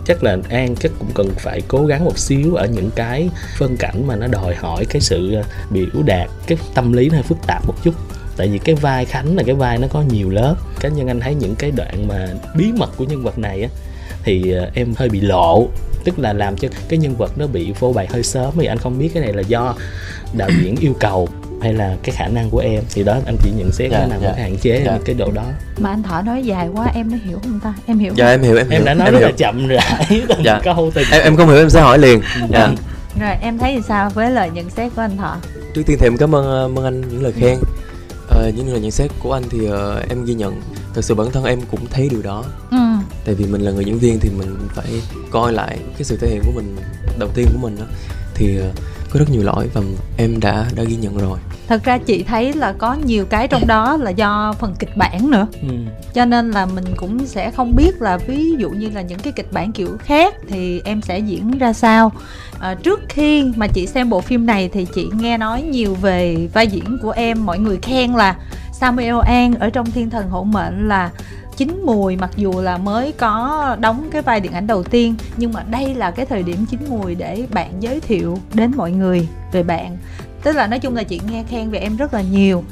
chắc 0.07 0.25
là 0.25 0.37
an 0.49 0.77
chắc 0.77 0.93
cũng 0.99 1.11
cần 1.15 1.31
phải 1.37 1.63
cố 1.69 1.87
gắng 1.87 2.05
một 2.05 2.19
xíu 2.19 2.55
ở 2.55 2.67
những 2.67 2.91
cái 2.91 3.29
phân 3.57 3.77
cảnh 3.77 4.07
mà 4.07 4.17
nó 4.17 4.27
đòi 4.27 4.55
hỏi 4.55 4.85
cái 4.85 5.01
sự 5.01 5.35
ờ, 5.35 5.43
biểu 5.71 6.03
đạt 6.07 6.29
cái 6.47 6.59
tâm 6.75 6.93
lý 6.93 7.09
nó 7.09 7.15
hơi 7.15 7.23
phức 7.23 7.39
tạp 7.47 7.67
một 7.67 7.75
chút. 7.83 7.95
Tại 8.37 8.49
vì 8.49 8.59
cái 8.59 8.75
vai 8.75 9.05
khánh 9.05 9.37
là 9.37 9.43
cái 9.47 9.55
vai 9.55 9.79
nó 9.79 9.89
có 9.89 10.03
nhiều 10.03 10.31
lớp. 10.31 10.55
Cá 10.81 10.89
nhân 10.89 11.09
anh 11.09 11.21
thấy 11.21 11.35
những 11.35 11.55
cái 11.55 11.71
đoạn 11.71 12.09
mà 12.09 12.29
bí 12.57 12.73
mật 12.77 12.91
của 12.97 13.05
nhân 13.05 13.23
vật 13.23 13.39
này 13.39 13.63
á 13.63 13.69
thì 14.25 14.53
ờ, 14.53 14.71
em 14.75 14.95
hơi 14.97 15.09
bị 15.09 15.21
lộ. 15.21 15.69
Tức 16.05 16.19
là 16.19 16.33
làm 16.33 16.57
cho 16.57 16.69
cái 16.89 16.99
nhân 16.99 17.17
vật 17.17 17.39
nó 17.39 17.47
bị 17.47 17.73
phô 17.73 17.93
bày 17.93 18.07
hơi 18.07 18.23
sớm 18.23 18.51
thì 18.61 18.67
anh 18.67 18.79
không 18.79 18.99
biết 18.99 19.11
cái 19.15 19.23
này 19.23 19.33
là 19.33 19.43
do 19.43 19.75
đạo 20.33 20.49
diễn 20.63 20.77
yêu 20.77 20.95
cầu 21.01 21.29
hay 21.63 21.73
là 21.73 21.97
cái 22.03 22.15
khả 22.17 22.29
năng 22.29 22.51
của 22.51 22.59
em? 22.59 22.83
Thì 22.95 23.03
đó 23.05 23.17
anh 23.27 23.37
chỉ 23.43 23.51
nhận 23.57 23.73
xét 23.73 23.91
Dạ, 23.91 23.99
nó 24.01 24.07
nằm 24.07 24.21
dạ. 24.23 24.33
cái 24.37 24.43
hạn 24.43 24.57
chế 24.59 24.83
Dạ. 24.87 24.99
cái 25.05 25.15
độ 25.15 25.31
đó. 25.35 25.45
Mà 25.79 25.91
anh 25.91 26.03
thọ 26.03 26.23
nói 26.23 26.43
dài 26.45 26.69
quá 26.75 26.91
em 26.95 27.11
mới 27.11 27.19
hiểu 27.25 27.39
không 27.43 27.61
ta? 27.61 27.75
Em 27.87 27.99
hiểu 27.99 28.13
dạ 28.17 28.29
em 28.31 28.43
hiểu 28.43 28.57
em 28.57 28.69
hiểu 28.71 28.79
em 28.79 28.85
đã 28.85 28.95
nói 28.95 29.07
em 29.07 29.13
rất 29.15 29.19
hiểu. 29.19 29.29
là 29.29 29.35
chậm 29.37 29.67
rãi 29.69 30.07
từng 30.29 30.45
Dạ. 30.45 30.61
câu 30.65 30.91
từng 30.95 31.05
em 31.13 31.23
em 31.23 31.37
không 31.37 31.49
hiểu 31.49 31.57
em 31.59 31.71
sẽ 31.71 31.81
hỏi 31.81 31.99
liền. 31.99 32.21
Dạ. 32.51 32.67
Không? 32.67 32.77
rồi 33.21 33.31
em 33.43 33.59
thấy 33.59 33.73
thì 33.77 33.83
sao 33.89 34.11
với 34.11 34.31
lời 34.31 34.51
nhận 34.51 34.71
xét 34.71 34.93
của 34.97 35.03
anh 35.03 35.17
thọ? 35.17 35.37
Trước 35.75 35.83
tiên 35.87 35.97
thì 36.01 36.07
em 36.07 36.17
cảm 36.17 36.35
ơn 36.35 36.45
ờ, 36.47 36.65
ơn 36.77 36.85
anh 36.85 37.01
những 37.01 37.23
lời 37.23 37.33
khen. 37.33 37.59
Ờ, 38.29 38.51
những 38.57 38.73
lời 38.73 38.81
nhận 38.81 38.91
xét 38.91 39.11
của 39.19 39.33
anh 39.33 39.43
thì 39.51 39.67
ờ, 39.67 40.03
em 40.09 40.25
ghi 40.25 40.35
nhận. 40.35 40.61
Thật 40.95 41.05
sự 41.05 41.15
bản 41.15 41.31
thân 41.33 41.45
em 41.45 41.61
cũng 41.71 41.81
thấy 41.91 42.09
điều 42.09 42.23
đó. 42.23 42.45
Ừ. 42.71 42.77
Tại 43.25 43.35
vì 43.35 43.45
mình 43.47 43.61
là 43.61 43.71
người 43.71 43.85
diễn 43.85 43.99
viên 43.99 44.19
thì 44.21 44.31
mình 44.39 44.57
phải 44.75 44.87
coi 45.31 45.53
lại 45.53 45.79
cái 45.93 46.05
sự 46.05 46.17
thể 46.21 46.29
hiện 46.29 46.43
của 46.47 46.53
mình 46.55 46.77
đầu 47.19 47.29
tiên 47.35 47.47
của 47.53 47.59
mình 47.69 47.77
đó 47.79 47.85
thì 48.35 48.59
ờ, 48.59 48.67
có 49.11 49.19
rất 49.19 49.31
nhiều 49.31 49.43
lỗi 49.43 49.71
và 49.75 49.81
em 50.17 50.41
đã 50.41 50.67
đã 50.77 50.83
ghi 50.83 50.97
nhận 50.97 51.19
rồi. 51.19 51.39
Thật 51.69 51.85
ra 51.85 51.99
chị 51.99 52.23
thấy 52.23 52.53
là 52.53 52.73
có 52.73 52.95
nhiều 52.95 53.25
cái 53.25 53.49
trong 53.49 53.67
đó 53.67 53.97
là 53.97 54.11
do 54.11 54.55
phần 54.59 54.75
kịch 54.79 54.97
bản 54.97 55.31
nữa. 55.31 55.47
Ừ. 55.63 55.69
cho 56.15 56.25
nên 56.25 56.51
là 56.51 56.67
mình 56.67 56.85
cũng 56.97 57.27
sẽ 57.27 57.51
không 57.51 57.77
biết 57.77 58.03
là 58.03 58.17
ví 58.17 58.45
dụ 58.59 58.71
như 58.71 58.91
là 58.91 59.03
những 59.03 59.19
cái 59.19 59.33
kịch 59.33 59.53
bản 59.53 59.73
kiểu 59.73 59.97
khác 59.99 60.35
thì 60.49 60.81
em 60.85 61.03
sẽ 61.03 61.19
diễn 61.19 61.59
ra 61.59 61.73
sao. 61.73 62.13
À, 62.61 62.75
trước 62.75 63.01
khi 63.09 63.53
mà 63.57 63.67
chị 63.67 63.87
xem 63.87 64.11
bộ 64.11 64.21
phim 64.21 64.47
này 64.47 64.71
thì 64.73 64.87
chị 64.95 65.09
nghe 65.13 65.39
nói 65.39 65.63
nhiều 65.63 65.95
về 65.95 66.49
vai 66.53 66.67
diễn 66.67 66.99
của 67.03 67.11
em. 67.11 67.47
Mọi 67.47 67.59
người 67.59 67.79
khen 67.83 68.13
là 68.13 68.37
Samuel 68.73 69.17
An 69.27 69.55
ở 69.55 69.71
trong 69.71 69.91
Thiên 69.91 70.11
Thần 70.11 70.29
Hổ 70.29 70.45
Mệnh 70.45 70.89
là 70.89 71.11
chín 71.59 71.83
mùi 71.85 72.17
mặc 72.17 72.31
dù 72.37 72.61
là 72.61 72.79
mới 72.79 73.13
có 73.13 73.77
đóng 73.81 74.09
cái 74.11 74.23
vai 74.23 74.41
điện 74.41 74.53
ảnh 74.53 74.67
đầu 74.67 74.83
tiên 74.83 75.15
nhưng 75.37 75.53
mà 75.53 75.63
đây 75.71 75.95
là 75.95 76.11
cái 76.11 76.27
thời 76.27 76.43
điểm 76.43 76.67
chín 76.71 76.81
mùi 76.89 77.15
để 77.15 77.45
bạn 77.51 77.73
giới 77.81 78.01
thiệu 78.01 78.39
đến 78.55 78.73
mọi 78.77 78.91
người 78.91 79.29
về 79.53 79.63
bạn. 79.63 79.97
Tức 80.43 80.57
là 80.57 80.67
nói 80.67 80.79
chung 80.79 80.97
là 80.97 81.03
chị 81.03 81.21
nghe 81.31 81.45
khen 81.51 81.71
về 81.71 81.79
em 81.79 81.97
rất 81.97 82.15
là 82.15 82.23
nhiều. 82.23 82.65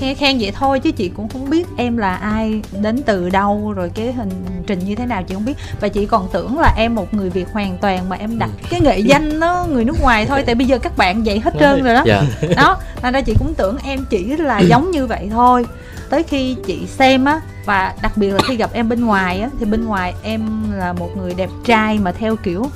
Nghe 0.00 0.14
khen 0.14 0.38
vậy 0.40 0.52
thôi 0.54 0.80
chứ 0.80 0.90
chị 0.90 1.08
cũng 1.08 1.28
không 1.28 1.50
biết 1.50 1.66
em 1.76 1.96
là 1.96 2.16
ai 2.16 2.62
đến 2.80 3.02
từ 3.06 3.30
đâu 3.30 3.72
rồi 3.76 3.90
cái 3.94 4.12
hình 4.12 4.30
trình 4.66 4.78
như 4.78 4.94
thế 4.94 5.06
nào 5.06 5.22
chị 5.22 5.34
không 5.34 5.44
biết. 5.44 5.56
Và 5.80 5.88
chị 5.88 6.06
còn 6.06 6.28
tưởng 6.32 6.58
là 6.58 6.74
em 6.76 6.94
một 6.94 7.14
người 7.14 7.30
việt 7.30 7.48
hoàn 7.52 7.78
toàn 7.78 8.08
mà 8.08 8.16
em 8.16 8.38
đặt 8.38 8.50
cái 8.70 8.80
nghệ 8.80 8.98
danh 8.98 9.40
nó 9.40 9.66
người 9.72 9.84
nước 9.84 10.00
ngoài 10.00 10.26
thôi 10.26 10.42
tại 10.46 10.54
bây 10.54 10.66
giờ 10.66 10.78
các 10.78 10.96
bạn 10.96 11.22
vậy 11.22 11.40
hết 11.40 11.54
trơn 11.60 11.82
rồi 11.84 11.94
đó. 11.94 12.04
Dạ. 12.06 12.22
Đó 12.56 12.76
thành 13.02 13.12
ra 13.12 13.20
chị 13.20 13.34
cũng 13.38 13.54
tưởng 13.54 13.78
em 13.84 14.04
chỉ 14.10 14.36
là 14.36 14.60
giống 14.60 14.90
như 14.90 15.06
vậy 15.06 15.28
thôi. 15.30 15.66
Tới 16.10 16.22
khi 16.22 16.56
chị 16.66 16.86
xem 16.86 17.24
á 17.24 17.40
và 17.66 17.94
đặc 18.02 18.12
biệt 18.16 18.30
là 18.30 18.38
khi 18.48 18.56
gặp 18.56 18.70
em 18.72 18.88
bên 18.88 19.04
ngoài 19.06 19.40
á 19.40 19.48
thì 19.60 19.66
bên 19.66 19.84
ngoài 19.84 20.14
em 20.22 20.72
là 20.72 20.92
một 20.92 21.08
người 21.16 21.34
đẹp 21.34 21.50
trai 21.64 21.98
mà 21.98 22.12
theo 22.12 22.36
kiểu 22.36 22.66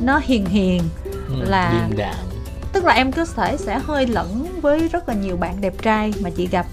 nó 0.00 0.20
hiền 0.24 0.46
hiền 0.46 0.82
Ừ. 1.28 1.34
Là- 1.48 1.88
tức 2.72 2.84
là 2.84 2.92
em 2.94 3.12
cứ 3.12 3.24
thể 3.36 3.56
sẽ 3.56 3.78
hơi 3.78 4.06
lẫn 4.06 4.46
với 4.60 4.88
rất 4.88 5.08
là 5.08 5.14
nhiều 5.14 5.36
bạn 5.36 5.60
đẹp 5.60 5.74
trai 5.82 6.12
mà 6.20 6.30
chị 6.30 6.46
gặp 6.46 6.66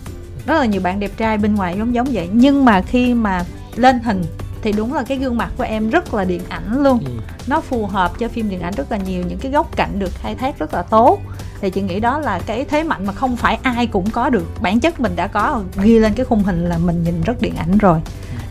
rất 0.46 0.60
là 0.60 0.66
nhiều 0.66 0.82
bạn 0.82 1.00
đẹp 1.00 1.12
trai 1.18 1.38
bên 1.38 1.56
ngoài 1.56 1.76
giống 1.78 1.96
giống 1.96 2.08
vậy 2.12 2.30
nhưng 2.34 2.66
mà 2.66 2.82
khi 2.82 3.14
mà 3.14 3.44
lên 3.76 4.00
hình 4.00 4.22
thì 4.62 4.72
đúng 4.72 4.94
là 4.94 5.04
cái 5.04 5.18
gương 5.18 5.38
mặt 5.38 5.50
của 5.58 5.64
em 5.64 5.90
rất 5.90 6.14
là 6.14 6.24
điện 6.24 6.42
ảnh 6.50 6.84
luôn 6.84 7.00
ừ. 7.06 7.12
nó 7.48 7.62
phù 7.62 7.86
hợp 7.86 8.20
cho 8.20 8.28
phim 8.28 8.50
điện 8.50 8.60
ảnh 8.62 8.74
rất 8.78 8.92
là 8.92 8.98
nhiều 8.98 9.24
những 9.28 9.40
cái 9.40 9.52
góc 9.52 9.76
cạnh 9.76 10.00
được 10.00 10.12
khai 10.22 10.36
thác 10.36 10.60
rất 10.60 10.74
là 10.74 10.82
tốt 10.82 11.20
thì 11.62 11.70
chị 11.70 11.82
nghĩ 11.82 12.00
đó 12.00 12.20
là 12.20 12.40
cái 12.46 12.66
thế 12.66 12.84
mạnh 12.84 13.06
mà 13.06 13.14
không 13.14 13.36
phải 13.36 13.60
ai 13.64 13.88
cũng 13.88 14.10
có 14.10 14.30
được. 14.30 14.62
Bản 14.62 14.80
chất 14.80 15.00
mình 15.00 15.16
đã 15.16 15.28
có 15.28 15.62
ghi 15.84 16.00
lên 16.00 16.14
cái 16.14 16.26
khung 16.26 16.44
hình 16.44 16.70
là 16.70 16.78
mình 16.78 17.04
nhìn 17.04 17.22
rất 17.22 17.42
điện 17.42 17.56
ảnh 17.56 17.78
rồi. 17.78 18.00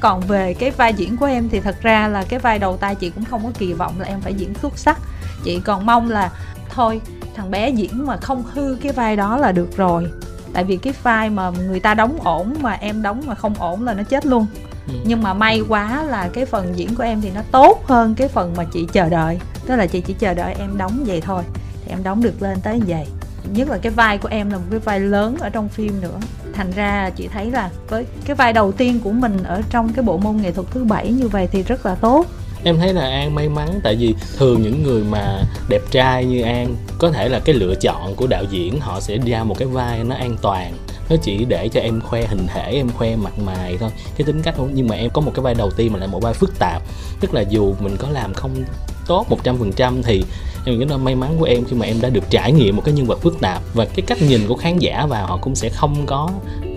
Còn 0.01 0.21
về 0.21 0.55
cái 0.55 0.71
vai 0.71 0.95
diễn 0.95 1.17
của 1.17 1.27
em 1.27 1.49
thì 1.49 1.61
thật 1.61 1.77
ra 1.83 2.09
là 2.09 2.25
cái 2.29 2.39
vai 2.39 2.59
đầu 2.59 2.77
tay 2.77 2.95
chị 2.95 3.11
cũng 3.11 3.25
không 3.25 3.45
có 3.45 3.51
kỳ 3.59 3.73
vọng 3.73 4.01
là 4.01 4.07
em 4.07 4.21
phải 4.21 4.35
diễn 4.35 4.55
xuất 4.55 4.79
sắc. 4.79 4.99
Chị 5.45 5.61
còn 5.61 5.87
mong 5.87 6.11
là 6.11 6.31
thôi 6.71 7.01
thằng 7.37 7.51
bé 7.51 7.69
diễn 7.71 8.07
mà 8.07 8.17
không 8.17 8.43
hư 8.53 8.77
cái 8.83 8.93
vai 8.93 9.17
đó 9.17 9.37
là 9.37 9.53
được 9.53 9.77
rồi. 9.77 10.11
Tại 10.53 10.65
vì 10.65 10.77
cái 10.77 10.93
vai 11.03 11.31
mà 11.31 11.51
người 11.51 11.81
ta 11.81 11.95
đóng 11.95 12.19
ổn 12.25 12.55
mà 12.61 12.73
em 12.73 13.03
đóng 13.03 13.23
mà 13.27 13.35
không 13.35 13.55
ổn 13.59 13.85
là 13.85 13.95
nó 13.95 14.03
chết 14.03 14.27
luôn. 14.27 14.47
Ừ. 14.89 14.95
nhưng 15.05 15.23
mà 15.23 15.35
may 15.35 15.63
quá 15.69 16.03
là 16.03 16.29
cái 16.33 16.47
phần 16.47 16.79
diễn 16.79 16.95
của 16.95 17.03
em 17.03 17.21
thì 17.21 17.31
nó 17.35 17.41
tốt 17.51 17.83
hơn 17.87 18.15
cái 18.15 18.29
phần 18.29 18.55
mà 18.57 18.65
chị 18.65 18.87
chờ 18.93 19.09
đợi. 19.09 19.39
Tức 19.67 19.77
là 19.77 19.87
chị 19.87 20.01
chỉ 20.01 20.15
chờ 20.19 20.35
đợi 20.35 20.55
em 20.59 20.79
đóng 20.79 21.05
vậy 21.07 21.21
thôi 21.21 21.43
thì 21.85 21.93
em 21.93 22.03
đóng 22.03 22.23
được 22.23 22.43
lên 22.43 22.61
tới 22.61 22.79
như 22.79 22.85
vậy. 22.89 23.07
Nhất 23.53 23.69
là 23.69 23.79
cái 23.79 23.93
vai 23.93 24.19
của 24.19 24.29
em 24.29 24.51
là 24.51 24.57
một 24.57 24.65
cái 24.71 24.81
vai 24.81 25.01
lớn 25.01 25.37
ở 25.41 25.49
trong 25.49 25.69
phim 25.69 26.01
nữa. 26.01 26.19
Thành 26.53 26.71
ra 26.71 27.11
chị 27.17 27.29
thấy 27.29 27.51
là 27.51 27.71
với 27.89 28.07
cái 28.25 28.37
vai 28.37 28.53
đầu 28.53 28.73
tiên 28.73 29.01
của 29.05 29.11
mình 29.11 29.43
ở 29.43 29.63
trong 29.71 29.93
cái 29.93 30.03
bộ 30.05 30.19
môn 30.19 30.37
nghệ 30.37 30.53
thuật 30.53 30.67
thứ 30.71 30.85
bảy 30.85 31.11
như 31.11 31.29
vậy 31.29 31.49
thì 31.53 31.63
rất 31.63 31.87
là 31.87 31.95
tốt. 31.95 32.27
Em 32.65 32.79
thấy 32.79 32.93
là 32.93 33.11
an 33.11 33.35
may 33.35 33.49
mắn, 33.49 33.81
tại 33.83 33.97
vì 33.97 34.15
thường 34.37 34.63
những 34.63 34.83
người 34.83 35.05
mà 35.05 35.43
đẹp 35.69 35.83
trai 35.91 36.25
như 36.25 36.43
an, 36.43 36.77
có 36.99 37.11
thể 37.11 37.29
là 37.29 37.41
cái 37.41 37.55
lựa 37.55 37.75
chọn 37.75 38.15
của 38.15 38.27
đạo 38.27 38.45
diễn, 38.51 38.81
họ 38.81 39.01
sẽ 39.01 39.17
ra 39.17 39.45
một 39.45 39.59
cái 39.59 39.69
vai 39.69 40.05
nó 40.05 40.17
an 40.17 40.37
toàn. 40.43 40.73
Nó 41.11 41.17
chỉ 41.23 41.45
để 41.45 41.69
cho 41.69 41.81
em 41.81 42.01
khoe 42.01 42.27
hình 42.27 42.47
thể, 42.47 42.73
em 42.73 42.91
khoe 42.91 43.17
mặt 43.17 43.39
mày 43.39 43.77
thôi, 43.79 43.91
cái 44.17 44.25
tính 44.27 44.43
cách 44.43 44.55
không 44.57 44.71
nhưng 44.75 44.89
mà 44.89 44.97
em 44.97 45.11
có 45.11 45.21
một 45.21 45.33
cái 45.35 45.43
vai 45.43 45.55
đầu 45.55 45.71
tiên 45.71 45.93
mà 45.93 45.99
lại 45.99 46.09
một 46.09 46.23
vai 46.23 46.35
phức 46.35 46.59
tạp. 46.59 46.83
Tức 47.21 47.35
là 47.35 47.41
dù 47.41 47.75
mình 47.81 47.97
có 47.99 48.09
làm 48.11 48.35
không 48.35 48.65
tốt 49.07 49.27
100% 49.45 50.03
thì 50.03 50.25
em 50.65 50.79
nghĩ 50.79 50.85
là 50.85 50.97
may 50.97 51.15
mắn 51.15 51.37
của 51.39 51.45
em 51.45 51.65
khi 51.65 51.77
mà 51.77 51.87
em 51.87 51.97
đã 52.01 52.09
được 52.09 52.25
trải 52.31 52.53
nghiệm 52.53 52.77
một 52.77 52.83
cái 52.85 52.95
nhân 52.95 53.07
vật 53.07 53.19
phức 53.23 53.41
tạp 53.41 53.63
và 53.75 53.85
cái 53.85 54.05
cách 54.07 54.23
nhìn 54.23 54.41
của 54.49 54.57
khán 54.57 54.79
giả 54.79 55.07
vào 55.07 55.27
họ 55.27 55.37
cũng 55.43 55.55
sẽ 55.55 55.69
không 55.69 56.07
có 56.07 56.31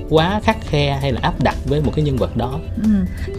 quá 0.10 0.41
khắc 0.43 0.58
khe 0.67 0.97
hay 1.02 1.12
là 1.12 1.19
áp 1.23 1.43
đặt 1.43 1.56
với 1.65 1.82
một 1.82 1.91
cái 1.95 2.06
nhân 2.06 2.17
vật 2.17 2.38
đó 2.38 2.60
Ừ. 2.84 2.89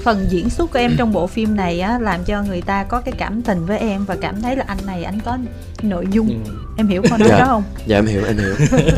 Phần 0.04 0.26
diễn 0.30 0.50
xuất 0.50 0.70
của 0.72 0.78
em 0.78 0.94
trong 0.98 1.12
bộ 1.12 1.26
phim 1.26 1.56
này 1.56 1.80
á 1.80 1.98
làm 1.98 2.24
cho 2.24 2.42
người 2.42 2.60
ta 2.62 2.84
có 2.84 3.00
cái 3.00 3.14
cảm 3.18 3.42
tình 3.42 3.66
với 3.66 3.78
em 3.78 4.04
và 4.04 4.16
cảm 4.20 4.42
thấy 4.42 4.56
là 4.56 4.64
anh 4.66 4.78
này 4.86 5.04
anh 5.04 5.20
có 5.24 5.38
nội 5.82 6.06
dung. 6.10 6.28
ừ. 6.46 6.52
Em 6.76 6.88
hiểu 6.88 7.02
câu 7.08 7.18
nói 7.18 7.28
Dạ. 7.28 7.38
đó 7.38 7.44
không? 7.46 7.62
dạ 7.86 7.96
em 7.98 8.06
hiểu 8.06 8.24
em 8.26 8.38
hiểu 8.38 8.54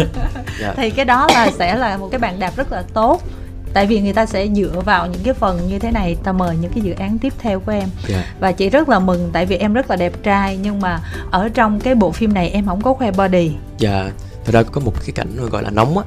dạ 0.61 0.75
Thì 0.77 0.91
cái 0.91 1.05
đó 1.05 1.27
là 1.35 1.51
sẽ 1.59 1.75
là 1.75 1.97
một 1.97 2.09
cái 2.13 2.19
bàn 2.19 2.39
đạp 2.41 2.57
rất 2.57 2.73
là 2.73 2.83
tốt. 2.95 3.23
Tại 3.75 3.87
vì 3.87 4.01
người 4.01 4.13
ta 4.13 4.27
sẽ 4.27 4.49
dựa 4.49 4.81
vào 4.85 5.07
những 5.07 5.23
cái 5.25 5.35
phần 5.35 5.61
như 5.69 5.79
thế 5.79 5.91
này 5.91 6.17
ta 6.25 6.33
mời 6.33 6.57
những 6.61 6.71
cái 6.75 6.81
dự 6.85 6.93
án 6.99 7.19
tiếp 7.19 7.33
theo 7.39 7.61
của 7.61 7.73
em 7.73 7.89
dạ 8.09 8.25
và 8.41 8.53
chị 8.53 8.71
rất 8.71 8.89
là 8.89 8.99
mừng 8.99 9.31
tại 9.33 9.47
vì 9.47 9.57
em 9.57 9.73
rất 9.75 9.91
là 9.91 9.97
đẹp 9.97 10.13
trai 10.23 10.59
nhưng 10.63 10.81
mà 10.81 11.01
ở 11.31 11.49
trong 11.55 11.81
cái 11.81 11.95
bộ 11.95 12.11
phim 12.13 12.35
này 12.35 12.51
em 12.51 12.67
không 12.67 12.81
có 12.81 12.93
khoe 12.95 13.11
body 13.11 13.53
dạ 13.79 14.11
thật 14.45 14.53
ra 14.55 14.63
có 14.63 14.81
một 14.81 14.93
cái 15.01 15.13
cảnh 15.15 15.49
gọi 15.51 15.63
là 15.63 15.71
nóng 15.71 15.99
á 15.99 16.05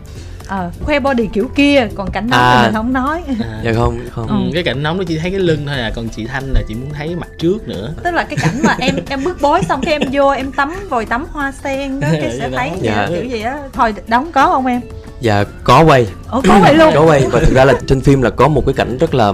ờ 0.48 0.72
khoe 0.84 1.00
body 1.00 1.28
kiểu 1.34 1.50
kia 1.56 1.88
còn 1.96 2.12
cảnh 2.12 2.30
đó 2.30 2.38
À. 2.38 2.58
thì 2.62 2.68
mình 2.68 2.76
không 2.76 2.94
nói 2.94 3.22
À. 3.44 3.62
dạ 3.64 3.72
không 3.76 4.00
không 4.12 4.28
Ừ, 4.28 4.52
cái 4.54 4.64
cảnh 4.64 4.84
nóng 4.84 4.98
đó 4.98 5.04
chỉ 5.08 5.18
thấy 5.18 5.32
cái 5.32 5.40
lưng 5.40 5.60
thôi 5.68 5.76
à 5.80 5.92
còn 5.96 6.10
chị 6.10 6.26
thanh 6.26 6.44
là 6.54 6.62
chị 6.68 6.76
muốn 6.76 6.90
thấy 6.94 7.16
mặt 7.16 7.28
trước 7.40 7.68
nữa 7.68 7.94
tức 8.04 8.12
là 8.12 8.24
cái 8.24 8.38
cảnh 8.42 8.62
mà 8.64 8.76
em 8.80 8.96
em 9.10 9.24
bước 9.24 9.38
bối 9.42 9.62
xong 9.70 9.82
cái 9.82 9.94
em 9.94 10.02
vô 10.12 10.30
em 10.30 10.52
tắm 10.52 10.74
vòi 10.90 11.06
tắm 11.06 11.26
hoa 11.32 11.52
sen 11.52 12.00
đó 12.00 12.08
cái 12.12 12.36
sẽ 12.40 12.50
đó. 12.50 12.58
thấy 12.58 12.72
Dạ. 12.82 13.08
kiểu 13.10 13.26
gì 13.26 13.42
á 13.42 13.58
thôi 13.74 13.94
đóng 14.08 14.32
có 14.32 14.48
không 14.48 14.66
em 14.66 14.82
dạ 15.24 15.44
có 15.64 15.84
quay. 15.84 16.08
Ủa 16.32 16.42
có 16.48 16.60
vậy 16.62 16.76
luôn? 16.76 16.92
Có 16.94 17.06
quay 17.06 17.28
và 17.32 17.40
thực 17.40 17.54
ra 17.54 17.66
là 17.66 17.74
trên 17.88 18.02
phim 18.02 18.22
là 18.22 18.30
có 18.30 18.48
một 18.48 18.64
cái 18.66 18.74
cảnh 18.74 18.98
rất 18.98 19.14
là 19.16 19.34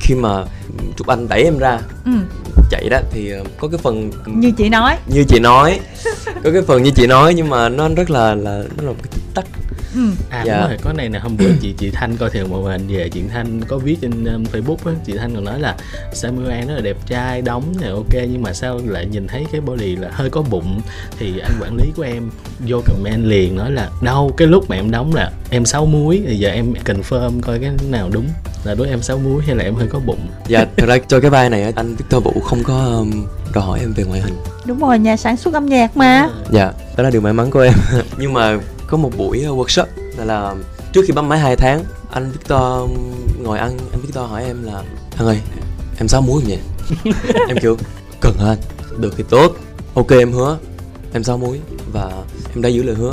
khi 0.00 0.14
mà 0.14 0.44
chụp 0.96 1.06
anh 1.06 1.28
đẩy 1.28 1.42
em 1.42 1.58
ra. 1.58 1.78
Ừ, 2.04 2.12
chạy 2.70 2.88
đó 2.88 2.98
thì 3.10 3.30
ờ, 3.30 3.44
có 3.60 3.68
cái 3.68 3.78
phần 3.82 4.10
như 4.26 4.50
chị 4.50 4.68
nói. 4.68 4.96
Như 5.06 5.24
chị 5.28 5.38
nói. 5.38 5.80
Có 6.44 6.50
cái 6.52 6.62
phần 6.62 6.82
như 6.82 6.90
chị 6.90 7.06
nói 7.06 7.34
nhưng 7.34 7.50
mà 7.50 7.68
nó 7.68 7.88
rất 7.96 8.10
là 8.10 8.34
là 8.34 8.62
nó 8.76 8.82
là 8.82 8.88
một 8.88 8.96
cái 9.02 9.12
tích 9.14 9.34
tắc 9.34 9.44
ừ. 9.98 10.24
à 10.30 10.44
Dạ. 10.46 10.60
đúng 10.60 10.68
rồi 10.68 10.78
có 10.82 10.92
này 10.92 11.08
nè 11.08 11.18
hôm 11.18 11.36
bữa 11.36 11.52
chị 11.60 11.74
chị 11.78 11.90
thanh 11.90 12.16
coi 12.16 12.30
thường 12.30 12.50
một 12.50 12.62
hình 12.62 12.86
về 12.88 13.08
chị 13.08 13.22
thanh 13.32 13.60
có 13.68 13.78
viết 13.78 13.96
trên 14.00 14.24
um, 14.24 14.44
facebook 14.52 14.76
á 14.84 14.92
chị 15.04 15.12
thanh 15.18 15.34
còn 15.34 15.44
nói 15.44 15.60
là 15.60 15.76
samuel 16.12 16.50
an 16.50 16.68
rất 16.68 16.74
là 16.74 16.80
đẹp 16.80 16.96
trai 17.06 17.42
đóng 17.42 17.74
này 17.80 17.90
ok 17.90 18.12
nhưng 18.12 18.42
mà 18.42 18.52
sao 18.52 18.80
lại 18.86 19.06
nhìn 19.06 19.26
thấy 19.26 19.46
cái 19.52 19.60
body 19.60 19.96
là 19.96 20.08
hơi 20.12 20.30
có 20.30 20.42
bụng? 20.42 20.80
Thì 21.18 21.38
anh 21.38 21.52
quản 21.60 21.76
lý 21.76 21.84
của 21.96 22.02
em 22.02 22.30
vô 22.66 22.80
comment 22.86 23.24
liền 23.24 23.56
nói 23.56 23.70
là 23.70 23.90
đâu 24.02 24.32
cái 24.36 24.48
lúc 24.48 24.70
mà 24.70 24.76
em 24.76 24.90
đóng 24.90 25.14
là 25.14 25.30
em 25.50 25.64
sáu 25.64 25.86
muối 25.86 26.22
thì 26.26 26.36
giờ 26.36 26.50
em 26.50 26.74
confirm 26.84 27.40
coi 27.40 27.58
cái 27.58 27.70
nào 27.90 28.10
đúng 28.12 28.26
là 28.64 28.74
đối 28.74 28.88
em 28.88 29.02
sáu 29.02 29.18
muối 29.18 29.42
hay 29.46 29.56
là 29.56 29.64
em 29.64 29.74
hơi 29.74 29.86
có 29.88 29.98
bụng? 30.06 30.26
Dạ 30.46 30.66
thật 30.76 30.86
ra 30.86 30.98
cho 31.08 31.20
cái 31.20 31.30
vai 31.30 31.50
này 31.50 31.62
á, 31.62 31.70
anh 31.76 31.96
Victor 31.96 32.24
Vũ 32.24 32.32
không 32.44 32.62
có 32.64 32.74
um, 32.74 33.26
đòi 33.54 33.64
hỏi 33.64 33.78
em 33.80 33.92
về 33.92 34.04
ngoại 34.04 34.20
hình. 34.20 34.34
Đúng 34.66 34.80
rồi 34.80 34.98
nhà 34.98 35.16
sản 35.16 35.36
xuất 35.36 35.54
âm 35.54 35.66
nhạc 35.66 35.96
mà. 35.96 36.28
Dạ 36.50 36.72
đó 36.96 37.02
là 37.04 37.10
điều 37.10 37.20
may 37.20 37.32
mắn 37.32 37.50
của 37.50 37.60
em. 37.60 37.74
Nhưng 38.18 38.32
mà 38.32 38.58
có 38.88 38.96
một 38.96 39.10
buổi 39.16 39.44
uh, 39.48 39.58
workshop 39.58 39.86
là, 40.16 40.24
là 40.24 40.54
trước 40.92 41.04
khi 41.06 41.12
bấm 41.12 41.28
máy 41.28 41.38
2 41.38 41.56
tháng 41.56 41.84
anh 42.10 42.30
Victor 42.30 42.90
ngồi 43.42 43.58
ăn 43.58 43.78
anh 43.92 44.00
Victor 44.00 44.30
hỏi 44.30 44.44
em 44.44 44.62
là 44.62 44.82
anh 45.16 45.26
ơi 45.26 45.40
em 45.98 46.08
sáu 46.08 46.20
muối 46.20 46.42
không 46.42 46.50
vậy? 46.50 46.60
Em 47.48 47.56
kêu 47.62 47.76
cần 48.20 48.34
anh? 48.38 48.58
Được 48.98 49.14
thì 49.16 49.24
tốt. 49.30 49.56
Ok 49.94 50.10
em 50.10 50.32
hứa 50.32 50.58
em 51.12 51.24
sáu 51.24 51.38
múi 51.38 51.60
và 51.92 52.10
em 52.54 52.62
đã 52.62 52.68
giữ 52.68 52.82
lời 52.82 52.94
hứa. 52.94 53.12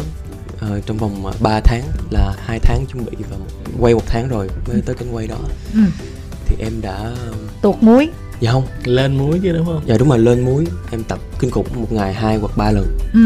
Ờ, 0.60 0.82
trong 0.86 0.98
vòng 0.98 1.32
3 1.40 1.60
tháng 1.60 1.84
là 2.12 2.34
hai 2.46 2.60
tháng 2.60 2.86
chuẩn 2.86 3.06
bị 3.06 3.18
và 3.30 3.38
quay 3.80 3.94
một 3.94 4.04
tháng 4.06 4.28
rồi 4.28 4.50
mới 4.68 4.82
tới 4.86 4.96
cánh 4.96 5.16
quay 5.16 5.28
đó. 5.28 5.38
Ừ. 5.74 5.80
thì 6.46 6.56
em 6.60 6.82
đã 6.82 7.16
tuột 7.62 7.76
muối 7.82 8.10
dạ 8.40 8.52
không. 8.52 8.68
Lên 8.84 9.18
muối 9.18 9.40
chứ 9.44 9.52
đúng 9.52 9.66
không? 9.66 9.82
Dạ 9.86 9.98
đúng 9.98 10.10
rồi 10.10 10.20
lên 10.20 10.46
muối 10.46 10.66
em 10.92 11.04
tập 11.04 11.20
kinh 11.40 11.52
khủng 11.52 11.68
một 11.76 11.92
ngày 11.92 12.14
hai 12.14 12.38
hoặc 12.38 12.58
ba 12.58 12.72
lần. 12.72 12.98
Ừ. 13.14 13.20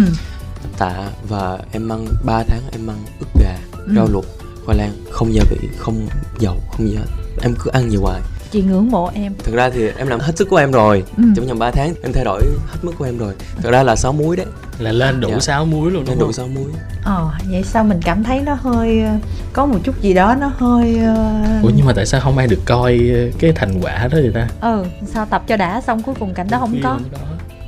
tạ 0.78 0.94
và 1.30 1.58
em 1.72 1.90
ăn 1.92 2.06
3 2.26 2.44
tháng 2.48 2.62
em 2.72 2.88
ăn 2.90 2.98
ức 3.20 3.28
gà 3.44 3.56
Ừ. 3.86 3.94
rau 3.96 4.08
luộc 4.08 4.26
khoai 4.66 4.78
lang 4.78 4.92
không 5.12 5.34
gia 5.34 5.44
vị 5.50 5.58
không 5.78 6.08
dầu 6.40 6.56
không 6.72 6.88
gì 6.88 6.96
hết. 6.96 7.06
Em 7.42 7.56
cứ 7.64 7.70
ăn 7.74 7.90
nhiều 7.90 8.02
hoài. 8.02 8.22
Chị 8.52 8.62
ngưỡng 8.62 8.92
mộ 8.92 9.10
em. 9.14 9.34
Thật 9.44 9.52
ra 9.56 9.70
thì 9.70 9.88
em 9.98 10.08
làm 10.08 10.20
hết 10.20 10.38
sức 10.38 10.50
của 10.50 10.58
em 10.58 10.72
rồi. 10.72 11.04
Ừ. 11.18 11.24
trong 11.36 11.48
vòng 11.48 11.60
3 11.60 11.72
tháng 11.72 11.94
em 12.04 12.14
thay 12.14 12.24
đổi 12.24 12.42
hết 12.68 12.78
mức 12.82 12.92
của 12.98 13.06
em 13.06 13.18
rồi. 13.18 13.34
Thật 13.62 13.70
ra 13.72 13.84
là 13.84 13.96
6 13.96 14.14
muối 14.14 14.36
đấy. 14.36 14.46
Là 14.80 14.92
lên 14.92 15.20
đủ 15.22 15.30
Dạ. 15.32 15.40
6 15.40 15.66
muối 15.66 15.92
luôn 15.92 16.06
đúng 16.08 16.20
đủ 16.20 16.26
không? 16.26 16.34
6 16.34 16.48
muối. 16.48 16.72
Ờ 17.04 17.30
vậy 17.50 17.64
sao 17.64 17.84
mình 17.84 18.00
cảm 18.06 18.24
thấy 18.24 18.40
nó 18.42 18.54
hơi 18.54 19.02
ờ, 19.04 19.14
có 19.54 19.66
một 19.66 19.80
chút 19.84 20.02
gì 20.02 20.14
đó 20.14 20.36
nó 20.40 20.52
hơi 20.58 20.98
ờ, 21.06 21.16
ủa 21.64 21.72
nhưng 21.76 21.86
mà 21.86 21.94
tại 21.96 22.06
sao 22.06 22.22
không 22.22 22.38
ai 22.38 22.48
được 22.48 22.60
coi 22.66 23.00
ờ, 23.14 23.38
cái 23.40 23.52
thành 23.56 23.80
quả 23.82 24.08
đó 24.12 24.18
vậy 24.22 24.32
ta? 24.34 24.48
Ừ 24.62 24.86
sao 25.14 25.26
tập 25.26 25.44
cho 25.48 25.58
đã 25.58 25.82
xong 25.82 26.04
cuối 26.04 26.16
cùng 26.20 26.34
cảnh 26.34 26.48
đó 26.50 26.58
không 26.60 26.80
có 26.84 27.00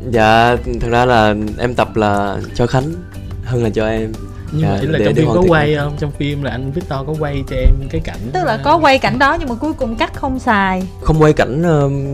dạ 0.10 0.56
thật 0.82 0.90
ra 0.92 1.06
là 1.06 1.36
em 1.60 1.76
tập 1.76 1.96
là 1.96 2.38
cho 2.56 2.68
khánh 2.68 2.92
hơn 3.46 3.64
là 3.64 3.70
cho 3.70 3.88
em. 3.88 4.12
Nhưng 4.52 4.62
mà 4.70 4.76
Dạ, 4.76 4.82
ý 4.82 4.88
là 4.88 4.98
để- 5.00 5.06
trong 5.06 5.14
để 5.16 5.22
phim 5.22 5.32
có 5.34 5.44
quay 5.48 5.76
không 5.76 5.94
trong 6.00 6.12
phim 6.12 6.44
là 6.44 6.52
anh 6.52 6.72
Victor 6.72 7.00
có 7.08 7.14
quay 7.20 7.44
cho 7.50 7.56
em 7.56 7.70
cái 7.90 8.02
cảnh 8.02 8.20
tức 8.34 8.44
là 8.44 8.58
có 8.64 8.78
quay 8.78 8.98
cảnh 9.00 9.20
đó 9.20 9.38
nhưng 9.40 9.50
mà 9.50 9.56
cuối 9.56 9.74
cùng 9.74 9.96
cắt 9.96 10.14
không 10.16 10.40
xài. 10.40 10.84
Không 11.02 11.22
quay 11.22 11.34
cảnh 11.34 11.64
um, 11.64 12.14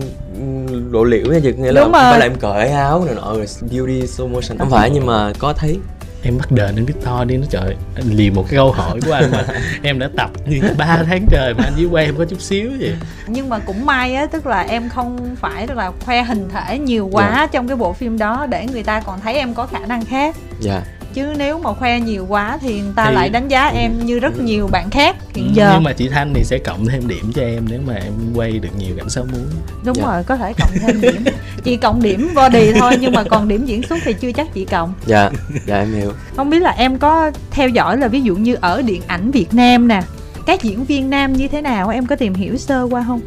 lộ 0.92 1.04
liễu 1.04 1.26
nha 1.32 1.38
chị 1.42 1.52
nghĩa 1.52 1.72
là 1.72 1.80
Đúng 1.82 1.92
rồi. 1.92 2.02
phải 2.02 2.18
là 2.18 2.26
em 2.26 2.34
cởi 2.34 2.68
áo 2.68 3.04
này 3.04 3.14
nọ 3.14 3.34
rồi 3.34 3.46
beauty 3.70 4.00
slow 4.02 4.28
motion. 4.28 4.58
Không 4.58 4.70
phải 4.70 4.90
nhưng 4.90 5.06
mà 5.06 5.32
có 5.38 5.52
thấy 5.52 5.78
em 6.22 6.38
bắt 6.38 6.52
đền 6.52 6.74
anh 6.76 6.84
Victor 6.84 7.26
đi 7.26 7.36
nó 7.36 7.46
trời 7.50 7.76
anh 7.94 8.10
liền 8.10 8.34
một 8.34 8.44
cái 8.48 8.56
câu 8.56 8.72
hỏi 8.72 9.00
của 9.06 9.12
anh 9.12 9.30
mà 9.32 9.44
em 9.82 9.98
đã 9.98 10.10
tập 10.16 10.30
như 10.46 10.60
ba 10.78 11.02
tháng 11.06 11.26
trời 11.30 11.54
mà 11.54 11.64
anh 11.64 11.72
chỉ 11.76 11.84
quay 11.84 12.04
em 12.04 12.16
có 12.16 12.24
chút 12.24 12.40
xíu 12.40 12.70
vậy? 12.80 12.96
Nhưng 13.26 13.48
mà 13.48 13.58
cũng 13.58 13.86
may 13.86 14.14
á 14.14 14.26
tức 14.26 14.46
là 14.46 14.60
em 14.62 14.88
không 14.88 15.36
phải 15.40 15.66
là 15.66 15.92
khoe 16.04 16.22
hình 16.22 16.48
thể 16.52 16.78
nhiều 16.78 17.08
quá 17.12 17.48
trong 17.52 17.68
cái 17.68 17.76
bộ 17.76 17.92
phim 17.92 18.18
đó 18.18 18.46
để 18.46 18.66
người 18.72 18.82
ta 18.82 19.00
còn 19.00 19.20
thấy 19.20 19.34
em 19.34 19.54
có 19.54 19.66
khả 19.66 19.86
năng 19.86 20.04
khác. 20.04 20.36
Dạ 20.60 20.82
chứ 21.18 21.34
nếu 21.38 21.58
mà 21.58 21.72
khoe 21.72 22.00
nhiều 22.00 22.26
quá 22.28 22.58
thì 22.60 22.80
người 22.80 22.92
ta 22.96 23.06
Thì- 23.08 23.14
lại 23.14 23.28
đánh 23.28 23.48
giá 23.48 23.66
em 23.66 24.06
như 24.06 24.18
rất 24.18 24.38
nhiều 24.40 24.66
bạn 24.68 24.90
khác 24.90 25.16
hiện 25.34 25.50
giờ. 25.54 25.68
Ừ, 25.68 25.72
nhưng 25.74 25.82
mà 25.84 25.92
chị 25.92 26.08
Thanh 26.08 26.34
thì 26.34 26.44
sẽ 26.44 26.58
cộng 26.58 26.86
thêm 26.86 27.08
điểm 27.08 27.32
cho 27.34 27.42
em 27.42 27.64
nếu 27.70 27.80
mà 27.86 27.94
em 27.94 28.12
quay 28.34 28.50
được 28.52 28.68
nhiều 28.78 28.94
cảnh 28.96 29.10
sáu 29.10 29.24
muối 29.24 29.40
đúng 29.84 29.96
Dạ. 29.96 30.04
rồi 30.04 30.22
có 30.24 30.36
thể 30.36 30.52
cộng 30.58 30.70
thêm 30.80 31.00
điểm. 31.00 31.24
Chị 31.64 31.76
cộng 31.76 32.02
điểm 32.02 32.30
body 32.34 32.72
thôi 32.72 32.96
nhưng 33.00 33.12
mà 33.12 33.24
còn 33.24 33.48
điểm 33.48 33.66
diễn 33.66 33.82
xuất 33.82 33.98
thì 34.04 34.12
chưa 34.12 34.32
chắc 34.32 34.54
chị 34.54 34.64
cộng. 34.64 34.92
Dạ 35.06 35.30
dạ 35.66 35.78
em 35.78 35.92
hiểu. 35.94 36.12
Không 36.36 36.50
biết 36.50 36.58
là 36.62 36.70
em 36.70 36.98
có 36.98 37.30
theo 37.50 37.68
dõi 37.68 37.96
là 37.96 38.08
ví 38.08 38.20
dụ 38.22 38.36
như 38.36 38.56
ở 38.60 38.82
điện 38.82 39.02
ảnh 39.06 39.30
Việt 39.30 39.54
Nam 39.54 39.88
nè 39.88 40.02
các 40.46 40.62
diễn 40.62 40.84
viên 40.84 41.10
nam 41.10 41.32
như 41.32 41.48
thế 41.48 41.62
nào? 41.62 41.88
Em 41.88 42.06
có 42.06 42.16
tìm 42.16 42.34
hiểu 42.34 42.56
sơ 42.56 42.82
qua 42.90 43.04
không? 43.06 43.20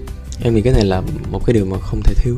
Em 0.44 0.56
nghĩ 0.56 0.62
cái 0.62 0.74
này 0.74 0.86
là 0.86 1.02
một 1.32 1.46
cái 1.46 1.54
điều 1.54 1.66
mà 1.66 1.78
không 1.80 2.02
thể 2.04 2.14
thiếu. 2.18 2.36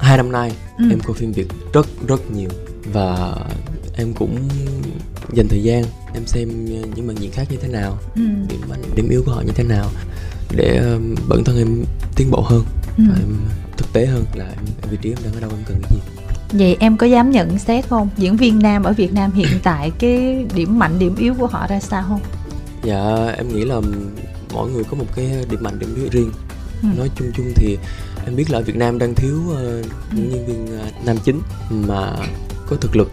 Hai 0.00 0.16
năm 0.16 0.32
nay 0.32 0.52
Ừ. 0.78 0.84
em 0.90 1.00
coi 1.00 1.16
phim 1.16 1.32
việt 1.32 1.46
rất 1.72 1.86
rất 2.08 2.30
nhiều 2.30 2.48
và 2.92 3.34
em 3.96 4.12
cũng 4.14 4.36
dành 5.32 5.48
thời 5.48 5.62
gian 5.62 5.84
em 6.14 6.26
xem 6.26 6.64
những 6.94 7.06
màn 7.06 7.16
diễn 7.20 7.30
khác 7.32 7.46
như 7.50 7.56
thế 7.62 7.68
nào 7.68 7.98
ừ. 8.16 8.22
điểm 8.48 8.60
mạnh 8.68 8.82
điểm 8.96 9.08
yếu 9.08 9.22
của 9.26 9.32
họ 9.32 9.40
như 9.46 9.52
thế 9.54 9.64
nào 9.64 9.90
để 10.56 10.76
um, 10.76 11.14
bản 11.28 11.44
thân 11.44 11.58
em 11.58 11.84
tiến 12.16 12.30
bộ 12.30 12.40
hơn 12.40 12.64
Ừ. 12.98 13.04
và 13.08 13.14
em 13.20 13.36
thực 13.76 13.92
tế 13.92 14.06
hơn 14.06 14.24
là 14.34 14.44
em 14.82 14.90
vị 14.90 14.98
trí 15.02 15.10
em 15.10 15.18
đang 15.24 15.34
ở 15.34 15.40
đâu 15.40 15.50
em 15.50 15.58
cần 15.66 15.76
cái 15.82 15.90
gì 15.92 15.98
vậy 16.58 16.76
em 16.80 16.96
có 16.96 17.06
dám 17.06 17.30
nhận 17.30 17.58
xét 17.58 17.88
không 17.88 18.08
diễn 18.16 18.36
viên 18.36 18.58
nam 18.58 18.82
ở 18.82 18.92
Việt 18.92 19.12
Nam 19.12 19.32
hiện 19.32 19.48
tại 19.62 19.90
cái 19.98 20.46
điểm 20.54 20.78
mạnh 20.78 20.98
điểm 20.98 21.16
yếu 21.16 21.34
của 21.34 21.46
họ 21.46 21.66
ra 21.66 21.80
sao 21.80 22.04
không 22.08 22.20
dạ 22.84 23.26
em 23.36 23.48
nghĩ 23.48 23.64
là 23.64 23.80
mỗi 24.52 24.70
người 24.70 24.84
có 24.84 24.96
một 24.96 25.04
cái 25.16 25.44
điểm 25.50 25.62
mạnh 25.62 25.78
điểm 25.78 25.94
yếu 25.96 26.08
riêng 26.12 26.32
Ừ. 26.82 26.88
nói 26.98 27.10
chung 27.16 27.30
chung 27.36 27.52
thì 27.54 27.78
em 28.26 28.36
biết 28.36 28.50
là 28.50 28.58
ở 28.58 28.62
Việt 28.62 28.76
Nam 28.76 28.98
đang 28.98 29.14
thiếu 29.14 29.38
ờ, 29.54 29.82
những 30.12 30.30
nhân 30.30 30.46
viên 30.46 30.78
ờ, 30.80 30.86
nam 31.04 31.16
chính 31.24 31.40
mà 31.70 32.12
có 32.70 32.76
thực 32.80 32.96
lực 32.96 33.10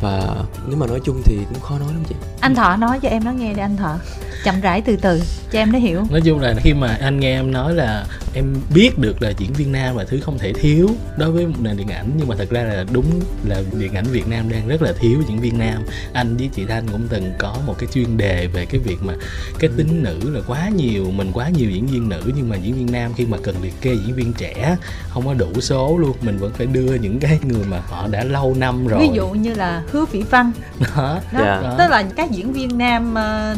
và 0.00 0.44
nếu 0.68 0.76
mà 0.76 0.86
nói 0.86 1.00
chung 1.04 1.22
thì 1.24 1.36
cũng 1.48 1.60
khó 1.60 1.78
nói 1.78 1.88
lắm 1.92 2.02
chị. 2.08 2.14
Anh 2.40 2.54
Thọ 2.54 2.76
nói 2.76 2.98
cho 3.02 3.08
em 3.08 3.24
nó 3.24 3.32
nghe 3.32 3.54
đi 3.54 3.60
anh 3.60 3.76
Thọ. 3.76 3.96
Chậm 4.44 4.60
rãi 4.60 4.80
từ 4.80 4.96
từ 4.96 5.22
cho 5.52 5.58
em 5.58 5.72
nó 5.72 5.78
hiểu. 5.78 6.02
Nói 6.10 6.20
chung 6.20 6.40
là 6.40 6.54
khi 6.58 6.74
mà 6.74 6.98
anh 7.00 7.20
nghe 7.20 7.38
em 7.38 7.52
nói 7.52 7.74
là 7.74 8.06
em 8.34 8.54
biết 8.74 8.98
được 8.98 9.22
là 9.22 9.30
diễn 9.38 9.52
viên 9.52 9.72
nam 9.72 9.96
là 9.96 10.04
thứ 10.04 10.20
không 10.20 10.38
thể 10.38 10.52
thiếu 10.52 10.88
đối 11.16 11.30
với 11.30 11.46
một 11.46 11.56
nền 11.60 11.76
điện 11.76 11.88
ảnh 11.88 12.10
nhưng 12.16 12.28
mà 12.28 12.34
thật 12.38 12.50
ra 12.50 12.62
là 12.62 12.84
đúng 12.92 13.04
là 13.44 13.62
điện 13.78 13.94
ảnh 13.94 14.04
Việt 14.04 14.28
Nam 14.28 14.48
đang 14.48 14.68
rất 14.68 14.82
là 14.82 14.92
thiếu 15.00 15.22
diễn 15.28 15.40
viên 15.40 15.58
nam. 15.58 15.82
Anh 16.12 16.36
với 16.36 16.50
chị 16.54 16.64
Thanh 16.68 16.88
cũng 16.88 17.08
từng 17.08 17.32
có 17.38 17.56
một 17.66 17.74
cái 17.78 17.88
chuyên 17.94 18.16
đề 18.16 18.46
về 18.46 18.66
cái 18.66 18.80
việc 18.80 18.96
mà 19.02 19.14
cái 19.58 19.70
tính 19.76 20.02
nữ 20.02 20.30
là 20.30 20.40
quá 20.46 20.68
nhiều 20.68 21.10
mình 21.10 21.30
quá 21.32 21.48
nhiều 21.48 21.70
diễn 21.70 21.86
viên 21.86 22.08
nữ 22.08 22.32
nhưng 22.36 22.48
mà 22.48 22.56
diễn 22.56 22.74
viên 22.74 22.92
nam 22.92 23.12
khi 23.16 23.26
mà 23.26 23.38
cần 23.42 23.54
liệt 23.62 23.80
kê 23.80 23.94
diễn 23.94 24.14
viên 24.14 24.32
trẻ 24.32 24.76
không 25.08 25.26
có 25.26 25.34
đủ 25.34 25.60
số 25.60 25.98
luôn. 25.98 26.16
Mình 26.22 26.38
vẫn 26.38 26.52
phải 26.52 26.66
đưa 26.66 26.94
những 26.94 27.20
cái 27.20 27.38
người 27.42 27.64
mà 27.64 27.80
họ 27.80 28.08
đã 28.08 28.24
lâu 28.24 28.54
năm 28.58 28.86
rồi. 28.86 29.00
ví 29.00 29.10
dụ 29.14 29.28
như 29.28 29.54
là 29.54 29.82
Hứa 29.92 30.04
Vĩ 30.04 30.22
Văn. 30.22 30.52
Đó 30.96 31.18
đó 31.32 31.40
Dạ. 31.44 31.74
tức 31.78 31.86
là 31.90 32.04
các 32.16 32.30
diễn 32.30 32.52
viên 32.52 32.78
nam 32.78 33.14
ờ, 33.14 33.54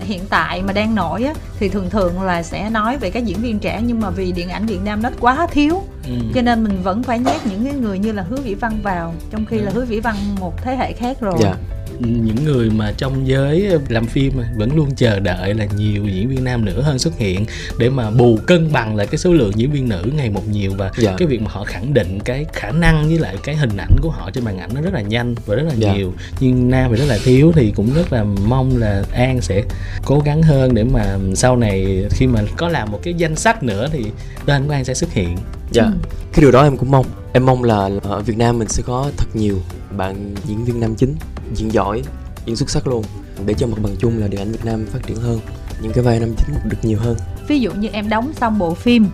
hiện 0.00 0.20
tại 0.30 0.62
mà 0.62 0.72
đang 0.72 0.94
nổi 0.94 1.24
á, 1.24 1.32
thì 1.58 1.68
thường 1.68 1.90
thường 1.90 2.22
là 2.22 2.42
sẽ 2.42 2.70
nói 2.70 2.96
về 2.96 3.10
các 3.10 3.24
diễn 3.24 3.38
viên 3.38 3.58
trẻ 3.58 3.80
nhưng 3.86 4.00
mà 4.00 4.10
vì 4.10 4.32
điện 4.32 4.48
ảnh 4.50 4.66
Việt 4.66 4.80
Nam 4.84 5.02
nó 5.02 5.10
quá 5.20 5.46
thiếu 5.50 5.82
ừ. 6.08 6.14
cho 6.34 6.42
nên 6.42 6.64
mình 6.64 6.82
vẫn 6.82 7.02
phải 7.02 7.18
nhét 7.18 7.46
những 7.50 7.64
cái 7.64 7.74
người 7.74 7.98
như 7.98 8.12
là 8.12 8.22
Hứa 8.22 8.36
Vĩ 8.36 8.54
Văn 8.54 8.80
vào 8.82 9.14
trong 9.30 9.46
khi 9.46 9.58
là 9.58 9.70
Hứa 9.74 9.84
Vĩ 9.84 10.00
Văn 10.00 10.16
một 10.40 10.62
thế 10.62 10.76
hệ 10.76 10.92
khác 10.92 11.16
rồi 11.20 11.34
dạ 11.40 11.54
những 12.00 12.44
người 12.44 12.70
mà 12.70 12.92
trong 12.96 13.28
giới 13.28 13.68
làm 13.88 14.06
phim 14.06 14.32
mà 14.36 14.44
vẫn 14.56 14.76
luôn 14.76 14.88
chờ 14.96 15.20
đợi 15.20 15.54
là 15.54 15.66
nhiều 15.76 16.04
diễn 16.06 16.28
viên 16.28 16.44
nam 16.44 16.64
nữa 16.64 16.82
hơn 16.82 16.98
xuất 16.98 17.18
hiện 17.18 17.44
để 17.78 17.90
mà 17.90 18.10
bù 18.10 18.38
cân 18.46 18.72
bằng 18.72 18.96
lại 18.96 19.06
cái 19.06 19.18
số 19.18 19.32
lượng 19.32 19.52
diễn 19.56 19.70
viên 19.72 19.88
nữ 19.88 20.02
ngày 20.16 20.30
một 20.30 20.48
nhiều 20.48 20.72
và 20.76 20.90
Dạ. 20.98 21.14
cái 21.18 21.28
việc 21.28 21.42
mà 21.42 21.50
họ 21.50 21.64
khẳng 21.64 21.94
định 21.94 22.18
cái 22.24 22.46
khả 22.52 22.70
năng 22.70 23.08
với 23.08 23.18
lại 23.18 23.36
cái 23.44 23.56
hình 23.56 23.76
ảnh 23.76 23.96
của 24.02 24.10
họ 24.10 24.30
trên 24.30 24.44
màn 24.44 24.58
ảnh 24.58 24.70
nó 24.74 24.80
rất 24.80 24.94
là 24.94 25.00
nhanh 25.00 25.34
và 25.46 25.54
rất 25.56 25.62
là 25.68 25.74
Dạ. 25.76 25.94
nhiều 25.94 26.12
nhưng 26.40 26.70
nam 26.70 26.90
thì 26.90 26.96
rất 27.00 27.06
là 27.08 27.18
thiếu 27.24 27.52
thì 27.54 27.72
cũng 27.76 27.94
rất 27.94 28.12
là 28.12 28.24
mong 28.24 28.76
là 28.76 29.02
An 29.12 29.40
sẽ 29.40 29.62
cố 30.04 30.20
gắng 30.24 30.42
hơn 30.42 30.74
để 30.74 30.84
mà 30.84 31.18
sau 31.34 31.56
này 31.56 32.04
khi 32.10 32.26
mà 32.26 32.40
có 32.56 32.68
làm 32.68 32.90
một 32.92 33.00
cái 33.02 33.14
danh 33.14 33.36
sách 33.36 33.62
nữa 33.62 33.88
thì 33.92 34.04
tên 34.46 34.66
của 34.66 34.72
An 34.72 34.84
sẽ 34.84 34.94
xuất 34.94 35.12
hiện 35.12 35.36
dạ 35.70 35.82
Ừ. 35.84 35.90
cái 36.32 36.40
điều 36.40 36.50
đó 36.50 36.62
em 36.62 36.76
cũng 36.76 36.90
mong. 36.90 37.06
Em 37.32 37.46
mong 37.46 37.64
là 37.64 37.90
ở 38.02 38.20
Việt 38.20 38.38
Nam 38.38 38.58
mình 38.58 38.68
sẽ 38.68 38.82
có 38.86 39.10
thật 39.16 39.26
nhiều 39.34 39.58
bạn 39.96 40.34
diễn 40.44 40.64
viên 40.64 40.80
nam 40.80 40.94
chính 40.94 41.14
diễn 41.54 41.72
giỏi 41.72 42.02
diễn 42.44 42.56
xuất 42.56 42.70
sắc 42.70 42.86
luôn. 42.86 43.04
Để 43.46 43.54
cho 43.54 43.66
mặt 43.66 43.76
bằng 43.82 43.96
chung 43.98 44.18
là 44.18 44.28
điện 44.28 44.40
ảnh 44.40 44.52
Việt 44.52 44.64
Nam 44.64 44.86
phát 44.92 44.98
triển 45.06 45.16
hơn 45.16 45.40
những 45.82 45.92
cái 45.92 46.04
vai 46.04 46.20
nam 46.20 46.34
chính 46.36 46.56
được 46.64 46.76
nhiều 46.82 46.98
hơn. 47.00 47.16
Ví 47.48 47.60
dụ 47.60 47.72
như 47.72 47.88
em 47.92 48.08
đóng 48.08 48.32
xong 48.40 48.58
bộ 48.58 48.74
phim 48.74 49.06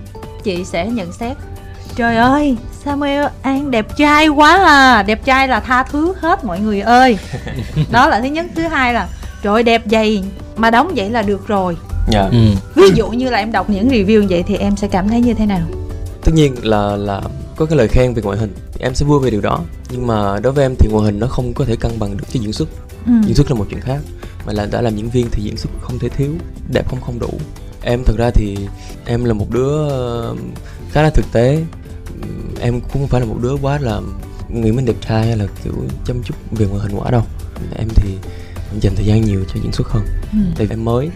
chị 0.45 0.65
sẽ 0.65 0.87
nhận 0.87 1.13
xét 1.13 1.37
trời 1.97 2.17
ơi 2.17 2.57
Samuel 2.85 3.27
An 3.43 3.71
đẹp 3.71 3.87
trai 3.97 4.29
quá 4.29 4.65
à 4.65 5.03
đẹp 5.03 5.25
trai 5.25 5.49
là 5.49 5.61
tha 5.61 5.83
thứ 5.83 6.15
hết 6.21 6.45
mọi 6.45 6.61
người 6.61 6.81
ơi. 6.81 7.19
Đó 7.93 8.09
là 8.09 8.21
thứ 8.21 8.27
nhất. 8.27 8.47
Thứ 8.55 8.63
hai 8.63 8.95
là 8.95 9.09
trời 9.43 9.53
ơi, 9.53 9.63
đẹp 9.63 9.83
vậy 9.85 10.25
mà 10.57 10.71
đóng 10.71 10.93
vậy 10.97 11.11
là 11.11 11.23
được 11.23 11.49
rồi. 11.49 11.77
Dạ. 12.11 12.29
Ừ. 12.33 12.39
ví 12.75 12.91
dụ 12.95 13.09
như 13.09 13.31
là 13.31 13.39
em 13.39 13.53
đọc 13.53 13.71
những 13.71 13.89
review 13.89 14.27
vậy 14.29 14.45
thì 14.47 14.57
em 14.57 14.77
sẽ 14.77 14.89
cảm 14.89 15.09
thấy 15.09 15.21
như 15.21 15.35
thế 15.35 15.47
nào 15.47 15.61
tất 16.25 16.33
nhiên 16.35 16.55
là 16.63 16.97
là 16.97 17.23
có 17.57 17.67
cái 17.67 17.79
lời 17.79 17.89
khen 17.89 18.15
về 18.15 18.23
ngoại 18.23 18.39
hình 18.39 18.55
em 18.79 18.95
sẽ 18.95 19.07
vui 19.07 19.21
về 19.21 19.31
điều 19.31 19.41
đó. 19.41 19.61
Nhưng 19.91 20.07
mà 20.07 20.41
đối 20.41 20.53
với 20.53 20.65
em 20.65 20.75
thì 20.79 20.89
ngoại 20.93 21.05
hình 21.05 21.19
nó 21.19 21.27
không 21.27 21.55
có 21.55 21.65
thể 21.65 21.77
cân 21.77 21.99
bằng 21.99 22.17
được 22.17 22.25
cái 22.33 22.43
diễn 22.43 22.53
xuất. 22.53 22.69
Ừ. 23.07 23.13
diễn 23.27 23.35
xuất 23.35 23.51
là 23.51 23.57
một 23.57 23.67
chuyện 23.71 23.81
khác 23.81 24.01
mà 24.47 24.53
là 24.53 24.67
đã 24.67 24.81
làm 24.81 24.97
diễn 24.97 25.11
viên 25.11 25.27
thì 25.31 25.43
diễn 25.43 25.57
xuất 25.57 25.71
không 25.81 25.99
thể 25.99 26.09
thiếu 26.09 26.35
đẹp 26.73 26.89
không 26.89 27.01
không 27.01 27.19
đủ. 27.19 27.31
Em 27.83 28.05
thật 28.05 28.15
ra 28.19 28.31
thì 28.35 28.57
em 29.07 29.25
là 29.25 29.33
một 29.33 29.51
đứa 29.51 29.89
ờ, 29.89 30.37
khá 30.91 31.03
là 31.03 31.11
thực 31.11 31.25
tế. 31.33 31.65
Em 32.61 32.81
cũng 32.81 32.91
không 32.93 33.09
phải 33.09 33.21
là 33.21 33.27
một 33.27 33.37
đứa 33.43 33.55
quá 33.63 33.79
là 33.79 34.01
nghĩ 34.49 34.73
mình 34.73 34.85
đẹp 34.85 34.97
trai 35.09 35.27
hay 35.27 35.37
là 35.37 35.47
kiểu 35.65 35.73
chăm 36.05 36.23
chút 36.23 36.35
về 36.51 36.67
ngoại 36.67 36.81
hình 36.83 36.99
quá 36.99 37.11
đâu. 37.11 37.23
Em 37.77 37.89
thì 37.95 38.17
dành 38.81 38.95
thời 38.97 39.07
gian 39.07 39.25
nhiều 39.25 39.45
cho 39.55 39.61
diễn 39.63 39.73
xuất 39.73 39.89
hơn. 39.89 40.05
Ừ. 40.33 40.39
tại 40.57 40.67
vì 40.67 40.73
em 40.73 40.85
mới 40.85 41.11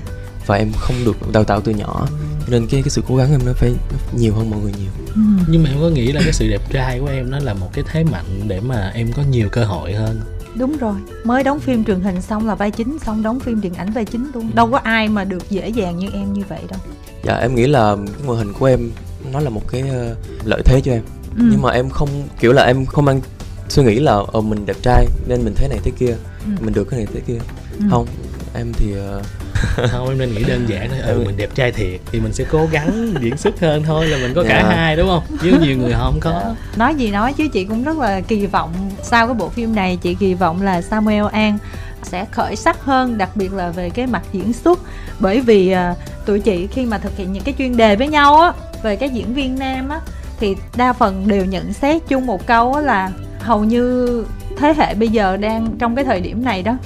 và 0.49 0.57
em 0.57 0.73
không 0.73 0.97
được 1.05 1.33
đào 1.33 1.45
tạo 1.45 1.61
từ 1.61 1.73
nhỏ. 1.73 2.07
Cho 2.41 2.47
nên 2.51 2.67
cái 2.67 2.83
cái 2.83 2.91
sự 2.91 3.03
cố 3.09 3.17
gắng 3.17 3.31
em 3.31 3.41
nó 3.47 3.53
phải 3.57 3.73
nhiều 4.17 4.35
hơn 4.35 4.51
mọi 4.51 4.61
người 4.61 4.73
nhiều. 4.79 4.91
Ừ. 5.15 5.21
nhưng 5.49 5.63
mà 5.63 5.71
em 5.71 5.79
có 5.81 5.89
nghĩ 5.89 6.13
là 6.13 6.21
cái 6.25 6.33
sự 6.33 6.49
đẹp 6.51 6.63
trai 6.73 7.01
của 7.01 7.07
em 7.07 7.31
nó 7.31 7.39
là 7.39 7.55
một 7.55 7.69
cái 7.73 7.85
thế 7.93 8.05
mạnh 8.05 8.41
để 8.49 8.61
mà 8.61 8.91
em 8.95 9.13
có 9.13 9.23
nhiều 9.31 9.49
cơ 9.53 9.65
hội 9.65 9.93
hơn? 9.95 10.21
Đúng 10.55 10.77
rồi. 10.77 10.95
Mới 11.25 11.43
đóng 11.45 11.61
phim 11.61 11.85
truyền 11.85 12.01
hình 12.01 12.23
xong 12.23 12.47
là 12.47 12.55
vai 12.55 12.71
chính 12.71 12.99
xong 12.99 13.23
đóng 13.23 13.41
phim 13.41 13.61
điện 13.61 13.75
ảnh 13.75 13.91
vai 13.93 14.05
chính 14.05 14.31
luôn. 14.35 14.51
Đâu 14.55 14.71
có 14.71 14.79
ai 14.79 15.09
mà 15.09 15.25
được 15.25 15.51
dễ 15.51 15.69
dàng 15.69 15.99
như 15.99 16.09
em 16.13 16.33
như 16.33 16.43
vậy 16.49 16.61
đâu. 16.71 16.81
Dạ 17.25 17.35
em 17.37 17.55
nghĩ 17.55 17.67
là 17.67 17.97
cái 17.97 18.27
ngoại 18.27 18.39
hình 18.39 18.53
của 18.53 18.67
em 18.67 18.91
nó 19.33 19.41
là 19.41 19.51
một 19.51 19.63
cái 19.73 19.81
ờ, 19.89 20.15
lợi 20.45 20.63
thế 20.65 20.81
cho 20.85 20.93
em. 20.93 21.03
Ừ. 21.37 21.45
nhưng 21.51 21.63
mà 21.63 21.71
em 21.71 21.91
không 21.91 22.09
kiểu 22.41 22.53
là 22.53 22.63
em 22.63 22.87
không 22.87 23.05
mang 23.05 23.21
suy 23.69 23.83
nghĩ 23.85 23.99
là 24.01 24.21
ờ 24.33 24.41
mình 24.41 24.67
đẹp 24.67 24.77
trai 24.83 25.07
nên 25.29 25.45
mình 25.45 25.55
thế 25.57 25.69
này 25.69 25.79
thế 25.85 25.91
kia 25.99 26.17
Ừ. 26.45 26.51
mình 26.61 26.75
được 26.75 26.85
cái 26.91 26.99
này 27.01 27.09
thế 27.15 27.21
kia. 27.27 27.39
Ừ. 27.79 27.85
không 27.91 28.07
em 28.55 28.73
thì 28.73 28.93
ờ, 28.95 29.23
không 29.91 30.09
em 30.09 30.19
nên 30.19 30.35
nghĩ 30.35 30.45
đơn 30.45 30.67
giản 30.69 30.89
thôi. 30.91 30.99
Ừ 31.01 31.15
Ừ. 31.19 31.23
mình 31.27 31.37
đẹp 31.37 31.49
trai 31.55 31.73
thiệt. 31.73 32.01
Thì 32.13 32.21
mình 32.21 32.33
sẽ 32.33 32.45
cố 32.51 32.67
gắng 32.73 33.15
diễn 33.21 33.37
xuất 33.37 33.61
hơn 33.61 33.83
thôi 33.87 34.07
là 34.07 34.19
mình 34.19 34.35
có 34.35 34.43
cả 34.49 34.61
Dạ. 34.69 34.75
hai 34.77 34.97
đúng 34.97 35.09
không? 35.09 35.23
Chứ 35.43 35.59
nhiều 35.63 35.77
người 35.79 35.93
họ 35.93 36.05
không 36.05 36.21
có. 36.21 36.55
Nói 36.77 36.95
gì 36.95 37.11
nói 37.11 37.33
chứ 37.33 37.49
chị 37.53 37.65
cũng 37.65 37.85
rất 37.85 37.99
là 37.99 38.21
kỳ 38.21 38.47
vọng 38.47 38.73
sau 39.03 39.27
cái 39.27 39.35
bộ 39.35 39.49
phim 39.49 39.75
này. 39.75 39.99
Chị 40.03 40.15
kỳ 40.15 40.35
vọng 40.35 40.63
là 40.63 40.83
Samuel 40.83 41.25
An 41.33 41.59
sẽ 42.03 42.25
khởi 42.33 42.57
sắc 42.57 42.85
hơn 42.85 43.19
đặc 43.19 43.37
biệt 43.37 43.53
là 43.53 43.71
về 43.71 43.91
cái 43.91 44.07
mặt 44.07 44.23
diễn 44.33 44.53
xuất. 44.53 44.79
Bởi 45.21 45.41
vì 45.41 45.71
à, 45.71 45.95
tụi 46.27 46.41
chị 46.41 46.67
khi 46.73 46.87
mà 46.87 46.99
thực 46.99 47.17
hiện 47.17 47.33
những 47.33 47.43
cái 47.43 47.55
chuyên 47.59 47.77
đề 47.77 47.97
với 47.97 48.09
nhau 48.09 48.41
á 48.41 48.53
về 48.83 48.97
các 48.97 49.13
diễn 49.13 49.35
viên 49.35 49.59
nam 49.59 49.89
á 49.89 50.01
thì 50.41 50.57
đa 50.77 50.93
phần 50.93 51.29
đều 51.29 51.45
nhận 51.45 51.73
xét 51.73 52.03
chung 52.09 52.27
một 52.27 52.47
câu 52.47 52.75
á 52.75 52.81
là 52.81 53.11
hầu 53.41 53.65
như 53.65 54.25
thế 54.59 54.75
hệ 54.77 54.95
bây 54.95 55.09
giờ 55.09 55.37
đang 55.37 55.69
trong 55.79 55.97
cái 55.97 56.05
thời 56.05 56.21
điểm 56.21 56.45
này 56.45 56.63
đó 56.63 56.77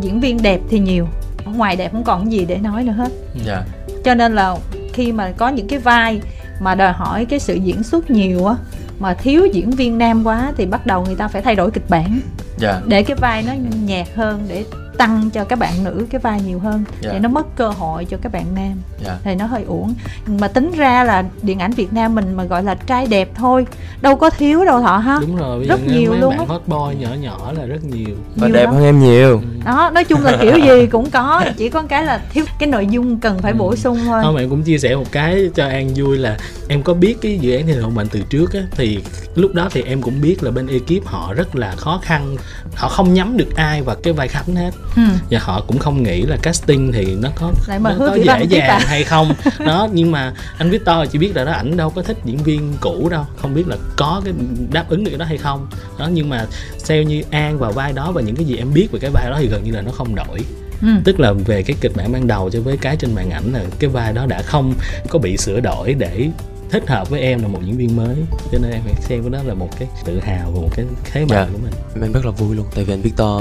diễn 0.00 0.20
viên 0.20 0.42
đẹp 0.42 0.60
thì 0.70 0.78
nhiều 0.78 1.08
ngoài 1.44 1.76
đẹp 1.76 1.92
không 1.92 2.04
còn 2.04 2.32
gì 2.32 2.44
để 2.44 2.58
nói 2.58 2.84
nữa 2.84 2.92
hết. 2.92 3.12
Dạ. 3.44 3.62
Cho 4.04 4.14
nên 4.14 4.34
là 4.34 4.56
khi 4.92 5.12
mà 5.12 5.32
có 5.36 5.48
những 5.48 5.68
cái 5.68 5.78
vai 5.78 6.20
mà 6.60 6.74
đòi 6.74 6.92
hỏi 6.92 7.24
cái 7.24 7.38
sự 7.38 7.54
diễn 7.54 7.82
xuất 7.82 8.10
nhiều 8.10 8.46
á 8.46 8.54
mà 8.98 9.14
thiếu 9.14 9.46
diễn 9.52 9.70
viên 9.70 9.98
nam 9.98 10.26
quá 10.26 10.52
thì 10.56 10.66
bắt 10.66 10.86
đầu 10.86 11.04
người 11.04 11.16
ta 11.16 11.28
phải 11.28 11.42
thay 11.42 11.54
đổi 11.54 11.70
kịch 11.70 11.90
bản. 11.90 12.20
Dạ. 12.58 12.80
Để 12.86 13.02
cái 13.02 13.16
vai 13.20 13.42
nó 13.42 13.52
nhạt 13.84 14.06
hơn 14.14 14.46
để 14.48 14.64
tăng 14.98 15.30
cho 15.30 15.44
các 15.44 15.58
bạn 15.58 15.84
nữ 15.84 16.06
cái 16.10 16.18
vai 16.18 16.40
nhiều 16.42 16.58
hơn 16.58 16.84
Dạ. 17.00 17.12
để 17.12 17.18
nó 17.18 17.28
mất 17.28 17.56
cơ 17.56 17.68
hội 17.68 18.04
cho 18.04 18.16
các 18.22 18.32
bạn 18.32 18.46
nam. 18.54 18.72
Dạ. 19.04 19.16
Thì 19.24 19.34
nó 19.34 19.46
hơi 19.46 19.62
uổng. 19.64 19.94
Mà 20.26 20.48
tính 20.48 20.70
ra 20.76 21.04
là 21.04 21.24
điện 21.42 21.58
ảnh 21.58 21.70
Việt 21.72 21.92
Nam 21.92 22.14
mình 22.14 22.34
mà 22.36 22.44
gọi 22.44 22.62
là 22.62 22.74
trai 22.74 23.06
đẹp 23.06 23.28
thôi 23.34 23.66
đâu 24.00 24.16
có 24.16 24.30
thiếu 24.30 24.64
đâu 24.64 24.80
thọ 24.82 24.96
ha. 24.96 25.18
Đúng 25.20 25.36
rồi 25.36 25.58
bây 25.58 25.68
Rất 25.68 25.80
giờ 25.86 25.92
nhiều 25.94 26.10
mấy 26.10 26.20
luôn 26.20 26.36
bạn 26.38 26.48
hot 26.48 26.62
boy 26.66 26.96
nhỏ 27.00 27.08
nhỏ 27.20 27.52
là 27.58 27.66
rất 27.66 27.84
nhiều. 27.84 28.16
Và 28.36 28.46
Nhiều 28.46 28.54
đẹp 28.56 28.64
lắm. 28.64 28.74
hơn 28.74 28.84
em 28.84 29.00
nhiều. 29.00 29.42
Đó 29.64 29.90
nói 29.94 30.04
chung 30.04 30.22
là 30.22 30.36
kiểu 30.42 30.58
gì 30.58 30.86
cũng 30.86 31.10
có 31.10 31.44
chỉ 31.56 31.68
có 31.68 31.82
cái 31.82 32.04
là 32.04 32.22
thiếu 32.32 32.44
cái 32.58 32.68
nội 32.68 32.86
dung 32.86 33.20
cần 33.20 33.38
phải 33.38 33.52
bổ 33.52 33.76
sung 33.76 33.98
thôi. 34.04 34.20
Không 34.22 34.36
em 34.36 34.50
cũng 34.50 34.62
chia 34.62 34.78
sẻ 34.78 34.96
một 34.96 35.12
cái 35.12 35.50
cho 35.54 35.66
an 35.66 35.90
vui 35.96 36.18
là 36.18 36.36
em 36.68 36.82
có 36.82 36.94
biết 36.94 37.16
cái 37.22 37.38
dự 37.38 37.56
án 37.56 37.66
thiên 37.66 37.80
hậu 37.80 37.90
mạnh 37.90 38.06
từ 38.12 38.20
trước 38.30 38.52
á 38.54 38.60
thì 38.70 38.98
lúc 39.34 39.54
đó 39.54 39.68
thì 39.72 39.82
em 39.82 40.02
cũng 40.02 40.20
biết 40.20 40.42
là 40.42 40.50
bên 40.50 40.66
ekip 40.66 41.06
họ 41.06 41.34
rất 41.34 41.56
là 41.56 41.74
khó 41.76 42.00
khăn 42.02 42.36
họ 42.74 42.88
không 42.88 43.14
nhắm 43.14 43.36
được 43.36 43.56
ai 43.56 43.82
vào 43.82 43.96
cái 44.02 44.12
vai 44.12 44.28
khánh 44.28 44.54
hết 44.56 44.70
ừ. 44.96 45.02
và 45.30 45.38
họ 45.42 45.64
cũng 45.66 45.78
không 45.78 46.02
nghĩ 46.02 46.22
là 46.22 46.36
casting 46.36 46.92
thì 46.92 47.14
nó 47.14 47.28
có 47.34 47.52
Lại 47.66 47.78
nó 47.78 47.94
có 47.98 48.14
dễ 48.14 48.44
dàng 48.44 48.80
hay 48.80 49.04
không. 49.04 49.34
Đó 49.66 49.88
nhưng 49.92 50.10
mà 50.12 50.32
anh 50.58 50.70
Victor 50.70 50.96
chỉ 51.12 51.18
biết 51.18 51.36
là 51.36 51.44
đó 51.44 51.52
ảnh 51.52 51.76
đâu 51.76 51.90
có 51.90 52.02
thích 52.02 52.16
diễn 52.24 52.38
viên 52.38 52.72
cũ 52.80 53.08
đâu. 53.08 53.24
Không 53.36 53.54
biết 53.54 53.68
là 53.68 53.76
có 53.96 54.22
cái 54.24 54.34
đáp 54.72 54.84
ứng 54.88 55.04
được 55.04 55.10
cái 55.10 55.18
đó 55.18 55.24
hay 55.24 55.38
không. 55.38 55.66
Đó 55.98 56.08
nhưng 56.12 56.28
mà 56.30 56.46
theo 56.86 57.02
như 57.02 57.22
An 57.30 57.58
vào 57.58 57.72
vai 57.72 57.92
đó 57.92 58.12
và 58.12 58.22
những 58.22 58.36
cái 58.36 58.44
gì 58.44 58.56
em 58.56 58.72
biết 58.74 58.88
về 58.92 58.98
cái 58.98 59.10
vai 59.10 59.30
đó 59.30 59.36
thì 59.40 59.48
gần 59.48 59.64
như 59.64 59.72
là 59.72 59.80
nó 59.80 59.90
không 59.90 60.14
đổi. 60.14 60.40
Ừ. 60.82 60.88
tức 61.04 61.20
là 61.20 61.32
về 61.32 61.62
cái 61.62 61.76
kịch 61.80 61.92
bản 61.96 62.12
ban 62.12 62.26
đầu 62.26 62.50
cho 62.50 62.60
với 62.60 62.76
cái 62.76 62.96
trên 62.96 63.14
màn 63.14 63.30
ảnh 63.30 63.52
là 63.52 63.64
cái 63.78 63.90
vai 63.90 64.12
đó 64.12 64.26
đã 64.26 64.42
không 64.42 64.74
có 65.08 65.18
bị 65.18 65.36
sửa 65.36 65.60
đổi 65.60 65.94
để 65.94 66.28
thích 66.70 66.88
hợp 66.88 67.10
với 67.10 67.20
em 67.20 67.42
là 67.42 67.48
một 67.48 67.58
diễn 67.64 67.76
viên 67.76 67.96
mới. 67.96 68.16
Cho 68.52 68.58
nên 68.58 68.70
em 68.70 68.80
phải 68.84 68.94
xem 69.02 69.22
cái 69.22 69.30
đó 69.30 69.38
là 69.44 69.54
một 69.54 69.68
cái 69.78 69.88
tự 70.04 70.20
hào 70.20 70.50
và 70.50 70.60
một 70.60 70.70
cái 70.76 70.86
thế 71.12 71.20
mạnh 71.20 71.28
Dạ. 71.30 71.46
của 71.52 71.58
mình. 71.62 72.02
Em 72.02 72.12
rất 72.12 72.24
là 72.24 72.30
vui 72.30 72.56
luôn 72.56 72.66
tại 72.74 72.84
vì 72.84 72.92
anh 72.94 73.02
Victor 73.02 73.40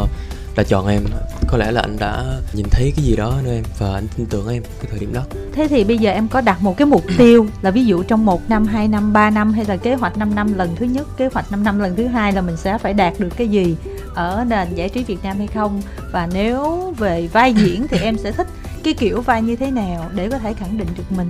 đã 0.55 0.63
chọn 0.63 0.87
em 0.87 1.03
có 1.47 1.57
lẽ 1.57 1.71
là 1.71 1.81
anh 1.81 1.97
đã 1.99 2.39
nhìn 2.53 2.65
thấy 2.71 2.93
cái 2.95 3.05
gì 3.05 3.15
đó 3.15 3.35
nơi 3.43 3.55
em 3.55 3.63
và 3.77 3.93
anh 3.93 4.07
tin 4.17 4.25
tưởng 4.25 4.47
em 4.47 4.63
cái 4.63 4.87
thời 4.89 4.99
điểm 4.99 5.13
đó 5.13 5.21
Thế 5.53 5.67
thì 5.67 5.83
bây 5.83 5.97
giờ 5.97 6.11
em 6.11 6.27
có 6.27 6.41
đặt 6.41 6.61
một 6.61 6.77
cái 6.77 6.85
mục 6.85 7.03
tiêu 7.17 7.47
là 7.61 7.71
ví 7.71 7.85
dụ 7.85 8.03
trong 8.03 8.25
một 8.25 8.49
năm, 8.49 8.65
hai 8.65 8.87
năm, 8.87 9.13
ba 9.13 9.29
năm 9.29 9.53
hay 9.53 9.65
là 9.65 9.77
kế 9.77 9.95
hoạch 9.95 10.17
5 10.17 10.35
năm 10.35 10.53
lần 10.53 10.75
thứ 10.75 10.85
nhất, 10.85 11.07
kế 11.17 11.29
hoạch 11.33 11.51
5 11.51 11.63
năm 11.63 11.79
lần 11.79 11.95
thứ 11.95 12.07
hai 12.07 12.33
là 12.33 12.41
mình 12.41 12.57
sẽ 12.57 12.77
phải 12.77 12.93
đạt 12.93 13.13
được 13.19 13.29
cái 13.37 13.47
gì 13.47 13.75
ở 14.15 14.45
nền 14.47 14.75
giải 14.75 14.89
trí 14.89 15.03
Việt 15.03 15.23
Nam 15.23 15.37
hay 15.37 15.47
không? 15.47 15.81
Và 16.11 16.29
nếu 16.33 16.93
về 16.97 17.27
vai 17.33 17.53
diễn 17.53 17.87
thì 17.87 17.97
em 17.97 18.17
sẽ 18.17 18.31
thích 18.31 18.47
cái 18.83 18.93
kiểu 18.93 19.21
vai 19.21 19.41
như 19.41 19.55
thế 19.55 19.71
nào 19.71 20.09
để 20.15 20.29
có 20.29 20.37
thể 20.37 20.53
khẳng 20.53 20.77
định 20.77 20.87
được 20.97 21.11
mình? 21.17 21.29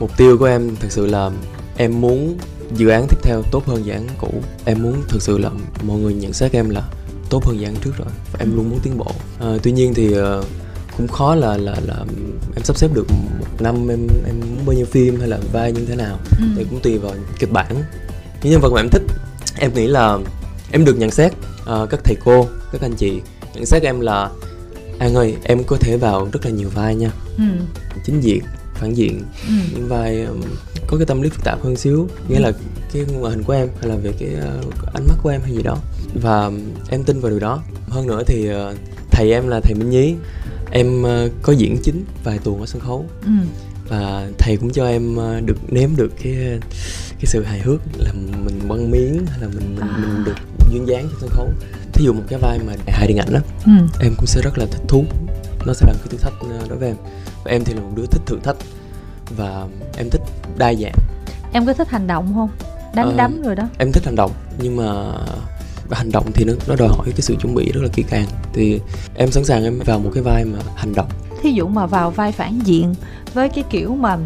mục 0.00 0.16
tiêu 0.16 0.38
của 0.38 0.44
em 0.44 0.76
thực 0.80 0.92
sự 0.92 1.06
là 1.06 1.30
em 1.76 2.00
muốn 2.00 2.38
dự 2.74 2.88
án 2.88 3.06
tiếp 3.08 3.18
theo 3.22 3.42
tốt 3.50 3.66
hơn 3.66 3.84
dự 3.84 3.92
án 3.92 4.06
cũ 4.18 4.30
em 4.64 4.82
muốn 4.82 5.02
thực 5.08 5.22
sự 5.22 5.38
là 5.38 5.50
mọi 5.82 5.98
người 5.98 6.14
nhận 6.14 6.32
xét 6.32 6.52
em 6.52 6.70
là 6.70 6.82
tốt 7.34 7.44
hơn 7.44 7.64
án 7.64 7.74
trước 7.84 7.90
rồi. 7.96 8.08
Và 8.32 8.38
em 8.38 8.56
luôn 8.56 8.70
muốn 8.70 8.80
tiến 8.82 8.98
bộ. 8.98 9.06
Ờ, 9.38 9.58
tuy 9.62 9.72
nhiên 9.72 9.94
thì 9.94 10.12
ờ, 10.12 10.44
cũng 10.96 11.08
khó 11.08 11.34
là 11.34 11.56
là 11.56 11.76
là 11.86 12.04
em 12.56 12.64
sắp 12.64 12.76
xếp 12.76 12.90
được 12.94 13.06
một 13.10 13.46
năm 13.60 13.88
em 13.88 14.08
em 14.26 14.40
muốn 14.40 14.66
bao 14.66 14.76
nhiêu 14.76 14.86
phim 14.86 15.18
hay 15.18 15.28
là 15.28 15.38
vai 15.52 15.72
như 15.72 15.84
thế 15.86 15.96
nào. 15.96 16.18
Ừ. 16.38 16.44
thì 16.56 16.64
cũng 16.70 16.80
tùy 16.80 16.98
vào 16.98 17.12
kịch 17.38 17.52
bản. 17.52 17.82
Những 18.42 18.52
nhân 18.52 18.60
vật 18.60 18.72
mà 18.72 18.80
em 18.80 18.88
thích 18.88 19.02
em 19.58 19.74
nghĩ 19.74 19.86
là 19.86 20.18
em 20.72 20.84
được 20.84 20.98
nhận 20.98 21.10
xét 21.10 21.32
ờ, 21.64 21.86
các 21.90 22.00
thầy 22.04 22.16
cô 22.24 22.46
các 22.72 22.80
anh 22.80 22.94
chị. 22.94 23.20
Nhận 23.54 23.66
xét 23.66 23.82
em 23.82 24.00
là 24.00 24.30
an 24.98 25.14
ơi 25.14 25.36
em 25.42 25.64
có 25.64 25.76
thể 25.80 25.96
vào 25.96 26.28
rất 26.32 26.44
là 26.44 26.50
nhiều 26.50 26.68
vai 26.68 26.94
nha. 26.94 27.10
Ừ. 27.36 27.44
chính 28.04 28.20
diện 28.20 28.42
phản 28.74 28.94
diện. 28.94 29.22
Ừ. 29.48 29.54
những 29.74 29.88
vai 29.88 30.22
um, 30.22 30.40
có 30.86 30.96
cái 30.96 31.06
tâm 31.06 31.22
lý 31.22 31.28
phức 31.28 31.44
tạp 31.44 31.62
hơn 31.62 31.76
xíu. 31.76 32.08
Nghĩa 32.28 32.40
là 32.40 32.52
cái 32.92 33.04
ngoại 33.12 33.32
hình 33.32 33.42
của 33.42 33.52
em 33.52 33.68
hay 33.80 33.88
là 33.88 33.96
về 33.96 34.12
cái 34.18 34.28
uh, 34.68 34.94
ánh 34.94 35.06
mắt 35.08 35.14
của 35.22 35.28
em 35.28 35.40
hay 35.44 35.52
gì 35.52 35.62
đó 35.62 35.78
và 36.14 36.50
em 36.90 37.04
tin 37.04 37.20
vào 37.20 37.30
điều 37.30 37.40
đó 37.40 37.62
hơn 37.88 38.06
nữa 38.06 38.22
thì 38.26 38.50
uh, 38.54 38.76
thầy 39.10 39.32
em 39.32 39.48
là 39.48 39.60
thầy 39.60 39.74
Minh 39.74 39.90
Nhí 39.90 40.14
em 40.70 41.02
uh, 41.02 41.32
có 41.42 41.52
diễn 41.52 41.76
chính 41.82 42.04
vài 42.24 42.38
tuần 42.44 42.60
ở 42.60 42.66
sân 42.66 42.80
khấu 42.80 43.06
Ừ. 43.24 43.30
và 43.88 44.28
thầy 44.38 44.56
cũng 44.56 44.70
cho 44.70 44.86
em 44.86 45.16
uh, 45.16 45.44
được 45.46 45.56
nếm 45.72 45.90
được 45.96 46.12
cái 46.22 46.34
cái 47.10 47.26
sự 47.26 47.42
hài 47.44 47.58
hước 47.60 47.80
là 47.98 48.12
mình 48.44 48.68
băng 48.68 48.90
miếng 48.90 49.26
hay 49.26 49.40
là 49.40 49.46
mình 49.48 49.74
mình, 49.74 49.88
À. 49.88 49.96
mình 50.00 50.24
được 50.24 50.36
duyên 50.72 50.88
dáng 50.88 51.02
trên 51.10 51.18
sân 51.20 51.30
khấu 51.30 51.48
thí 51.92 52.04
dụ 52.04 52.12
một 52.12 52.22
cái 52.28 52.38
vai 52.42 52.58
mà 52.66 52.72
hài 52.86 53.06
điện 53.08 53.16
ảnh 53.18 53.32
đó 53.32 53.40
Ừ. 53.66 53.72
em 54.00 54.14
cũng 54.16 54.26
sẽ 54.26 54.40
rất 54.44 54.58
là 54.58 54.66
thích 54.66 54.82
thú 54.88 55.04
nó 55.66 55.72
sẽ 55.74 55.86
là 55.86 55.92
một 55.92 55.98
cái 56.04 56.08
thử 56.10 56.18
thách 56.18 56.32
đối 56.68 56.78
với 56.78 56.88
em 56.88 56.96
và 57.44 57.50
em 57.50 57.64
thì 57.64 57.74
là 57.74 57.80
một 57.80 57.90
đứa 57.96 58.06
thích 58.10 58.22
thử 58.26 58.38
thách 58.42 58.56
và 59.36 59.66
em 59.96 60.10
thích 60.10 60.22
đa 60.58 60.74
dạng 60.74 60.94
Em 61.52 61.66
có 61.66 61.72
thích 61.72 61.88
hành 61.88 62.06
động 62.06 62.32
không? 62.34 62.48
Đánh 62.94 63.06
Ờ. 63.10 63.14
đấm 63.16 63.42
rồi 63.42 63.54
đó. 63.54 63.68
em 63.78 63.92
thích 63.92 64.04
hành 64.04 64.14
động 64.16 64.30
nhưng 64.58 64.76
mà 64.76 64.84
hành 65.94 66.12
động 66.12 66.30
thì 66.34 66.44
nó 66.44 66.52
nó 66.68 66.76
đòi 66.76 66.88
hỏi 66.88 67.06
cái 67.10 67.20
sự 67.20 67.34
chuẩn 67.40 67.54
bị 67.54 67.72
rất 67.72 67.80
là 67.82 67.88
kỹ 67.92 68.04
càng. 68.08 68.26
Thì 68.52 68.80
em 69.14 69.30
sẵn 69.30 69.44
sàng 69.44 69.64
em 69.64 69.78
vào 69.84 69.98
một 69.98 70.10
cái 70.14 70.22
vai 70.22 70.44
mà 70.44 70.58
hành 70.76 70.94
động. 70.94 71.08
Thí 71.42 71.50
dụ 71.50 71.66
mà 71.68 71.86
vào 71.86 72.10
vai 72.10 72.32
phản 72.32 72.58
diện 72.64 72.94
với 73.34 73.48
cái 73.48 73.64
kiểu 73.70 73.94
mà 73.94 74.18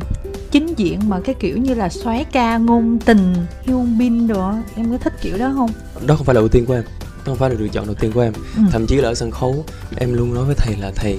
chính 0.51 0.75
diện 0.77 1.01
mà 1.09 1.21
cái 1.21 1.35
kiểu 1.35 1.57
như 1.57 1.75
là 1.75 1.89
soái 1.89 2.25
ca 2.33 2.59
ngôn 2.59 2.99
tình 3.05 3.35
Hyun 3.63 3.99
Bin 3.99 4.27
đồ 4.27 4.51
em 4.77 4.91
có 4.91 4.99
thích 4.99 5.13
kiểu 5.23 5.39
đó 5.39 5.53
không? 5.55 5.71
đó 6.07 6.17
không 6.17 6.27
phải 6.27 6.35
là 6.35 6.41
ưu 6.41 6.49
tiên 6.49 6.67
của 6.67 6.75
em. 6.75 6.83
Đó 6.85 7.23
không 7.25 7.37
phải 7.37 7.51
là 7.51 7.57
lựa 7.59 7.69
chọn 7.69 7.87
đầu 7.87 7.95
tiên 7.95 8.13
của 8.13 8.21
em. 8.21 8.33
Ừ. 8.57 8.63
thậm 8.73 8.87
chí 8.87 8.97
là 8.97 9.09
ở 9.09 9.15
sân 9.15 9.31
khấu 9.31 9.65
em 9.97 10.13
luôn 10.15 10.35
nói 10.35 10.45
với 10.45 10.55
thầy 10.59 10.77
là 10.77 10.93
thầy 10.97 11.19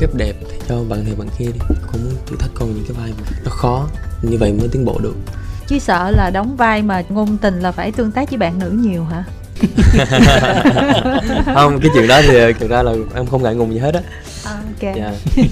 kép 0.00 0.14
đẹp 0.14 0.32
thầy 0.48 0.58
cho 0.68 0.84
bạn 0.88 1.04
này 1.04 1.14
bạn 1.18 1.28
kia 1.38 1.46
đi. 1.46 1.58
Con 1.92 2.04
muốn 2.04 2.14
thử 2.26 2.36
thách 2.38 2.50
con 2.54 2.74
những 2.74 2.84
cái 2.88 2.96
vai 3.00 3.10
mà 3.20 3.26
nó 3.44 3.50
khó. 3.50 3.88
Như 4.22 4.36
vậy 4.38 4.52
mới 4.52 4.68
tiến 4.68 4.84
bộ 4.84 4.98
được. 4.98 5.14
Chứ 5.66 5.78
sợ 5.78 6.10
là 6.10 6.30
đóng 6.30 6.56
vai 6.56 6.82
mà 6.82 7.02
ngôn 7.08 7.36
tình 7.38 7.60
là 7.60 7.72
phải 7.72 7.92
tương 7.92 8.12
tác 8.12 8.30
với 8.30 8.38
bạn 8.38 8.58
nữ 8.58 8.70
nhiều 8.70 9.04
hả? 9.04 9.24
không 11.54 11.80
cái 11.80 11.90
chuyện 11.94 12.08
đó 12.08 12.20
thì 12.22 12.52
thực 12.60 12.70
ra 12.70 12.82
là 12.82 12.92
em 13.14 13.26
không 13.26 13.42
ngại 13.42 13.54
ngùng 13.54 13.72
gì 13.72 13.78
hết 13.78 13.94
á 13.94 14.00
Ok. 14.44 14.94
dạ 14.96 15.12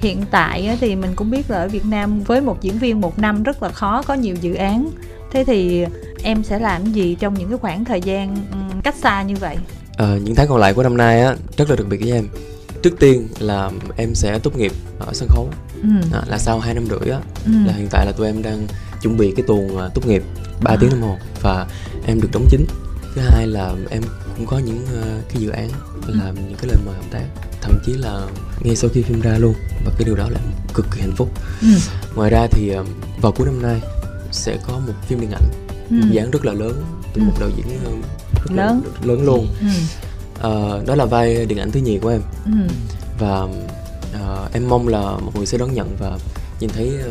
Hiện 0.00 0.24
tại 0.30 0.76
thì 0.80 0.96
mình 0.96 1.10
cũng 1.16 1.30
biết 1.30 1.50
là 1.50 1.58
ở 1.58 1.68
Việt 1.68 1.84
Nam 1.86 2.20
với 2.22 2.40
một 2.40 2.62
diễn 2.62 2.78
viên 2.78 3.00
một 3.00 3.18
năm 3.18 3.42
rất 3.42 3.62
là 3.62 3.68
khó 3.68 4.02
có 4.02 4.14
nhiều 4.14 4.34
dự 4.40 4.54
án. 4.54 4.90
Thế 5.32 5.44
thì 5.46 5.84
em 6.22 6.42
sẽ 6.44 6.58
làm 6.58 6.92
gì 6.92 7.16
trong 7.20 7.34
những 7.34 7.48
cái 7.48 7.58
khoảng 7.58 7.84
thời 7.84 8.00
gian 8.00 8.36
cách 8.84 8.94
xa 9.02 9.22
như 9.22 9.34
vậy? 9.40 9.56
Ờ, 9.96 10.18
những 10.24 10.34
tháng 10.34 10.48
còn 10.48 10.58
lại 10.60 10.74
của 10.74 10.82
năm 10.82 10.96
nay 10.96 11.20
á 11.22 11.34
rất 11.56 11.70
là 11.70 11.76
đặc 11.76 11.86
biệt 11.88 11.96
với 12.00 12.12
em 12.12 12.28
trước 12.82 12.94
tiên 13.00 13.28
là 13.38 13.70
em 13.96 14.14
sẽ 14.14 14.38
tốt 14.38 14.56
nghiệp 14.56 14.72
ở 14.98 15.12
sân 15.12 15.28
khấu 15.28 15.48
Ừ. 15.82 15.88
à, 16.12 16.20
là 16.26 16.38
sau 16.38 16.58
2 16.60 16.74
năm 16.74 16.86
rưỡi 16.86 17.10
á 17.12 17.18
Ừ. 17.44 17.52
là 17.66 17.72
hiện 17.72 17.88
tại 17.90 18.06
là 18.06 18.12
tụi 18.12 18.26
em 18.26 18.42
đang 18.42 18.66
chuẩn 19.02 19.16
bị 19.16 19.32
cái 19.36 19.44
tuần 19.48 19.78
à, 19.78 19.88
tốt 19.94 20.06
nghiệp 20.06 20.22
3 20.62 20.70
À. 20.70 20.76
tiếng 20.80 20.90
đồng 20.90 21.00
hồ 21.02 21.16
và 21.42 21.66
em 22.06 22.20
được 22.20 22.28
đóng 22.32 22.46
chính 22.50 22.66
thứ 23.16 23.22
hai 23.22 23.46
là 23.46 23.74
em 23.90 24.02
cũng 24.36 24.46
có 24.46 24.58
những 24.58 24.86
à, 25.02 25.20
cái 25.28 25.42
dự 25.42 25.50
án 25.50 25.68
làm 26.06 26.34
những 26.34 26.54
cái 26.58 26.66
lời 26.68 26.76
mời 26.86 26.94
hợp 26.94 27.04
tác 27.10 27.24
thậm 27.60 27.78
chí 27.86 27.92
là 27.92 28.26
ngay 28.60 28.76
sau 28.76 28.90
khi 28.94 29.02
phim 29.02 29.20
ra 29.20 29.38
luôn 29.38 29.54
và 29.84 29.92
cái 29.98 30.04
điều 30.04 30.14
đó 30.14 30.28
là 30.30 30.38
em 30.44 30.52
cực 30.74 30.86
kỳ 30.94 31.00
hạnh 31.00 31.14
phúc 31.16 31.28
Ừ. 31.62 31.68
ngoài 32.14 32.30
ra 32.30 32.46
thì 32.50 32.68
à, 32.70 32.82
vào 33.20 33.32
cuối 33.32 33.46
năm 33.46 33.62
nay 33.62 33.80
sẽ 34.32 34.58
có 34.66 34.78
một 34.86 34.92
phim 35.08 35.20
điện 35.20 35.30
ảnh 35.30 35.50
Ừ. 35.90 35.96
dự 36.10 36.16
án 36.20 36.30
rất 36.30 36.44
là 36.44 36.52
lớn 36.52 36.84
từ 37.14 37.20
Ừ. 37.22 37.24
một 37.24 37.32
đạo 37.40 37.48
diễn 37.56 37.66
à, 37.68 37.90
rất 38.34 38.50
là- 38.56 38.66
Lớn. 38.66 38.82
rất 38.84 39.06
lớn 39.06 39.24
luôn 39.24 39.46
Ừ. 39.60 39.66
Ờ, 40.40 40.82
đó 40.86 40.94
là 40.94 41.04
vai 41.04 41.46
điện 41.46 41.58
ảnh 41.58 41.70
thứ 41.70 41.80
nhì 41.80 41.98
của 41.98 42.08
em 42.08 42.20
Ừ. 42.44 42.52
và 43.18 43.46
ờ, 44.20 44.48
em 44.52 44.68
mong 44.68 44.88
là 44.88 44.98
mọi 45.00 45.32
người 45.34 45.46
sẽ 45.46 45.58
đón 45.58 45.74
nhận 45.74 45.96
và 45.98 46.18
nhìn 46.60 46.70
thấy 46.70 46.98
ờ, 47.02 47.10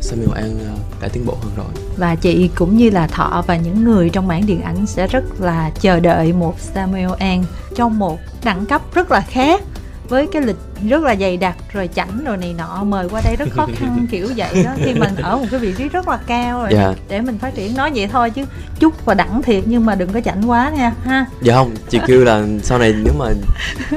Samuel 0.00 0.32
An 0.34 0.58
ờ, 0.58 0.74
đã 1.00 1.08
tiến 1.08 1.26
bộ 1.26 1.36
hơn 1.42 1.52
rồi. 1.56 1.84
Và 1.96 2.14
chị 2.14 2.50
cũng 2.54 2.76
như 2.76 2.90
là 2.90 3.06
Thọ 3.06 3.44
và 3.46 3.56
những 3.56 3.84
người 3.84 4.10
trong 4.10 4.28
mảng 4.28 4.46
điện 4.46 4.62
ảnh 4.62 4.86
sẽ 4.86 5.06
rất 5.06 5.40
là 5.40 5.70
chờ 5.80 6.00
đợi 6.00 6.32
một 6.32 6.60
Samuel 6.60 7.10
An 7.18 7.44
trong 7.74 7.98
một 7.98 8.18
đẳng 8.44 8.66
cấp 8.66 8.82
rất 8.94 9.10
là 9.10 9.20
khác 9.20 9.62
với 10.08 10.26
cái 10.32 10.42
lịch 10.42 10.56
rất 10.88 11.02
là 11.02 11.16
dày 11.16 11.36
đặc 11.36 11.56
rồi 11.72 11.88
chảnh 11.94 12.24
rồi 12.24 12.36
này 12.36 12.54
nọ 12.58 12.84
mời 12.84 13.08
qua 13.08 13.20
đây 13.24 13.36
rất 13.36 13.48
khó 13.50 13.66
khăn 13.76 14.06
kiểu 14.10 14.28
vậy 14.36 14.62
đó 14.64 14.70
khi 14.76 14.94
mình 14.94 15.16
ở 15.22 15.36
một 15.38 15.46
cái 15.50 15.60
vị 15.60 15.74
trí 15.78 15.88
rất 15.88 16.08
là 16.08 16.18
cao 16.26 16.58
rồi 16.60 16.68
Dạ. 16.72 16.92
để 17.08 17.20
mình 17.20 17.38
phát 17.38 17.54
triển 17.54 17.76
nói 17.76 17.90
vậy 17.94 18.06
thôi 18.12 18.30
chứ 18.30 18.44
chút 18.80 19.04
và 19.04 19.14
đẳng 19.14 19.42
thiệt 19.42 19.62
nhưng 19.66 19.86
mà 19.86 19.94
đừng 19.94 20.12
có 20.12 20.20
chảnh 20.20 20.50
quá 20.50 20.70
nha 20.76 20.92
ha 21.04 21.26
dạ 21.42 21.54
không 21.54 21.74
chị 21.88 21.98
kêu 22.06 22.24
là 22.24 22.42
sau 22.62 22.78
này 22.78 22.94
nếu 23.04 23.14
mà 23.18 23.26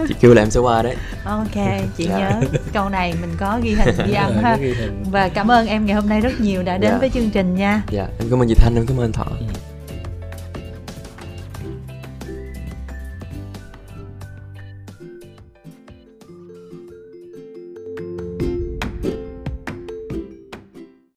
chị 0.08 0.16
kêu 0.22 0.34
là 0.34 0.42
em 0.42 0.50
sẽ 0.52 0.60
qua 0.60 0.82
đấy 0.82 0.96
ok 1.26 1.56
chị 1.98 2.06
Dạ. 2.10 2.18
nhớ 2.20 2.42
câu 2.74 2.90
này 2.90 3.14
mình 3.22 3.30
có 3.38 3.60
ghi 3.64 3.74
hình 3.76 3.96
ghi 4.08 4.14
âm 4.14 4.34
ha 4.44 4.58
ghi 4.62 4.74
hình. 4.74 5.04
và 5.12 5.30
cảm 5.30 5.52
ơn 5.52 5.68
em 5.68 5.86
ngày 5.86 5.96
hôm 5.96 6.10
nay 6.10 6.22
rất 6.22 6.40
nhiều 6.42 6.64
đã 6.64 6.78
đến 6.78 6.92
Dạ. 6.92 6.98
với 6.98 7.10
chương 7.10 7.30
trình 7.30 7.56
nha 7.56 7.82
dạ 7.90 8.08
em 8.20 8.30
cảm 8.30 8.42
ơn 8.42 8.48
chị 8.48 8.56
Thanh 8.58 8.76
em 8.76 8.86
cảm 8.88 8.98
ơn 8.98 9.06
anh 9.06 9.12
Thọ 9.12 9.24
Ừ. 9.40 9.46